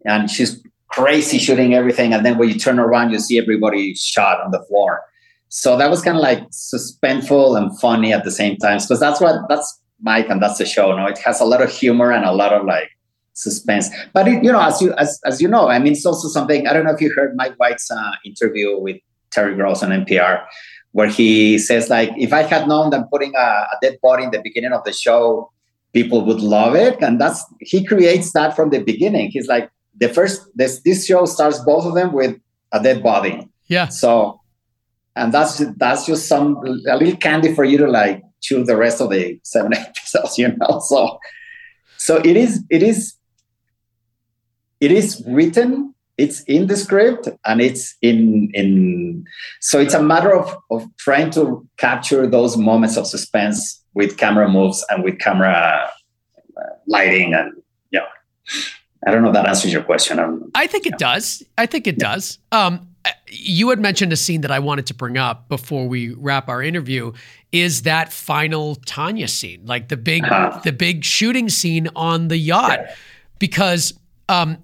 and 0.05 0.29
she's 0.29 0.61
crazy 0.89 1.39
shooting 1.39 1.73
everything, 1.73 2.13
and 2.13 2.25
then 2.25 2.37
when 2.37 2.49
you 2.49 2.59
turn 2.59 2.79
around, 2.79 3.11
you 3.11 3.19
see 3.19 3.39
everybody 3.39 3.95
shot 3.95 4.41
on 4.41 4.51
the 4.51 4.61
floor. 4.65 5.01
So 5.55 5.77
that 5.77 5.91
was 5.91 6.01
kind 6.01 6.17
of 6.17 6.23
like 6.23 6.49
suspenseful 6.49 7.55
and 7.55 7.79
funny 7.79 8.11
at 8.11 8.23
the 8.23 8.31
same 8.31 8.57
time, 8.57 8.79
because 8.79 8.99
that's 8.99 9.21
what 9.21 9.47
that's 9.47 9.81
Mike 10.01 10.27
and 10.27 10.41
that's 10.41 10.57
the 10.57 10.65
show. 10.65 10.97
No, 10.97 11.05
it 11.05 11.19
has 11.19 11.39
a 11.39 11.45
lot 11.45 11.61
of 11.61 11.69
humor 11.69 12.11
and 12.11 12.25
a 12.25 12.31
lot 12.31 12.51
of 12.51 12.65
like 12.65 12.89
suspense. 13.33 13.87
But 14.13 14.27
it, 14.27 14.43
you 14.43 14.51
know, 14.51 14.59
as 14.59 14.81
you 14.81 14.93
as 14.93 15.19
as 15.27 15.39
you 15.43 15.47
know, 15.47 15.67
I 15.67 15.77
mean, 15.77 15.93
it's 15.93 16.07
also 16.07 16.27
something. 16.27 16.67
I 16.67 16.73
don't 16.73 16.85
know 16.85 16.91
if 16.91 16.99
you 16.99 17.13
heard 17.15 17.35
Mike 17.35 17.53
White's 17.57 17.91
uh, 17.91 18.13
interview 18.25 18.79
with 18.79 18.97
Terry 19.29 19.53
Gross 19.53 19.83
on 19.83 19.91
NPR, 19.91 20.43
where 20.93 21.07
he 21.07 21.59
says 21.59 21.87
like, 21.87 22.09
if 22.17 22.33
I 22.33 22.41
had 22.41 22.67
known 22.67 22.89
that 22.89 23.11
putting 23.11 23.35
a, 23.35 23.39
a 23.39 23.77
dead 23.79 23.99
body 24.01 24.23
in 24.23 24.31
the 24.31 24.41
beginning 24.41 24.73
of 24.73 24.83
the 24.85 24.91
show, 24.91 25.51
people 25.93 26.25
would 26.25 26.41
love 26.41 26.73
it, 26.73 26.99
and 26.99 27.21
that's 27.21 27.45
he 27.59 27.85
creates 27.85 28.33
that 28.33 28.55
from 28.55 28.71
the 28.71 28.79
beginning. 28.79 29.29
He's 29.29 29.47
like, 29.47 29.69
the 29.99 30.09
first 30.09 30.41
this 30.55 30.81
this 30.81 31.05
show 31.05 31.25
starts 31.25 31.59
both 31.59 31.85
of 31.85 31.93
them 31.93 32.11
with 32.11 32.39
a 32.71 32.81
dead 32.81 33.03
body. 33.03 33.47
Yeah. 33.67 33.89
So, 33.89 34.41
and 35.15 35.33
that's 35.33 35.61
that's 35.77 36.05
just 36.05 36.27
some 36.27 36.57
a 36.57 36.95
little 36.97 37.15
candy 37.17 37.53
for 37.53 37.63
you 37.63 37.77
to 37.77 37.87
like 37.87 38.23
chew 38.41 38.63
the 38.63 38.75
rest 38.75 39.01
of 39.01 39.09
the 39.09 39.39
seven 39.43 39.73
episodes, 39.73 40.37
you 40.37 40.49
know. 40.57 40.79
So, 40.79 41.19
so 41.97 42.17
it 42.17 42.37
is 42.37 42.63
it 42.69 42.83
is 42.83 43.15
it 44.79 44.91
is 44.91 45.23
written 45.27 45.93
it's 46.17 46.43
in 46.43 46.67
the 46.67 46.77
script 46.77 47.27
and 47.45 47.61
it's 47.61 47.95
in 48.01 48.51
in 48.53 49.25
so 49.59 49.79
it's 49.79 49.93
a 49.93 50.03
matter 50.03 50.35
of 50.35 50.55
of 50.69 50.85
trying 50.97 51.31
to 51.31 51.67
capture 51.77 52.27
those 52.27 52.55
moments 52.55 52.97
of 52.97 53.07
suspense 53.07 53.83
with 53.93 54.17
camera 54.17 54.47
moves 54.47 54.85
and 54.89 55.03
with 55.03 55.17
camera 55.19 55.89
uh, 56.57 56.61
lighting 56.87 57.33
and 57.33 57.53
yeah. 57.91 58.05
I 59.05 59.11
don't 59.11 59.21
know 59.21 59.29
if 59.29 59.33
that 59.33 59.47
answers 59.47 59.73
your 59.73 59.83
question. 59.83 60.51
I 60.55 60.65
think 60.65 60.85
it 60.85 60.97
does. 60.97 61.43
I 61.57 61.65
think 61.65 61.87
it 61.87 61.95
yeah. 61.99 62.13
does. 62.13 62.39
Um 62.51 62.92
you 63.27 63.69
had 63.69 63.79
mentioned 63.79 64.13
a 64.13 64.15
scene 64.15 64.41
that 64.41 64.51
I 64.51 64.59
wanted 64.59 64.87
to 64.87 64.93
bring 64.93 65.17
up 65.17 65.49
before 65.49 65.87
we 65.87 66.13
wrap 66.13 66.47
our 66.49 66.61
interview 66.61 67.13
is 67.51 67.83
that 67.83 68.11
final 68.11 68.75
Tanya 68.75 69.27
scene, 69.27 69.61
like 69.65 69.89
the 69.89 69.97
big 69.97 70.23
uh-huh. 70.23 70.61
the 70.63 70.71
big 70.71 71.03
shooting 71.03 71.49
scene 71.49 71.89
on 71.95 72.27
the 72.27 72.37
yacht, 72.37 72.79
yeah. 72.79 72.95
because 73.39 73.93
um, 74.29 74.57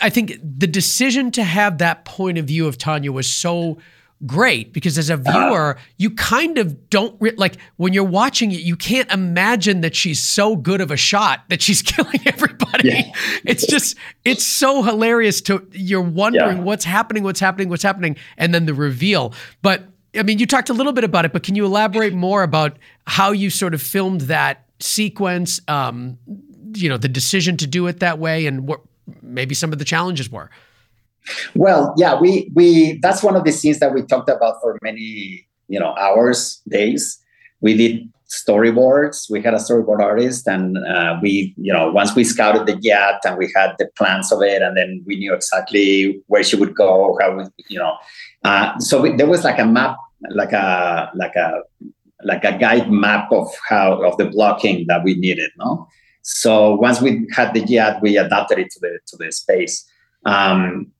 I 0.00 0.10
think 0.10 0.38
the 0.42 0.66
decision 0.66 1.30
to 1.32 1.44
have 1.44 1.78
that 1.78 2.04
point 2.04 2.38
of 2.38 2.46
view 2.46 2.66
of 2.66 2.78
Tanya 2.78 3.12
was 3.12 3.28
so 3.28 3.78
great 4.26 4.72
because 4.72 4.96
as 4.98 5.10
a 5.10 5.16
viewer, 5.16 5.76
you 5.96 6.10
kind 6.10 6.58
of 6.58 6.88
don't 6.90 7.16
re- 7.20 7.34
like 7.36 7.56
when 7.76 7.92
you're 7.92 8.04
watching 8.04 8.52
it, 8.52 8.60
you 8.60 8.76
can't 8.76 9.10
imagine 9.12 9.80
that 9.82 9.94
she's 9.94 10.22
so 10.22 10.56
good 10.56 10.80
of 10.80 10.90
a 10.90 10.96
shot 10.96 11.44
that 11.48 11.60
she's 11.62 11.82
killing 11.82 12.20
everybody. 12.26 12.88
Yeah. 12.88 13.12
It's 13.44 13.66
just, 13.66 13.96
it's 14.24 14.44
so 14.44 14.82
hilarious 14.82 15.40
to, 15.42 15.66
you're 15.72 16.00
wondering 16.00 16.58
yeah. 16.58 16.62
what's 16.62 16.84
happening, 16.84 17.22
what's 17.22 17.40
happening, 17.40 17.68
what's 17.68 17.82
happening, 17.82 18.16
and 18.36 18.54
then 18.54 18.66
the 18.66 18.74
reveal. 18.74 19.34
But 19.62 19.84
I 20.16 20.22
mean, 20.22 20.38
you 20.38 20.46
talked 20.46 20.70
a 20.70 20.74
little 20.74 20.92
bit 20.92 21.04
about 21.04 21.24
it, 21.24 21.32
but 21.32 21.42
can 21.42 21.56
you 21.56 21.64
elaborate 21.64 22.14
more 22.14 22.42
about 22.42 22.78
how 23.06 23.32
you 23.32 23.50
sort 23.50 23.74
of 23.74 23.82
filmed 23.82 24.22
that 24.22 24.66
sequence? 24.80 25.60
Um, 25.68 26.18
you 26.74 26.88
know, 26.88 26.96
the 26.96 27.08
decision 27.08 27.56
to 27.58 27.66
do 27.66 27.86
it 27.86 28.00
that 28.00 28.18
way 28.18 28.46
and 28.46 28.66
what 28.66 28.80
maybe 29.22 29.54
some 29.54 29.72
of 29.72 29.78
the 29.78 29.84
challenges 29.84 30.30
were. 30.30 30.50
Well, 31.54 31.94
yeah, 31.96 32.20
we 32.20 32.50
we 32.54 32.98
that's 32.98 33.22
one 33.22 33.36
of 33.36 33.44
the 33.44 33.52
scenes 33.52 33.78
that 33.80 33.94
we 33.94 34.02
talked 34.02 34.28
about 34.28 34.60
for 34.60 34.78
many 34.82 35.46
you 35.68 35.80
know 35.80 35.94
hours, 35.96 36.60
days. 36.68 37.18
We 37.60 37.76
did 37.76 38.10
storyboards. 38.28 39.30
We 39.30 39.40
had 39.40 39.54
a 39.54 39.58
storyboard 39.58 40.00
artist, 40.00 40.46
and 40.46 40.78
uh, 40.86 41.18
we 41.22 41.54
you 41.56 41.72
know 41.72 41.90
once 41.90 42.14
we 42.14 42.24
scouted 42.24 42.66
the 42.66 42.78
yacht 42.80 43.20
and 43.24 43.38
we 43.38 43.50
had 43.54 43.74
the 43.78 43.88
plans 43.96 44.32
of 44.32 44.42
it, 44.42 44.62
and 44.62 44.76
then 44.76 45.02
we 45.06 45.16
knew 45.16 45.34
exactly 45.34 46.22
where 46.26 46.42
she 46.42 46.56
would 46.56 46.74
go, 46.74 47.16
how 47.20 47.36
we 47.36 47.44
you 47.68 47.78
know. 47.78 47.96
Uh, 48.42 48.78
so 48.78 49.00
we, 49.00 49.16
there 49.16 49.26
was 49.26 49.44
like 49.44 49.58
a 49.58 49.66
map, 49.66 49.96
like 50.30 50.52
a 50.52 51.10
like 51.14 51.36
a 51.36 51.62
like 52.22 52.44
a 52.44 52.56
guide 52.56 52.90
map 52.90 53.30
of 53.32 53.48
how 53.68 54.02
of 54.02 54.16
the 54.16 54.26
blocking 54.26 54.86
that 54.88 55.04
we 55.04 55.14
needed, 55.14 55.50
no. 55.58 55.86
So 56.22 56.74
once 56.74 57.00
we 57.00 57.26
had 57.32 57.52
the 57.52 57.60
yacht, 57.60 58.00
we 58.02 58.16
adapted 58.16 58.58
it 58.58 58.70
to 58.72 58.80
the 58.80 58.98
to 59.06 59.16
the 59.16 59.30
space. 59.30 59.84
Um, 60.26 60.90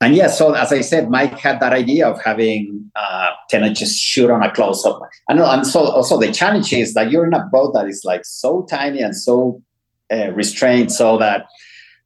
and 0.00 0.14
yeah, 0.14 0.28
so 0.28 0.54
as 0.54 0.72
I 0.72 0.80
said, 0.80 1.10
Mike 1.10 1.38
had 1.38 1.60
that 1.60 1.72
idea 1.72 2.08
of 2.08 2.20
having 2.22 2.90
uh, 2.96 3.30
Tanya 3.50 3.72
just 3.72 3.98
shoot 4.00 4.30
on 4.30 4.42
a 4.42 4.50
close 4.50 4.84
up. 4.84 5.00
And, 5.28 5.40
and 5.40 5.66
so 5.66 5.80
also 5.80 6.18
the 6.18 6.32
challenge 6.32 6.72
is 6.72 6.94
that 6.94 7.10
you're 7.10 7.26
in 7.26 7.34
a 7.34 7.46
boat 7.52 7.74
that 7.74 7.86
is 7.86 8.02
like 8.04 8.24
so 8.24 8.66
tiny 8.70 9.00
and 9.00 9.14
so 9.14 9.62
uh, 10.12 10.32
restrained, 10.32 10.90
so 10.90 11.18
that 11.18 11.46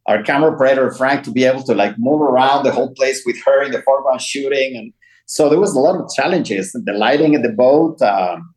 our 0.07 0.23
camera 0.23 0.53
operator 0.53 0.93
Frank 0.93 1.25
to 1.25 1.31
be 1.31 1.45
able 1.45 1.63
to 1.63 1.75
like 1.75 1.95
move 1.99 2.21
around 2.21 2.65
the 2.65 2.73
whole 2.73 2.93
place 2.95 3.23
with 3.25 3.37
her 3.45 3.63
in 3.63 3.73
the 3.73 3.81
foreground 3.83 4.21
shooting, 4.21 4.77
and 4.77 4.93
so 5.27 5.49
there 5.49 5.59
was 5.59 5.75
a 5.75 5.79
lot 5.79 5.99
of 5.99 6.11
challenges. 6.15 6.73
The 6.73 6.93
lighting 6.93 7.33
in 7.33 7.43
the 7.43 7.49
boat, 7.49 8.03
um, 8.03 8.55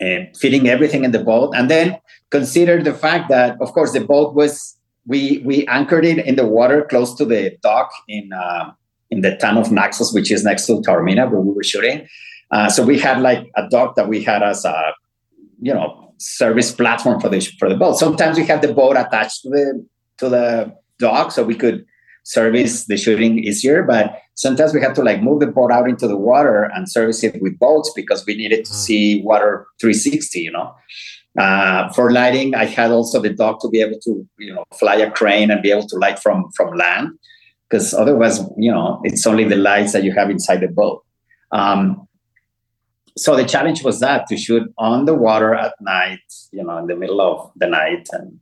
and 0.00 0.34
fitting 0.36 0.66
everything 0.66 1.04
in 1.04 1.12
the 1.12 1.22
boat, 1.22 1.52
and 1.54 1.70
then 1.70 1.98
consider 2.30 2.82
the 2.82 2.94
fact 2.94 3.28
that, 3.28 3.60
of 3.60 3.72
course, 3.72 3.92
the 3.92 4.00
boat 4.00 4.34
was 4.34 4.76
we 5.06 5.38
we 5.44 5.66
anchored 5.66 6.04
it 6.04 6.24
in 6.24 6.36
the 6.36 6.46
water 6.46 6.84
close 6.88 7.14
to 7.16 7.24
the 7.24 7.56
dock 7.62 7.90
in 8.08 8.32
uh, 8.32 8.70
in 9.10 9.22
the 9.22 9.36
town 9.36 9.58
of 9.58 9.72
Naxos, 9.72 10.12
which 10.12 10.30
is 10.30 10.44
next 10.44 10.66
to 10.66 10.80
Taormina, 10.80 11.30
where 11.30 11.40
we 11.40 11.52
were 11.52 11.64
shooting. 11.64 12.06
Uh, 12.50 12.68
so 12.68 12.84
we 12.84 12.98
had 12.98 13.20
like 13.20 13.50
a 13.56 13.68
dock 13.68 13.96
that 13.96 14.08
we 14.08 14.22
had 14.22 14.42
as 14.42 14.64
a 14.64 14.92
you 15.60 15.72
know 15.72 16.14
service 16.18 16.72
platform 16.72 17.20
for 17.20 17.28
the 17.28 17.40
for 17.58 17.68
the 17.68 17.76
boat. 17.76 17.98
Sometimes 17.98 18.36
we 18.36 18.46
had 18.46 18.62
the 18.62 18.72
boat 18.72 18.96
attached 18.96 19.42
to 19.42 19.50
the 19.50 19.86
to 20.18 20.28
the 20.28 20.74
dock, 20.98 21.32
so 21.32 21.44
we 21.44 21.54
could 21.54 21.84
service 22.24 22.84
the 22.86 22.96
shooting 22.96 23.38
easier. 23.38 23.82
But 23.82 24.20
sometimes 24.34 24.74
we 24.74 24.80
had 24.80 24.94
to 24.96 25.02
like 25.02 25.22
move 25.22 25.40
the 25.40 25.46
boat 25.46 25.72
out 25.72 25.88
into 25.88 26.06
the 26.06 26.16
water 26.16 26.70
and 26.74 26.90
service 26.90 27.24
it 27.24 27.40
with 27.40 27.58
boats 27.58 27.92
because 27.94 28.24
we 28.26 28.36
needed 28.36 28.64
to 28.66 28.70
hmm. 28.70 28.76
see 28.76 29.22
water 29.22 29.66
360. 29.80 30.40
You 30.40 30.52
know. 30.52 30.74
Uh, 31.38 31.88
for 31.92 32.10
lighting, 32.10 32.54
I 32.54 32.64
had 32.64 32.90
also 32.90 33.20
the 33.20 33.30
dog 33.30 33.60
to 33.60 33.68
be 33.68 33.80
able 33.80 34.00
to, 34.00 34.26
you 34.38 34.52
know, 34.52 34.64
fly 34.78 34.96
a 34.96 35.10
crane 35.10 35.50
and 35.50 35.62
be 35.62 35.70
able 35.70 35.86
to 35.86 35.96
light 35.96 36.18
from 36.18 36.50
from 36.56 36.76
land, 36.76 37.10
because 37.68 37.94
otherwise, 37.94 38.40
you 38.56 38.72
know, 38.72 39.00
it's 39.04 39.26
only 39.26 39.44
the 39.44 39.56
lights 39.56 39.92
that 39.92 40.02
you 40.02 40.12
have 40.12 40.28
inside 40.28 40.60
the 40.60 40.68
boat. 40.68 41.04
Um, 41.52 42.08
so 43.16 43.36
the 43.36 43.44
challenge 43.44 43.84
was 43.84 44.00
that 44.00 44.26
to 44.28 44.36
shoot 44.36 44.72
on 44.76 45.04
the 45.04 45.14
water 45.14 45.54
at 45.54 45.74
night, 45.80 46.20
you 46.52 46.64
know, 46.64 46.78
in 46.78 46.86
the 46.86 46.96
middle 46.96 47.20
of 47.20 47.52
the 47.56 47.66
night, 47.66 48.08
and 48.12 48.40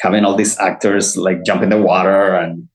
having 0.00 0.24
all 0.24 0.36
these 0.36 0.58
actors 0.58 1.16
like 1.16 1.44
jump 1.44 1.62
in 1.62 1.70
the 1.70 1.80
water 1.80 2.34
and 2.34 2.68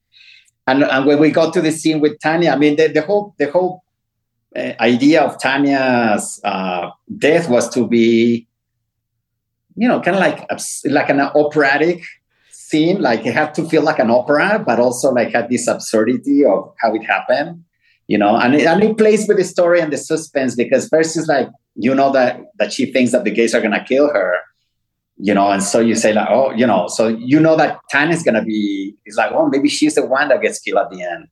and, 0.66 0.84
and 0.84 1.06
when 1.06 1.20
we 1.20 1.30
got 1.30 1.54
to 1.54 1.62
the 1.62 1.72
scene 1.72 1.99
with 1.99 2.20
Tanya, 2.22 2.51
I 2.51 2.56
mean, 2.56 2.78
the, 2.78 2.88
the 2.88 3.01
whole 3.01 3.36
the 3.38 3.51
whole 3.51 3.84
uh, 4.56 4.74
idea 4.80 5.22
of 5.22 5.38
Tanya's 5.38 6.39
uh, 6.43 6.89
death 7.18 7.49
was 7.49 7.70
to 7.74 7.88
be 7.88 8.47
you 9.76 9.88
know, 9.88 10.01
kind 10.01 10.15
of 10.15 10.21
like 10.21 10.47
like 10.86 11.09
an 11.09 11.19
operatic 11.19 12.03
scene. 12.51 13.01
Like 13.01 13.26
it 13.26 13.34
had 13.34 13.53
to 13.55 13.67
feel 13.67 13.84
like 13.84 13.99
an 13.99 14.09
opera, 14.09 14.63
but 14.65 14.80
also 14.80 15.11
like 15.11 15.32
had 15.32 15.49
this 15.49 15.67
absurdity 15.67 16.45
of 16.45 16.74
how 16.80 16.93
it 16.95 17.03
happened. 17.03 17.63
You 18.07 18.17
know, 18.17 18.36
and 18.36 18.53
it, 18.53 18.67
and 18.67 18.84
it 18.84 18.97
plays 18.97 19.28
with 19.28 19.38
the 19.38 19.43
story 19.43 19.80
and 19.80 19.91
the 19.91 19.97
suspense 19.97 20.55
because 20.55 20.89
first 20.89 21.15
is 21.15 21.28
like 21.28 21.47
you 21.76 21.95
know 21.95 22.11
that 22.11 22.41
that 22.59 22.74
she 22.74 22.91
thinks 22.91 23.11
that 23.11 23.24
the 23.24 23.32
gays 23.32 23.55
are 23.55 23.61
gonna 23.61 23.84
kill 23.84 24.09
her, 24.09 24.36
you 25.17 25.34
know, 25.34 25.49
and 25.49 25.63
so 25.63 25.80
you 25.80 25.95
say 25.95 26.13
like, 26.13 26.28
oh, 26.30 26.51
you 26.51 26.67
know, 26.67 26.88
so 26.88 27.07
you 27.07 27.39
know 27.39 27.55
that 27.55 27.80
Tan 27.89 28.11
is 28.11 28.24
gonna 28.24 28.43
be. 28.43 28.95
It's 29.05 29.17
like, 29.17 29.32
oh, 29.32 29.47
maybe 29.47 29.69
she's 29.69 29.95
the 29.95 30.05
one 30.05 30.28
that 30.30 30.41
gets 30.41 30.59
killed 30.59 30.80
at 30.80 30.89
the 30.91 31.01
end 31.01 31.28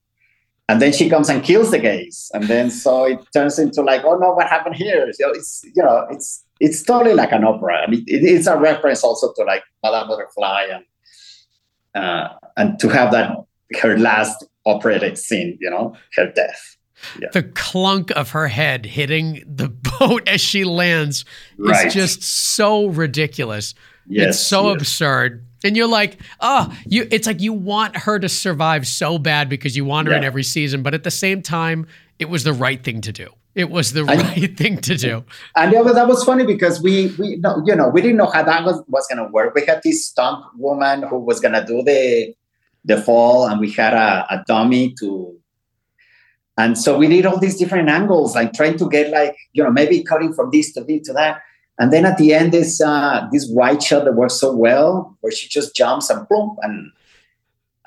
and 0.71 0.81
then 0.81 0.91
she 0.93 1.09
comes 1.09 1.29
and 1.29 1.43
kills 1.43 1.71
the 1.71 1.79
gays 1.79 2.31
and 2.33 2.45
then 2.45 2.71
so 2.71 3.05
it 3.05 3.19
turns 3.33 3.59
into 3.59 3.81
like 3.81 4.03
oh 4.05 4.15
no 4.17 4.31
what 4.31 4.47
happened 4.47 4.75
here 4.75 5.11
so 5.13 5.29
it's 5.31 5.63
you 5.75 5.83
know 5.83 6.07
it's 6.09 6.45
it's 6.61 6.83
totally 6.83 7.15
like 7.15 7.31
an 7.31 7.43
opera. 7.43 7.81
I 7.81 7.89
mean, 7.89 8.03
it, 8.07 8.23
it's 8.23 8.47
a 8.47 8.57
reference 8.57 9.03
also 9.03 9.33
to 9.33 9.43
like 9.43 9.63
Madame 9.83 10.07
Butterfly 10.07 10.67
and 10.71 10.85
uh, 12.03 12.29
and 12.55 12.79
to 12.79 12.87
have 12.87 13.11
that 13.11 13.35
her 13.81 13.97
last 13.97 14.45
operatic 14.65 15.17
scene, 15.17 15.57
you 15.59 15.69
know, 15.69 15.97
her 16.15 16.31
death. 16.31 16.77
Yeah. 17.19 17.29
The 17.33 17.43
clunk 17.43 18.11
of 18.11 18.29
her 18.29 18.47
head 18.47 18.85
hitting 18.85 19.43
the 19.47 19.69
boat 19.99 20.27
as 20.27 20.39
she 20.39 20.63
lands 20.63 21.25
right. 21.57 21.87
is 21.87 21.93
just 21.93 22.21
so 22.21 22.85
ridiculous. 22.85 23.73
Yes, 24.05 24.35
it's 24.35 24.39
so 24.39 24.67
yes. 24.67 24.81
absurd. 24.81 25.45
And 25.63 25.77
you're 25.77 25.87
like, 25.87 26.17
oh, 26.39 26.75
you 26.85 27.07
it's 27.11 27.27
like 27.27 27.41
you 27.41 27.53
want 27.53 27.95
her 27.95 28.19
to 28.19 28.29
survive 28.29 28.87
so 28.87 29.17
bad 29.17 29.49
because 29.49 29.75
you 29.75 29.85
want 29.85 30.07
her 30.07 30.13
yeah. 30.13 30.19
in 30.19 30.23
every 30.23 30.43
season, 30.43 30.81
but 30.83 30.93
at 30.93 31.03
the 31.03 31.11
same 31.11 31.41
time, 31.41 31.87
it 32.19 32.29
was 32.29 32.43
the 32.43 32.53
right 32.53 32.83
thing 32.83 33.01
to 33.01 33.11
do. 33.11 33.29
It 33.53 33.69
was 33.69 33.93
the 33.93 34.05
right 34.05 34.57
thing 34.57 34.77
to 34.77 34.95
do. 34.95 35.25
And 35.55 35.73
yeah, 35.73 35.83
that 35.83 36.07
was 36.07 36.23
funny 36.23 36.45
because 36.45 36.81
we 36.81 37.07
we 37.19 37.35
know 37.37 37.61
you 37.65 37.75
know 37.75 37.89
we 37.89 38.01
didn't 38.01 38.17
know 38.17 38.27
how 38.27 38.43
that 38.43 38.63
was, 38.63 38.81
was 38.87 39.05
gonna 39.07 39.29
work. 39.29 39.53
We 39.53 39.65
had 39.65 39.81
this 39.83 40.07
stunt 40.07 40.43
woman 40.55 41.03
who 41.03 41.19
was 41.19 41.39
gonna 41.39 41.65
do 41.65 41.83
the 41.83 42.33
the 42.85 43.01
fall, 43.01 43.47
and 43.47 43.59
we 43.59 43.71
had 43.71 43.93
a, 43.93 44.25
a 44.29 44.43
dummy 44.47 44.95
to. 44.99 45.37
and 46.57 46.77
so 46.77 46.97
we 46.97 47.07
did 47.07 47.25
all 47.25 47.39
these 47.39 47.57
different 47.57 47.89
angles, 47.89 48.35
like 48.35 48.53
trying 48.53 48.77
to 48.77 48.89
get 48.89 49.09
like, 49.11 49.35
you 49.53 49.63
know, 49.63 49.71
maybe 49.71 50.03
cutting 50.03 50.33
from 50.33 50.49
this 50.51 50.73
to 50.73 50.83
this 50.83 51.07
to 51.07 51.13
that. 51.13 51.41
And 51.81 51.91
then 51.91 52.05
at 52.05 52.19
the 52.19 52.31
end, 52.31 52.51
this 52.51 52.79
uh, 52.79 53.27
this 53.31 53.49
wide 53.49 53.81
shot 53.81 54.05
that 54.05 54.13
works 54.13 54.39
so 54.39 54.55
well, 54.55 55.17
where 55.21 55.31
she 55.31 55.49
just 55.49 55.75
jumps 55.75 56.11
and 56.11 56.27
boom 56.29 56.55
and 56.61 56.91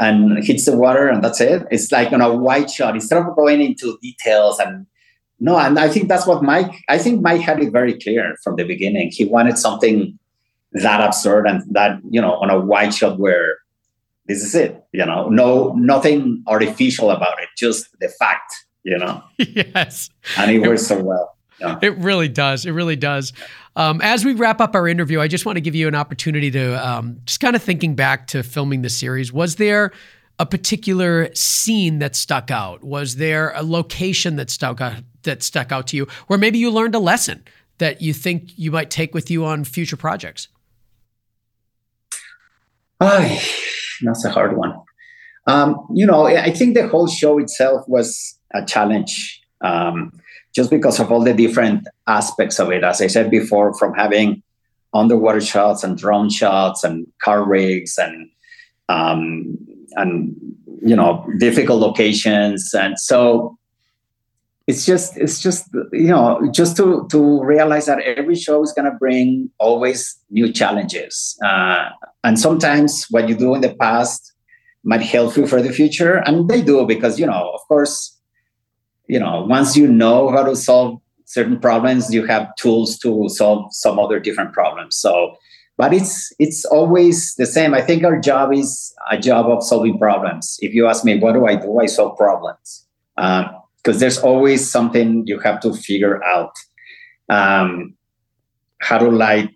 and 0.00 0.44
hits 0.44 0.64
the 0.64 0.76
water, 0.76 1.06
and 1.06 1.22
that's 1.22 1.40
it. 1.40 1.62
It's 1.70 1.92
like 1.92 2.12
on 2.12 2.20
a 2.20 2.34
wide 2.34 2.68
shot 2.68 2.96
instead 2.96 3.18
of 3.18 3.36
going 3.36 3.62
into 3.62 3.96
details 4.02 4.58
and 4.58 4.86
no, 5.38 5.56
and 5.56 5.78
I 5.78 5.88
think 5.88 6.08
that's 6.08 6.26
what 6.26 6.42
Mike. 6.42 6.72
I 6.88 6.98
think 6.98 7.22
Mike 7.22 7.42
had 7.42 7.62
it 7.62 7.70
very 7.70 7.96
clear 8.00 8.34
from 8.42 8.56
the 8.56 8.64
beginning. 8.64 9.12
He 9.12 9.26
wanted 9.26 9.58
something 9.58 10.18
that 10.72 11.00
absurd 11.00 11.46
and 11.46 11.62
that 11.72 12.00
you 12.10 12.20
know 12.20 12.34
on 12.34 12.50
a 12.50 12.58
wide 12.58 12.92
shot 12.92 13.20
where 13.20 13.58
this 14.26 14.42
is 14.42 14.56
it. 14.56 14.84
You 14.90 15.06
know, 15.06 15.28
no 15.28 15.72
nothing 15.74 16.42
artificial 16.48 17.12
about 17.12 17.40
it, 17.40 17.48
just 17.56 17.86
the 18.00 18.08
fact. 18.08 18.66
You 18.82 18.98
know. 18.98 19.22
yes. 19.38 20.10
And 20.36 20.50
it 20.50 20.66
works 20.66 20.88
so 20.88 21.00
well. 21.00 21.36
Yeah. 21.64 21.78
It 21.82 21.96
really 21.98 22.28
does. 22.28 22.66
It 22.66 22.72
really 22.72 22.96
does. 22.96 23.32
Um, 23.76 24.00
as 24.02 24.24
we 24.24 24.34
wrap 24.34 24.60
up 24.60 24.74
our 24.74 24.86
interview, 24.86 25.20
I 25.20 25.28
just 25.28 25.46
want 25.46 25.56
to 25.56 25.60
give 25.60 25.74
you 25.74 25.88
an 25.88 25.94
opportunity 25.94 26.50
to 26.50 26.86
um, 26.86 27.20
just 27.24 27.40
kind 27.40 27.56
of 27.56 27.62
thinking 27.62 27.94
back 27.94 28.26
to 28.28 28.42
filming 28.42 28.82
the 28.82 28.90
series. 28.90 29.32
Was 29.32 29.56
there 29.56 29.92
a 30.38 30.46
particular 30.46 31.34
scene 31.34 31.98
that 32.00 32.14
stuck 32.14 32.50
out? 32.50 32.84
Was 32.84 33.16
there 33.16 33.50
a 33.54 33.62
location 33.62 34.36
that 34.36 34.50
stuck 34.50 34.80
out 34.80 34.94
that 35.22 35.42
stuck 35.42 35.72
out 35.72 35.86
to 35.88 35.96
you, 35.96 36.06
where 36.26 36.38
maybe 36.38 36.58
you 36.58 36.70
learned 36.70 36.94
a 36.94 36.98
lesson 36.98 37.42
that 37.78 38.02
you 38.02 38.12
think 38.12 38.50
you 38.56 38.70
might 38.70 38.90
take 38.90 39.14
with 39.14 39.30
you 39.30 39.44
on 39.44 39.64
future 39.64 39.96
projects? 39.96 40.48
Oh, 43.00 43.40
that's 44.02 44.24
a 44.24 44.30
hard 44.30 44.56
one. 44.56 44.74
Um, 45.46 45.86
you 45.94 46.06
know, 46.06 46.26
I 46.26 46.50
think 46.50 46.74
the 46.74 46.88
whole 46.88 47.06
show 47.06 47.38
itself 47.38 47.88
was 47.88 48.38
a 48.54 48.64
challenge. 48.64 49.40
Um, 49.60 50.12
just 50.54 50.70
because 50.70 51.00
of 51.00 51.10
all 51.10 51.22
the 51.22 51.34
different 51.34 51.86
aspects 52.06 52.58
of 52.58 52.70
it. 52.70 52.84
As 52.84 53.00
I 53.00 53.08
said 53.08 53.30
before, 53.30 53.74
from 53.74 53.92
having 53.94 54.42
underwater 54.92 55.40
shots 55.40 55.82
and 55.82 55.98
drone 55.98 56.30
shots 56.30 56.84
and 56.84 57.06
car 57.22 57.44
rigs 57.44 57.98
and 57.98 58.30
um, 58.88 59.58
and 59.92 60.34
you 60.82 60.94
know 60.94 61.26
difficult 61.38 61.80
locations, 61.80 62.72
and 62.74 62.98
so 62.98 63.58
it's 64.66 64.86
just 64.86 65.16
it's 65.16 65.40
just 65.40 65.68
you 65.92 66.08
know 66.08 66.48
just 66.52 66.76
to 66.76 67.06
to 67.10 67.42
realize 67.42 67.86
that 67.86 68.00
every 68.00 68.36
show 68.36 68.62
is 68.62 68.72
going 68.72 68.90
to 68.90 68.96
bring 68.98 69.50
always 69.58 70.16
new 70.30 70.52
challenges, 70.52 71.36
uh, 71.44 71.88
and 72.22 72.38
sometimes 72.38 73.06
what 73.10 73.28
you 73.28 73.34
do 73.34 73.54
in 73.54 73.60
the 73.60 73.74
past 73.74 74.32
might 74.84 75.00
help 75.00 75.36
you 75.36 75.46
for 75.46 75.62
the 75.62 75.72
future, 75.72 76.16
and 76.26 76.48
they 76.48 76.62
do 76.62 76.86
because 76.86 77.18
you 77.18 77.26
know 77.26 77.50
of 77.54 77.60
course 77.66 78.14
you 79.06 79.18
know 79.18 79.44
once 79.44 79.76
you 79.76 79.86
know 79.86 80.30
how 80.30 80.42
to 80.42 80.56
solve 80.56 81.00
certain 81.24 81.58
problems 81.58 82.12
you 82.12 82.24
have 82.26 82.54
tools 82.56 82.98
to 82.98 83.28
solve 83.28 83.66
some 83.72 83.98
other 83.98 84.20
different 84.20 84.52
problems. 84.52 84.96
So 84.96 85.36
but 85.76 85.92
it's 85.92 86.32
it's 86.38 86.64
always 86.64 87.34
the 87.34 87.46
same. 87.46 87.74
I 87.74 87.80
think 87.80 88.04
our 88.04 88.20
job 88.20 88.52
is 88.52 88.94
a 89.10 89.18
job 89.18 89.46
of 89.46 89.64
solving 89.64 89.98
problems. 89.98 90.56
If 90.60 90.72
you 90.72 90.86
ask 90.86 91.04
me 91.04 91.18
what 91.18 91.32
do 91.32 91.46
i 91.46 91.56
do? 91.56 91.80
I 91.80 91.86
solve 91.86 92.16
problems. 92.16 92.86
Because 93.16 93.96
um, 93.96 93.98
there's 93.98 94.18
always 94.18 94.70
something 94.70 95.24
you 95.26 95.38
have 95.40 95.60
to 95.60 95.72
figure 95.72 96.22
out 96.24 96.52
um, 97.28 97.94
how 98.80 98.98
to 98.98 99.08
light 99.08 99.50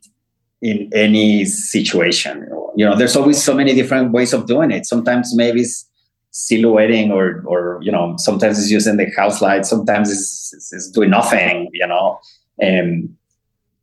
in 0.60 0.90
any 0.92 1.44
situation. 1.44 2.48
You 2.76 2.84
know 2.84 2.96
there's 2.96 3.16
always 3.16 3.42
so 3.42 3.54
many 3.54 3.74
different 3.74 4.12
ways 4.12 4.32
of 4.32 4.46
doing 4.46 4.70
it. 4.72 4.86
Sometimes 4.86 5.36
maybe 5.36 5.60
it's 5.60 5.88
silhouetting 6.30 7.10
or 7.10 7.42
or 7.46 7.78
you 7.82 7.90
know 7.90 8.14
sometimes 8.18 8.58
it's 8.58 8.70
using 8.70 8.96
the 8.96 9.10
house 9.16 9.40
light 9.40 9.64
sometimes 9.64 10.10
it's, 10.10 10.72
it's, 10.72 10.90
doing 10.90 11.10
nothing 11.10 11.68
you 11.72 11.86
know 11.86 12.18
and 12.60 13.14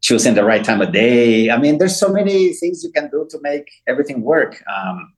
choosing 0.06 0.36
the 0.36 0.46
right 0.46 0.64
time 0.64 0.82
of 0.82 0.92
day. 0.92 1.50
I 1.50 1.58
mean 1.58 1.80
there's 1.80 2.00
so 2.00 2.10
many 2.10 2.54
things 2.54 2.84
you 2.84 2.92
can 2.92 3.10
do 3.10 3.28
to 3.32 3.40
make 3.42 3.68
everything 3.88 4.22
work. 4.22 4.64
Um, 4.72 5.14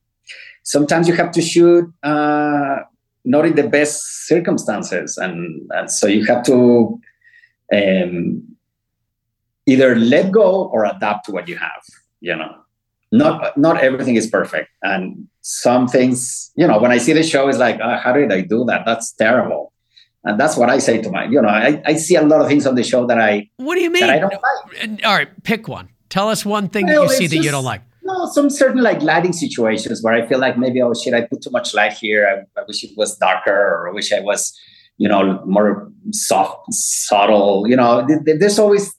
sometimes 0.64 1.10
you 1.10 1.16
have 1.16 1.32
to 1.32 1.42
shoot 1.42 1.86
uh, 2.04 2.78
not 3.26 3.46
in 3.46 3.56
the 3.56 3.68
best 3.68 4.28
circumstances. 4.28 5.18
And, 5.18 5.70
and 5.72 5.92
so 5.92 6.08
you 6.08 6.26
have 6.26 6.44
to 6.46 7.00
um, 7.74 8.44
either 9.66 9.96
let 9.96 10.32
go 10.32 10.68
or 10.74 10.86
adapt 10.86 11.26
to 11.26 11.32
what 11.34 11.50
you 11.50 11.58
have 11.58 11.84
you 12.22 12.36
know 12.36 12.56
not 13.12 13.58
not 13.58 13.78
everything 13.82 14.16
is 14.16 14.28
perfect. 14.28 14.70
And 14.84 15.28
some 15.42 15.88
things 15.88 16.52
you 16.56 16.68
know 16.68 16.78
when 16.78 16.92
i 16.92 16.98
see 16.98 17.14
the 17.14 17.24
show 17.24 17.48
it's 17.48 17.58
like 17.58 17.80
oh, 17.82 17.98
how 17.98 18.14
did 18.14 18.32
i 18.32 18.42
do 18.42 18.66
that? 18.66 18.84
That's 18.86 19.14
terrible. 19.14 19.74
And 20.24 20.40
that's 20.40 20.58
what 20.58 20.70
i 20.70 20.78
say 20.80 21.02
to 21.02 21.10
my 21.10 21.26
you 21.26 21.42
know 21.42 21.48
i, 21.48 21.82
I 21.86 21.94
see 21.96 22.16
a 22.16 22.22
lot 22.22 22.42
of 22.42 22.48
things 22.48 22.68
on 22.68 22.76
the 22.76 22.84
show 22.84 23.08
that 23.08 23.20
i 23.20 23.50
what 23.58 23.76
do 23.76 23.82
you 23.82 23.90
mean 23.90 24.04
i 24.04 24.20
don't 24.20 24.34
like. 24.34 25.06
All 25.06 25.16
right 25.16 25.44
pick 25.44 25.68
one. 25.68 25.90
Tell 26.10 26.30
us 26.30 26.46
one 26.46 26.68
thing 26.70 26.86
that 26.88 27.02
you 27.02 27.10
see 27.10 27.28
that 27.28 27.36
just, 27.36 27.46
you 27.46 27.52
don't 27.52 27.64
like. 27.64 27.82
no 28.04 28.26
some 28.26 28.50
certain 28.50 28.82
like 28.82 29.02
lighting 29.02 29.34
situations 29.34 30.04
where 30.04 30.14
i 30.14 30.26
feel 30.28 30.40
like 30.40 30.58
maybe 30.58 30.82
oh 30.82 30.94
shit 30.94 31.14
i 31.14 31.22
put 31.22 31.42
too 31.42 31.52
much 31.52 31.74
light 31.74 31.94
here. 31.94 32.28
I, 32.28 32.60
I 32.60 32.64
wish 32.68 32.84
it 32.84 32.92
was 32.98 33.18
darker 33.18 33.52
or 33.52 33.90
i 33.90 33.94
wish 33.94 34.12
i 34.12 34.20
was 34.20 34.58
you 34.98 35.08
know 35.08 35.42
more 35.46 35.92
soft 36.12 36.74
subtle. 36.74 37.68
You 37.68 37.76
know 37.76 38.06
there's 38.26 38.60
always 38.60 38.94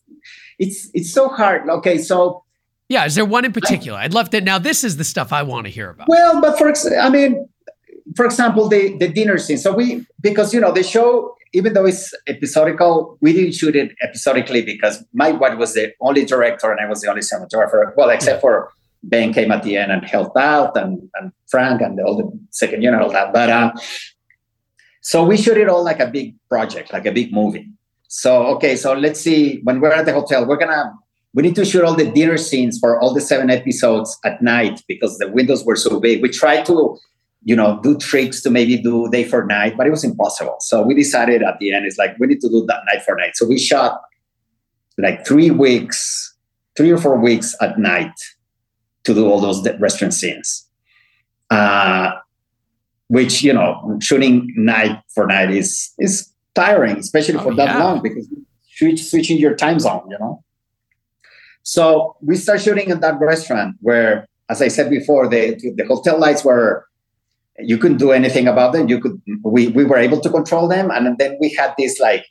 it's 0.58 0.88
it's 0.94 1.12
so 1.12 1.28
hard. 1.28 1.68
Okay 1.68 1.98
so 1.98 2.44
yeah, 2.88 3.04
is 3.04 3.14
there 3.14 3.24
one 3.24 3.44
in 3.44 3.52
particular? 3.52 3.98
I'd 3.98 4.14
love 4.14 4.30
to. 4.30 4.40
Now, 4.40 4.58
this 4.58 4.82
is 4.82 4.96
the 4.96 5.04
stuff 5.04 5.32
I 5.32 5.42
want 5.42 5.66
to 5.66 5.70
hear 5.70 5.90
about. 5.90 6.08
Well, 6.08 6.40
but 6.40 6.56
for 6.56 6.72
I 6.98 7.10
mean, 7.10 7.46
for 8.16 8.24
example, 8.24 8.68
the 8.68 8.96
the 8.96 9.08
dinner 9.08 9.36
scene. 9.38 9.58
So 9.58 9.74
we 9.74 10.06
because 10.20 10.54
you 10.54 10.60
know 10.60 10.72
the 10.72 10.82
show, 10.82 11.36
even 11.52 11.74
though 11.74 11.84
it's 11.84 12.14
episodical, 12.26 13.18
we 13.20 13.34
didn't 13.34 13.52
shoot 13.52 13.76
it 13.76 13.92
episodically 14.02 14.62
because 14.62 15.04
Mike 15.12 15.38
White 15.38 15.58
was 15.58 15.74
the 15.74 15.92
only 16.00 16.24
director 16.24 16.70
and 16.70 16.80
I 16.80 16.88
was 16.88 17.02
the 17.02 17.08
only 17.08 17.20
cinematographer. 17.20 17.92
Well, 17.94 18.08
except 18.08 18.40
for 18.40 18.72
Ben 19.02 19.34
came 19.34 19.52
at 19.52 19.62
the 19.62 19.76
end 19.76 19.92
and 19.92 20.02
helped 20.04 20.38
out, 20.38 20.74
and 20.76 21.10
and 21.16 21.30
Frank 21.48 21.82
and 21.82 22.00
all 22.00 22.16
the 22.16 22.30
second 22.50 22.82
unit, 22.82 23.02
all 23.02 23.12
that. 23.12 23.34
But 23.34 23.50
uh, 23.50 23.72
so 25.02 25.24
we 25.24 25.36
shoot 25.36 25.58
it 25.58 25.68
all 25.68 25.84
like 25.84 26.00
a 26.00 26.06
big 26.06 26.36
project, 26.48 26.94
like 26.94 27.04
a 27.04 27.12
big 27.12 27.34
movie. 27.34 27.68
So 28.08 28.46
okay, 28.56 28.76
so 28.76 28.94
let's 28.94 29.20
see. 29.20 29.60
When 29.64 29.80
we're 29.80 29.92
at 29.92 30.06
the 30.06 30.14
hotel, 30.14 30.46
we're 30.46 30.56
gonna 30.56 30.94
we 31.34 31.42
need 31.42 31.54
to 31.56 31.64
shoot 31.64 31.84
all 31.84 31.94
the 31.94 32.10
dinner 32.10 32.38
scenes 32.38 32.78
for 32.78 33.00
all 33.00 33.12
the 33.12 33.20
seven 33.20 33.50
episodes 33.50 34.18
at 34.24 34.42
night 34.42 34.82
because 34.88 35.18
the 35.18 35.28
windows 35.28 35.64
were 35.64 35.76
so 35.76 36.00
big. 36.00 36.22
We 36.22 36.30
tried 36.30 36.64
to, 36.66 36.96
you 37.44 37.54
know, 37.54 37.80
do 37.82 37.98
tricks 37.98 38.40
to 38.42 38.50
maybe 38.50 38.76
do 38.78 39.08
day 39.10 39.24
for 39.24 39.44
night, 39.44 39.76
but 39.76 39.86
it 39.86 39.90
was 39.90 40.04
impossible. 40.04 40.56
So 40.60 40.82
we 40.82 40.94
decided 40.94 41.42
at 41.42 41.58
the 41.58 41.72
end, 41.72 41.86
it's 41.86 41.98
like 41.98 42.18
we 42.18 42.26
need 42.26 42.40
to 42.40 42.48
do 42.48 42.64
that 42.66 42.80
night 42.92 43.02
for 43.04 43.14
night. 43.14 43.36
So 43.36 43.46
we 43.46 43.58
shot 43.58 44.00
like 44.96 45.26
three 45.26 45.50
weeks, 45.50 46.34
three 46.76 46.90
or 46.90 46.98
four 46.98 47.18
weeks 47.18 47.54
at 47.60 47.78
night 47.78 48.14
to 49.04 49.14
do 49.14 49.28
all 49.28 49.40
those 49.40 49.66
restaurant 49.78 50.14
scenes. 50.14 50.66
Uh, 51.50 52.12
which 53.08 53.42
you 53.42 53.52
know, 53.52 53.98
shooting 54.00 54.52
night 54.56 55.00
for 55.14 55.26
night 55.26 55.50
is 55.50 55.92
is 55.98 56.30
tiring, 56.54 56.98
especially 56.98 57.36
oh, 57.36 57.42
for 57.42 57.54
that 57.54 57.68
yeah. 57.68 57.84
long 57.84 58.02
because 58.02 58.28
switch, 58.76 59.02
switching 59.04 59.38
your 59.38 59.54
time 59.54 59.80
zone, 59.80 60.06
you 60.10 60.18
know. 60.18 60.44
So 61.62 62.16
we 62.22 62.36
start 62.36 62.60
shooting 62.60 62.90
in 62.90 63.00
that 63.00 63.20
restaurant 63.20 63.76
where, 63.80 64.26
as 64.48 64.62
I 64.62 64.68
said 64.68 64.90
before, 64.90 65.28
the 65.28 65.54
the 65.76 65.84
hotel 65.84 66.18
lights 66.18 66.44
were 66.44 66.86
you 67.58 67.76
couldn't 67.76 67.98
do 67.98 68.12
anything 68.12 68.46
about 68.46 68.72
them. 68.72 68.88
You 68.88 69.00
could 69.00 69.20
we 69.44 69.68
we 69.68 69.84
were 69.84 69.98
able 69.98 70.20
to 70.20 70.30
control 70.30 70.68
them, 70.68 70.90
and 70.90 71.18
then 71.18 71.36
we 71.40 71.54
had 71.54 71.74
this 71.78 71.98
like 72.00 72.24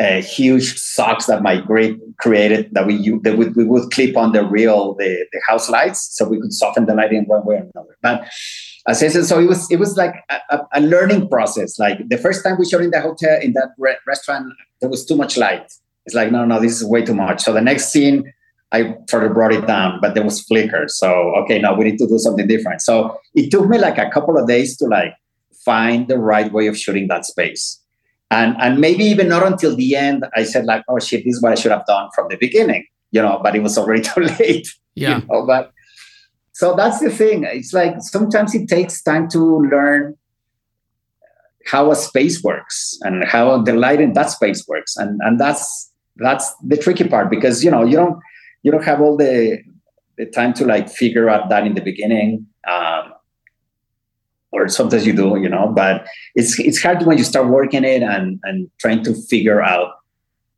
a 0.00 0.20
huge 0.20 0.76
socks 0.76 1.26
that 1.26 1.42
my 1.42 1.60
great 1.60 1.98
created 2.18 2.68
that 2.72 2.86
we 2.86 3.10
that 3.22 3.38
we, 3.38 3.48
we 3.50 3.64
would 3.64 3.90
clip 3.92 4.16
on 4.16 4.32
the 4.32 4.44
real 4.44 4.94
the, 4.94 5.26
the 5.32 5.40
house 5.46 5.70
lights 5.70 6.16
so 6.16 6.28
we 6.28 6.40
could 6.40 6.52
soften 6.52 6.86
the 6.86 6.94
lighting 6.94 7.24
one 7.26 7.44
way 7.46 7.56
or 7.56 7.70
another. 7.74 7.96
But 8.02 8.28
as 8.88 9.02
I 9.02 9.08
said, 9.08 9.24
so 9.24 9.38
it 9.38 9.46
was 9.46 9.70
it 9.70 9.78
was 9.78 9.96
like 9.96 10.14
a, 10.50 10.60
a 10.72 10.80
learning 10.80 11.28
process. 11.28 11.78
Like 11.78 12.08
the 12.08 12.18
first 12.18 12.42
time 12.44 12.56
we 12.58 12.68
shot 12.68 12.82
in 12.82 12.90
the 12.90 13.00
hotel 13.00 13.38
in 13.40 13.52
that 13.52 13.70
re- 13.78 13.96
restaurant, 14.06 14.52
there 14.80 14.90
was 14.90 15.06
too 15.06 15.16
much 15.16 15.36
light. 15.36 15.72
It's 16.06 16.14
like, 16.14 16.30
no, 16.30 16.44
no, 16.44 16.60
this 16.60 16.80
is 16.80 16.84
way 16.84 17.02
too 17.04 17.14
much. 17.14 17.42
So 17.42 17.52
the 17.52 17.60
next 17.60 17.90
scene, 17.90 18.32
I 18.72 18.96
sort 19.08 19.24
of 19.24 19.32
brought 19.32 19.52
it 19.52 19.66
down, 19.66 20.00
but 20.00 20.14
there 20.14 20.24
was 20.24 20.40
flicker. 20.42 20.84
So 20.88 21.34
okay, 21.36 21.60
now 21.60 21.74
we 21.74 21.84
need 21.84 21.98
to 21.98 22.06
do 22.06 22.18
something 22.18 22.46
different. 22.46 22.82
So 22.82 23.18
it 23.34 23.50
took 23.50 23.68
me 23.68 23.78
like 23.78 23.98
a 23.98 24.10
couple 24.10 24.36
of 24.36 24.48
days 24.48 24.76
to 24.78 24.86
like 24.86 25.14
find 25.64 26.08
the 26.08 26.18
right 26.18 26.52
way 26.52 26.66
of 26.66 26.76
shooting 26.76 27.08
that 27.08 27.24
space. 27.24 27.80
And 28.30 28.56
and 28.58 28.80
maybe 28.80 29.04
even 29.04 29.28
not 29.28 29.46
until 29.46 29.76
the 29.76 29.96
end, 29.96 30.24
I 30.34 30.44
said 30.44 30.64
like, 30.64 30.84
oh 30.88 30.98
shit, 30.98 31.24
this 31.24 31.36
is 31.36 31.42
what 31.42 31.52
I 31.52 31.54
should 31.54 31.70
have 31.70 31.86
done 31.86 32.08
from 32.14 32.28
the 32.28 32.36
beginning, 32.36 32.86
you 33.12 33.22
know, 33.22 33.40
but 33.42 33.54
it 33.54 33.62
was 33.62 33.78
already 33.78 34.02
too 34.08 34.22
late. 34.22 34.68
Yeah. 34.94 35.20
You 35.20 35.26
know? 35.26 35.46
But 35.46 35.72
so 36.52 36.74
that's 36.74 37.00
the 37.00 37.10
thing. 37.10 37.44
It's 37.44 37.72
like 37.72 37.96
sometimes 38.00 38.54
it 38.54 38.68
takes 38.68 39.02
time 39.02 39.28
to 39.30 39.60
learn 39.70 40.16
how 41.66 41.90
a 41.90 41.96
space 41.96 42.42
works 42.42 42.98
and 43.02 43.24
how 43.24 43.62
the 43.62 43.72
light 43.72 44.00
in 44.00 44.12
that 44.14 44.30
space 44.30 44.66
works. 44.66 44.96
And 44.96 45.20
and 45.22 45.38
that's 45.38 45.92
that's 46.16 46.54
the 46.56 46.76
tricky 46.76 47.08
part 47.08 47.30
because 47.30 47.64
you 47.64 47.70
know 47.70 47.84
you 47.84 47.96
don't 47.96 48.18
you 48.62 48.70
don't 48.70 48.84
have 48.84 49.00
all 49.00 49.16
the 49.16 49.58
the 50.16 50.26
time 50.26 50.52
to 50.54 50.64
like 50.64 50.88
figure 50.88 51.28
out 51.28 51.48
that 51.48 51.66
in 51.66 51.74
the 51.74 51.80
beginning 51.80 52.46
um, 52.70 53.12
or 54.54 54.68
sometimes 54.68 55.06
you 55.06 55.12
do, 55.12 55.36
you 55.36 55.48
know. 55.48 55.72
But 55.74 56.06
it's 56.34 56.58
it's 56.58 56.80
hard 56.80 57.02
when 57.02 57.18
you 57.18 57.24
start 57.24 57.48
working 57.48 57.84
it 57.84 58.02
and 58.02 58.40
and 58.44 58.70
trying 58.78 59.02
to 59.04 59.14
figure 59.14 59.60
out 59.60 59.88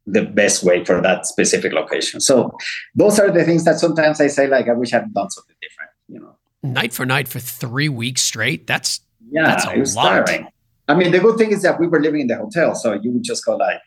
the 0.07 0.23
best 0.23 0.63
way 0.63 0.85
for 0.85 1.01
that 1.01 1.27
specific 1.27 1.73
location. 1.73 2.21
So 2.21 2.57
those 2.95 3.19
are 3.19 3.31
the 3.31 3.45
things 3.45 3.65
that 3.65 3.81
sometimes 3.81 4.21
I 4.21 4.29
say 4.29 4.47
like 4.47 4.69
I 4.69 4.73
wish 4.75 4.93
I'd 4.93 5.13
done 5.13 5.31
something 5.31 5.57
different, 5.61 5.91
you 6.09 6.21
know. 6.21 6.37
Night 6.63 6.93
for 6.93 7.07
night 7.07 7.29
for 7.29 7.41
three 7.41 7.89
weeks 7.89 8.23
straight. 8.23 8.67
That's 8.67 9.01
yeah, 9.31 9.47
that's 9.47 9.67
a 9.67 9.73
it 9.73 9.81
was 9.81 9.97
lot. 9.97 10.27
tiring. 10.27 10.49
I 10.89 10.95
mean, 10.95 11.11
the 11.11 11.19
good 11.19 11.37
thing 11.37 11.51
is 11.51 11.63
that 11.63 11.81
we 11.81 11.89
were 11.89 12.01
living 12.01 12.21
in 12.21 12.27
the 12.29 12.37
hotel, 12.37 12.75
so 12.75 12.93
you 12.93 13.11
would 13.11 13.25
just 13.25 13.45
go 13.45 13.57
like 13.57 13.81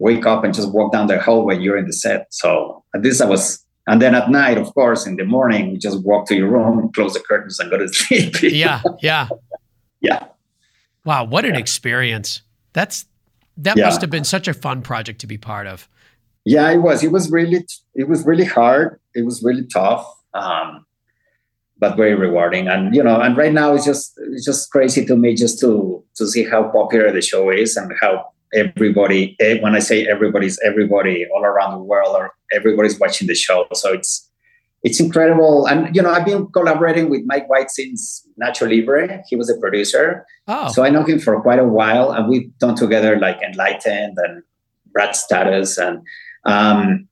wake 0.00 0.26
up 0.26 0.42
and 0.44 0.52
just 0.52 0.72
walk 0.72 0.90
down 0.92 1.06
the 1.06 1.20
hallway. 1.20 1.56
You're 1.58 1.78
in 1.78 1.86
the 1.86 1.92
set. 1.92 2.26
So 2.30 2.82
at 2.94 3.02
this 3.04 3.20
I 3.20 3.26
was. 3.26 3.64
And 3.86 4.00
then 4.00 4.14
at 4.14 4.30
night, 4.30 4.56
of 4.58 4.72
course, 4.74 5.06
in 5.06 5.16
the 5.16 5.24
morning, 5.24 5.70
you 5.70 5.78
just 5.78 6.04
walk 6.04 6.26
to 6.28 6.36
your 6.36 6.48
room, 6.48 6.90
close 6.94 7.14
the 7.14 7.20
curtains, 7.20 7.58
and 7.58 7.70
go 7.70 7.78
to 7.78 7.88
sleep. 8.00 8.34
Yeah, 8.42 8.82
yeah. 9.00 9.28
yeah. 10.00 10.26
Wow, 11.04 11.24
what 11.24 11.44
an 11.44 11.54
Yeah. 11.54 11.60
experience. 11.60 12.42
That's 12.72 13.06
that 13.56 13.76
Yeah. 13.76 13.86
must 13.86 14.00
have 14.02 14.10
been 14.10 14.24
such 14.24 14.46
a 14.48 14.54
fun 14.54 14.82
project 14.82 15.20
to 15.22 15.26
be 15.26 15.38
part 15.38 15.66
of. 15.66 15.88
Yeah, 16.44 16.70
it 16.70 16.78
was. 16.78 17.02
It 17.02 17.10
was 17.10 17.30
really, 17.30 17.66
it 17.94 18.08
was 18.08 18.24
really 18.24 18.44
hard. 18.44 19.00
It 19.14 19.24
was 19.24 19.42
really 19.42 19.66
tough, 19.66 20.06
um, 20.34 20.86
but 21.78 21.96
very 21.96 22.14
rewarding. 22.14 22.68
And 22.68 22.94
you 22.94 23.02
know, 23.02 23.20
and 23.20 23.36
right 23.36 23.52
now 23.52 23.74
it's 23.74 23.84
just 23.86 24.12
it's 24.32 24.44
just 24.44 24.70
crazy 24.70 25.04
to 25.06 25.16
me 25.16 25.34
just 25.34 25.58
to 25.60 26.04
to 26.16 26.26
see 26.28 26.44
how 26.44 26.64
popular 26.70 27.10
the 27.12 27.22
show 27.22 27.50
is 27.50 27.76
and 27.76 27.90
how 28.00 28.26
everybody. 28.54 29.36
eh, 29.40 29.58
When 29.60 29.74
I 29.74 29.78
say 29.80 30.06
everybody's 30.06 30.58
everybody 30.64 31.26
all 31.34 31.44
around 31.44 31.72
the 31.72 31.82
world, 31.84 32.14
or 32.16 32.32
everybody's 32.52 32.98
watching 32.98 33.26
the 33.28 33.34
show. 33.34 33.66
So 33.74 33.92
it's 33.92 34.26
it's 34.82 34.98
incredible. 34.98 35.66
And 35.66 35.94
you 35.94 36.02
know, 36.02 36.10
I've 36.10 36.24
been 36.24 36.46
collaborating 36.48 37.10
with 37.10 37.22
Mike 37.26 37.48
White 37.48 37.70
since 37.70 38.26
Nacho 38.42 38.68
Libre. 38.68 39.22
He 39.28 39.36
was 39.36 39.50
a 39.50 39.58
producer. 39.58 40.24
Oh, 40.48 40.68
So 40.72 40.82
I 40.82 40.90
know 40.90 41.04
him 41.04 41.18
for 41.18 41.40
quite 41.42 41.58
a 41.58 41.64
while, 41.64 42.10
and 42.12 42.28
we've 42.28 42.50
done 42.58 42.76
together 42.76 43.18
like 43.18 43.38
Enlightened 43.42 44.16
and 44.18 44.42
Brad's 44.92 45.18
Status, 45.20 45.78
and 45.78 46.00
um, 46.46 47.06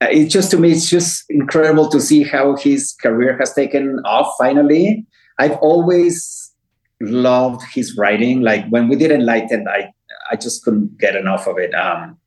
it's 0.00 0.32
just 0.32 0.50
to 0.50 0.58
me, 0.58 0.72
it's 0.72 0.90
just 0.90 1.24
incredible 1.30 1.88
to 1.88 2.00
see 2.00 2.24
how 2.24 2.56
his 2.56 2.92
career 3.00 3.36
has 3.38 3.54
taken 3.54 4.00
off. 4.04 4.34
Finally, 4.36 5.06
I've 5.38 5.56
always 5.58 6.52
loved 7.00 7.62
his 7.72 7.96
writing. 7.96 8.42
Like 8.42 8.66
when 8.68 8.88
we 8.88 8.96
did 8.96 9.10
Enlightened, 9.10 9.68
I 9.68 9.92
I 10.30 10.36
just 10.36 10.64
couldn't 10.64 10.98
get 10.98 11.16
enough 11.16 11.46
of 11.46 11.58
it. 11.58 11.74
Um, 11.74 12.18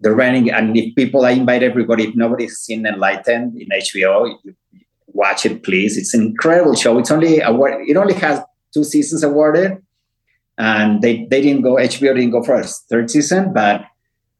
the 0.00 0.12
writing, 0.12 0.50
and 0.50 0.76
if 0.76 0.94
people, 0.94 1.24
I 1.24 1.30
invite 1.30 1.62
everybody. 1.62 2.04
If 2.08 2.14
nobody's 2.16 2.56
seen 2.58 2.84
Enlightened 2.86 3.56
in 3.60 3.68
HBO, 3.72 4.26
you- 4.44 4.54
watch 5.08 5.46
it, 5.46 5.62
please. 5.62 5.96
It's 5.96 6.12
an 6.12 6.20
incredible 6.22 6.74
show. 6.74 6.98
It's 6.98 7.10
only 7.10 7.40
award. 7.40 7.88
It 7.88 7.96
only 7.96 8.14
has 8.14 8.40
two 8.74 8.84
seasons 8.84 9.22
awarded, 9.22 9.78
and 10.58 11.00
they 11.02 11.26
they 11.30 11.40
didn't 11.40 11.62
go. 11.62 11.76
HBO 11.76 12.14
didn't 12.14 12.30
go 12.30 12.42
for 12.42 12.54
a 12.56 12.64
third 12.64 13.10
season, 13.10 13.52
but 13.54 13.84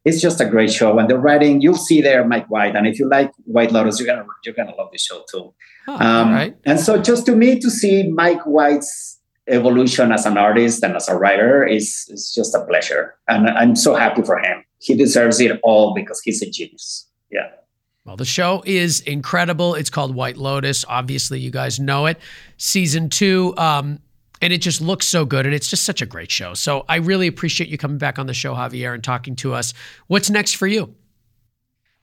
it's 0.05 0.21
just 0.21 0.39
a 0.39 0.45
great 0.45 0.71
show. 0.71 0.97
And 0.99 1.09
the 1.09 1.17
writing, 1.17 1.61
you'll 1.61 1.75
see 1.75 2.01
there, 2.01 2.23
Mike 2.25 2.47
White. 2.49 2.75
And 2.75 2.85
if 2.87 2.99
you 2.99 3.09
like 3.09 3.31
White 3.45 3.71
Lotus, 3.71 3.99
you're 3.99 4.07
gonna 4.07 4.25
you're 4.45 4.53
gonna 4.55 4.75
love 4.75 4.89
the 4.91 4.97
show 4.99 5.23
too. 5.31 5.53
oh, 5.87 5.93
Um, 5.99 6.31
right. 6.31 6.55
And 6.65 6.79
so, 6.79 7.01
just 7.01 7.25
to 7.25 7.35
me, 7.35 7.59
to 7.59 7.69
see 7.71 8.07
Mike 8.11 8.43
White's 8.45 9.16
evolution 9.47 10.11
as 10.11 10.25
an 10.25 10.37
artist 10.37 10.83
and 10.83 10.95
as 10.95 11.07
a 11.07 11.15
writer 11.15 11.65
is 11.65 12.05
is 12.09 12.33
just 12.33 12.55
a 12.55 12.65
pleasure, 12.65 13.15
and 13.27 13.47
I'm 13.47 13.75
so 13.75 13.95
happy 13.95 14.21
for 14.21 14.37
him. 14.39 14.63
He 14.79 14.95
deserves 14.95 15.39
it 15.39 15.59
all 15.63 15.93
because 15.93 16.21
he's 16.21 16.41
a 16.41 16.49
genius. 16.49 17.09
Yeah. 17.31 17.49
Well, 18.05 18.15
the 18.15 18.25
show 18.25 18.63
is 18.65 19.01
incredible. 19.01 19.75
It's 19.75 19.89
called 19.89 20.15
White 20.15 20.37
Lotus. 20.37 20.85
Obviously, 20.87 21.39
you 21.39 21.51
guys 21.51 21.79
know 21.79 22.05
it. 22.05 22.17
Season 22.57 23.09
two, 23.09 23.53
um, 23.57 23.99
and 24.41 24.53
it 24.53 24.61
just 24.61 24.79
looks 24.79 25.07
so 25.07 25.25
good, 25.25 25.45
and 25.45 25.53
it's 25.53 25.69
just 25.69 25.83
such 25.83 26.01
a 26.01 26.05
great 26.05 26.31
show. 26.31 26.53
So 26.53 26.85
I 26.87 26.97
really 26.97 27.27
appreciate 27.27 27.69
you 27.69 27.77
coming 27.77 27.97
back 27.97 28.17
on 28.17 28.27
the 28.27 28.33
show, 28.33 28.55
Xavier, 28.55 28.93
and 28.93 29.03
talking 29.03 29.35
to 29.37 29.53
us. 29.53 29.73
What's 30.07 30.29
next 30.29 30.53
for 30.53 30.67
you? 30.67 30.95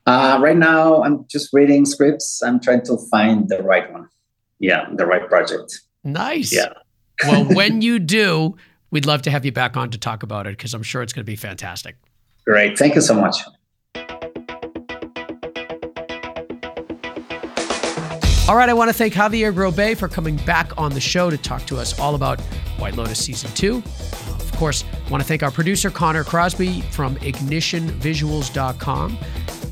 Uh, 0.07 0.39
right 0.43 0.57
now, 0.57 1.03
I'm 1.03 1.27
just 1.27 1.51
reading 1.55 1.87
scripts. 1.87 2.43
I'm 2.43 2.61
trying 2.61 2.85
to 2.85 2.99
find 3.11 3.49
the 3.49 3.63
right 3.63 3.91
one. 3.91 4.09
Yeah, 4.59 4.87
the 4.93 5.07
right 5.07 5.27
project. 5.27 5.81
Nice. 6.05 6.53
Yeah. 6.53 6.75
Well, 7.23 7.45
when 7.55 7.83
you 7.83 7.99
do, 7.99 8.57
we'd 8.91 9.07
love 9.07 9.23
to 9.23 9.31
have 9.31 9.45
you 9.45 9.53
back 9.53 9.77
on 9.77 9.91
to 9.91 9.99
talk 9.99 10.23
about 10.23 10.47
it 10.47 10.57
because 10.57 10.75
I'm 10.75 10.83
sure 10.83 11.03
it's 11.03 11.13
going 11.13 11.25
to 11.25 11.31
be 11.31 11.37
fantastic. 11.37 11.97
Great. 12.45 12.79
Thank 12.79 12.95
you 12.95 13.01
so 13.01 13.15
much. 13.15 13.39
All 18.47 18.57
right, 18.57 18.69
I 18.69 18.75
want 18.75 18.91
to 18.91 18.95
thank 18.95 19.15
Xavier 19.15 19.55
Grobet 19.55 19.97
for 19.97 20.07
coming 20.07 20.37
back 20.37 20.71
on 20.77 20.93
the 20.93 21.01
show 21.01 21.31
to 21.31 21.39
talk 21.39 21.65
to 21.67 21.79
us 21.79 21.99
all 21.99 22.15
about 22.15 22.43
White 22.79 22.95
Lotus 22.95 23.25
Season 23.25 23.51
2. 23.55 23.77
Uh, 23.77 23.81
Of 24.39 24.53
course, 24.59 24.85
I 25.07 25.11
want 25.11 25.23
to 25.23 25.27
thank 25.27 25.43
our 25.43 25.51
producer, 25.51 25.91
Connor 25.91 26.25
Crosby 26.25 26.83
from 26.83 27.17
ignitionvisuals.com. 27.17 29.19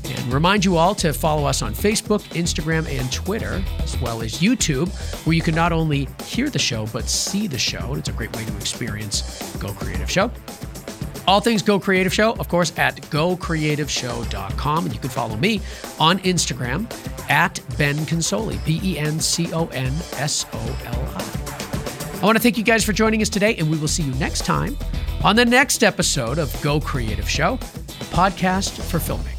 And 0.05 0.33
remind 0.33 0.65
you 0.65 0.77
all 0.77 0.93
to 0.95 1.13
follow 1.13 1.45
us 1.45 1.61
on 1.61 1.73
Facebook, 1.73 2.21
Instagram, 2.33 2.87
and 2.87 3.11
Twitter, 3.11 3.63
as 3.79 3.99
well 4.01 4.21
as 4.21 4.39
YouTube, 4.39 4.89
where 5.25 5.35
you 5.35 5.41
can 5.41 5.55
not 5.55 5.71
only 5.71 6.07
hear 6.25 6.49
the 6.49 6.59
show, 6.59 6.87
but 6.93 7.07
see 7.09 7.47
the 7.47 7.57
show. 7.57 7.95
It's 7.95 8.09
a 8.09 8.13
great 8.13 8.35
way 8.35 8.43
to 8.45 8.55
experience 8.57 9.55
Go 9.57 9.71
Creative 9.73 10.09
Show. 10.09 10.31
All 11.25 11.39
things 11.39 11.61
Go 11.61 11.79
Creative 11.79 12.13
Show, 12.13 12.33
of 12.33 12.49
course, 12.49 12.77
at 12.77 12.97
gocreativeshow.com. 13.03 14.85
And 14.85 14.93
you 14.93 14.99
can 14.99 15.09
follow 15.09 15.37
me 15.37 15.61
on 15.99 16.19
Instagram 16.19 16.91
at 17.29 17.61
Ben 17.77 17.95
Consoli, 17.97 18.63
B 18.65 18.81
E 18.83 18.99
N 18.99 19.19
C 19.19 19.53
O 19.53 19.67
N 19.67 19.93
S 20.17 20.45
O 20.51 20.77
L 20.85 21.09
I. 21.15 22.19
I 22.21 22.25
want 22.25 22.37
to 22.37 22.41
thank 22.41 22.57
you 22.57 22.63
guys 22.63 22.83
for 22.83 22.93
joining 22.93 23.21
us 23.21 23.29
today, 23.29 23.55
and 23.55 23.69
we 23.69 23.77
will 23.77 23.87
see 23.87 24.03
you 24.03 24.13
next 24.15 24.45
time 24.45 24.77
on 25.23 25.35
the 25.35 25.45
next 25.45 25.83
episode 25.83 26.37
of 26.37 26.61
Go 26.61 26.79
Creative 26.79 27.29
Show, 27.29 27.55
a 27.55 28.05
podcast 28.15 28.81
for 28.81 28.97
filmmakers. 28.97 29.32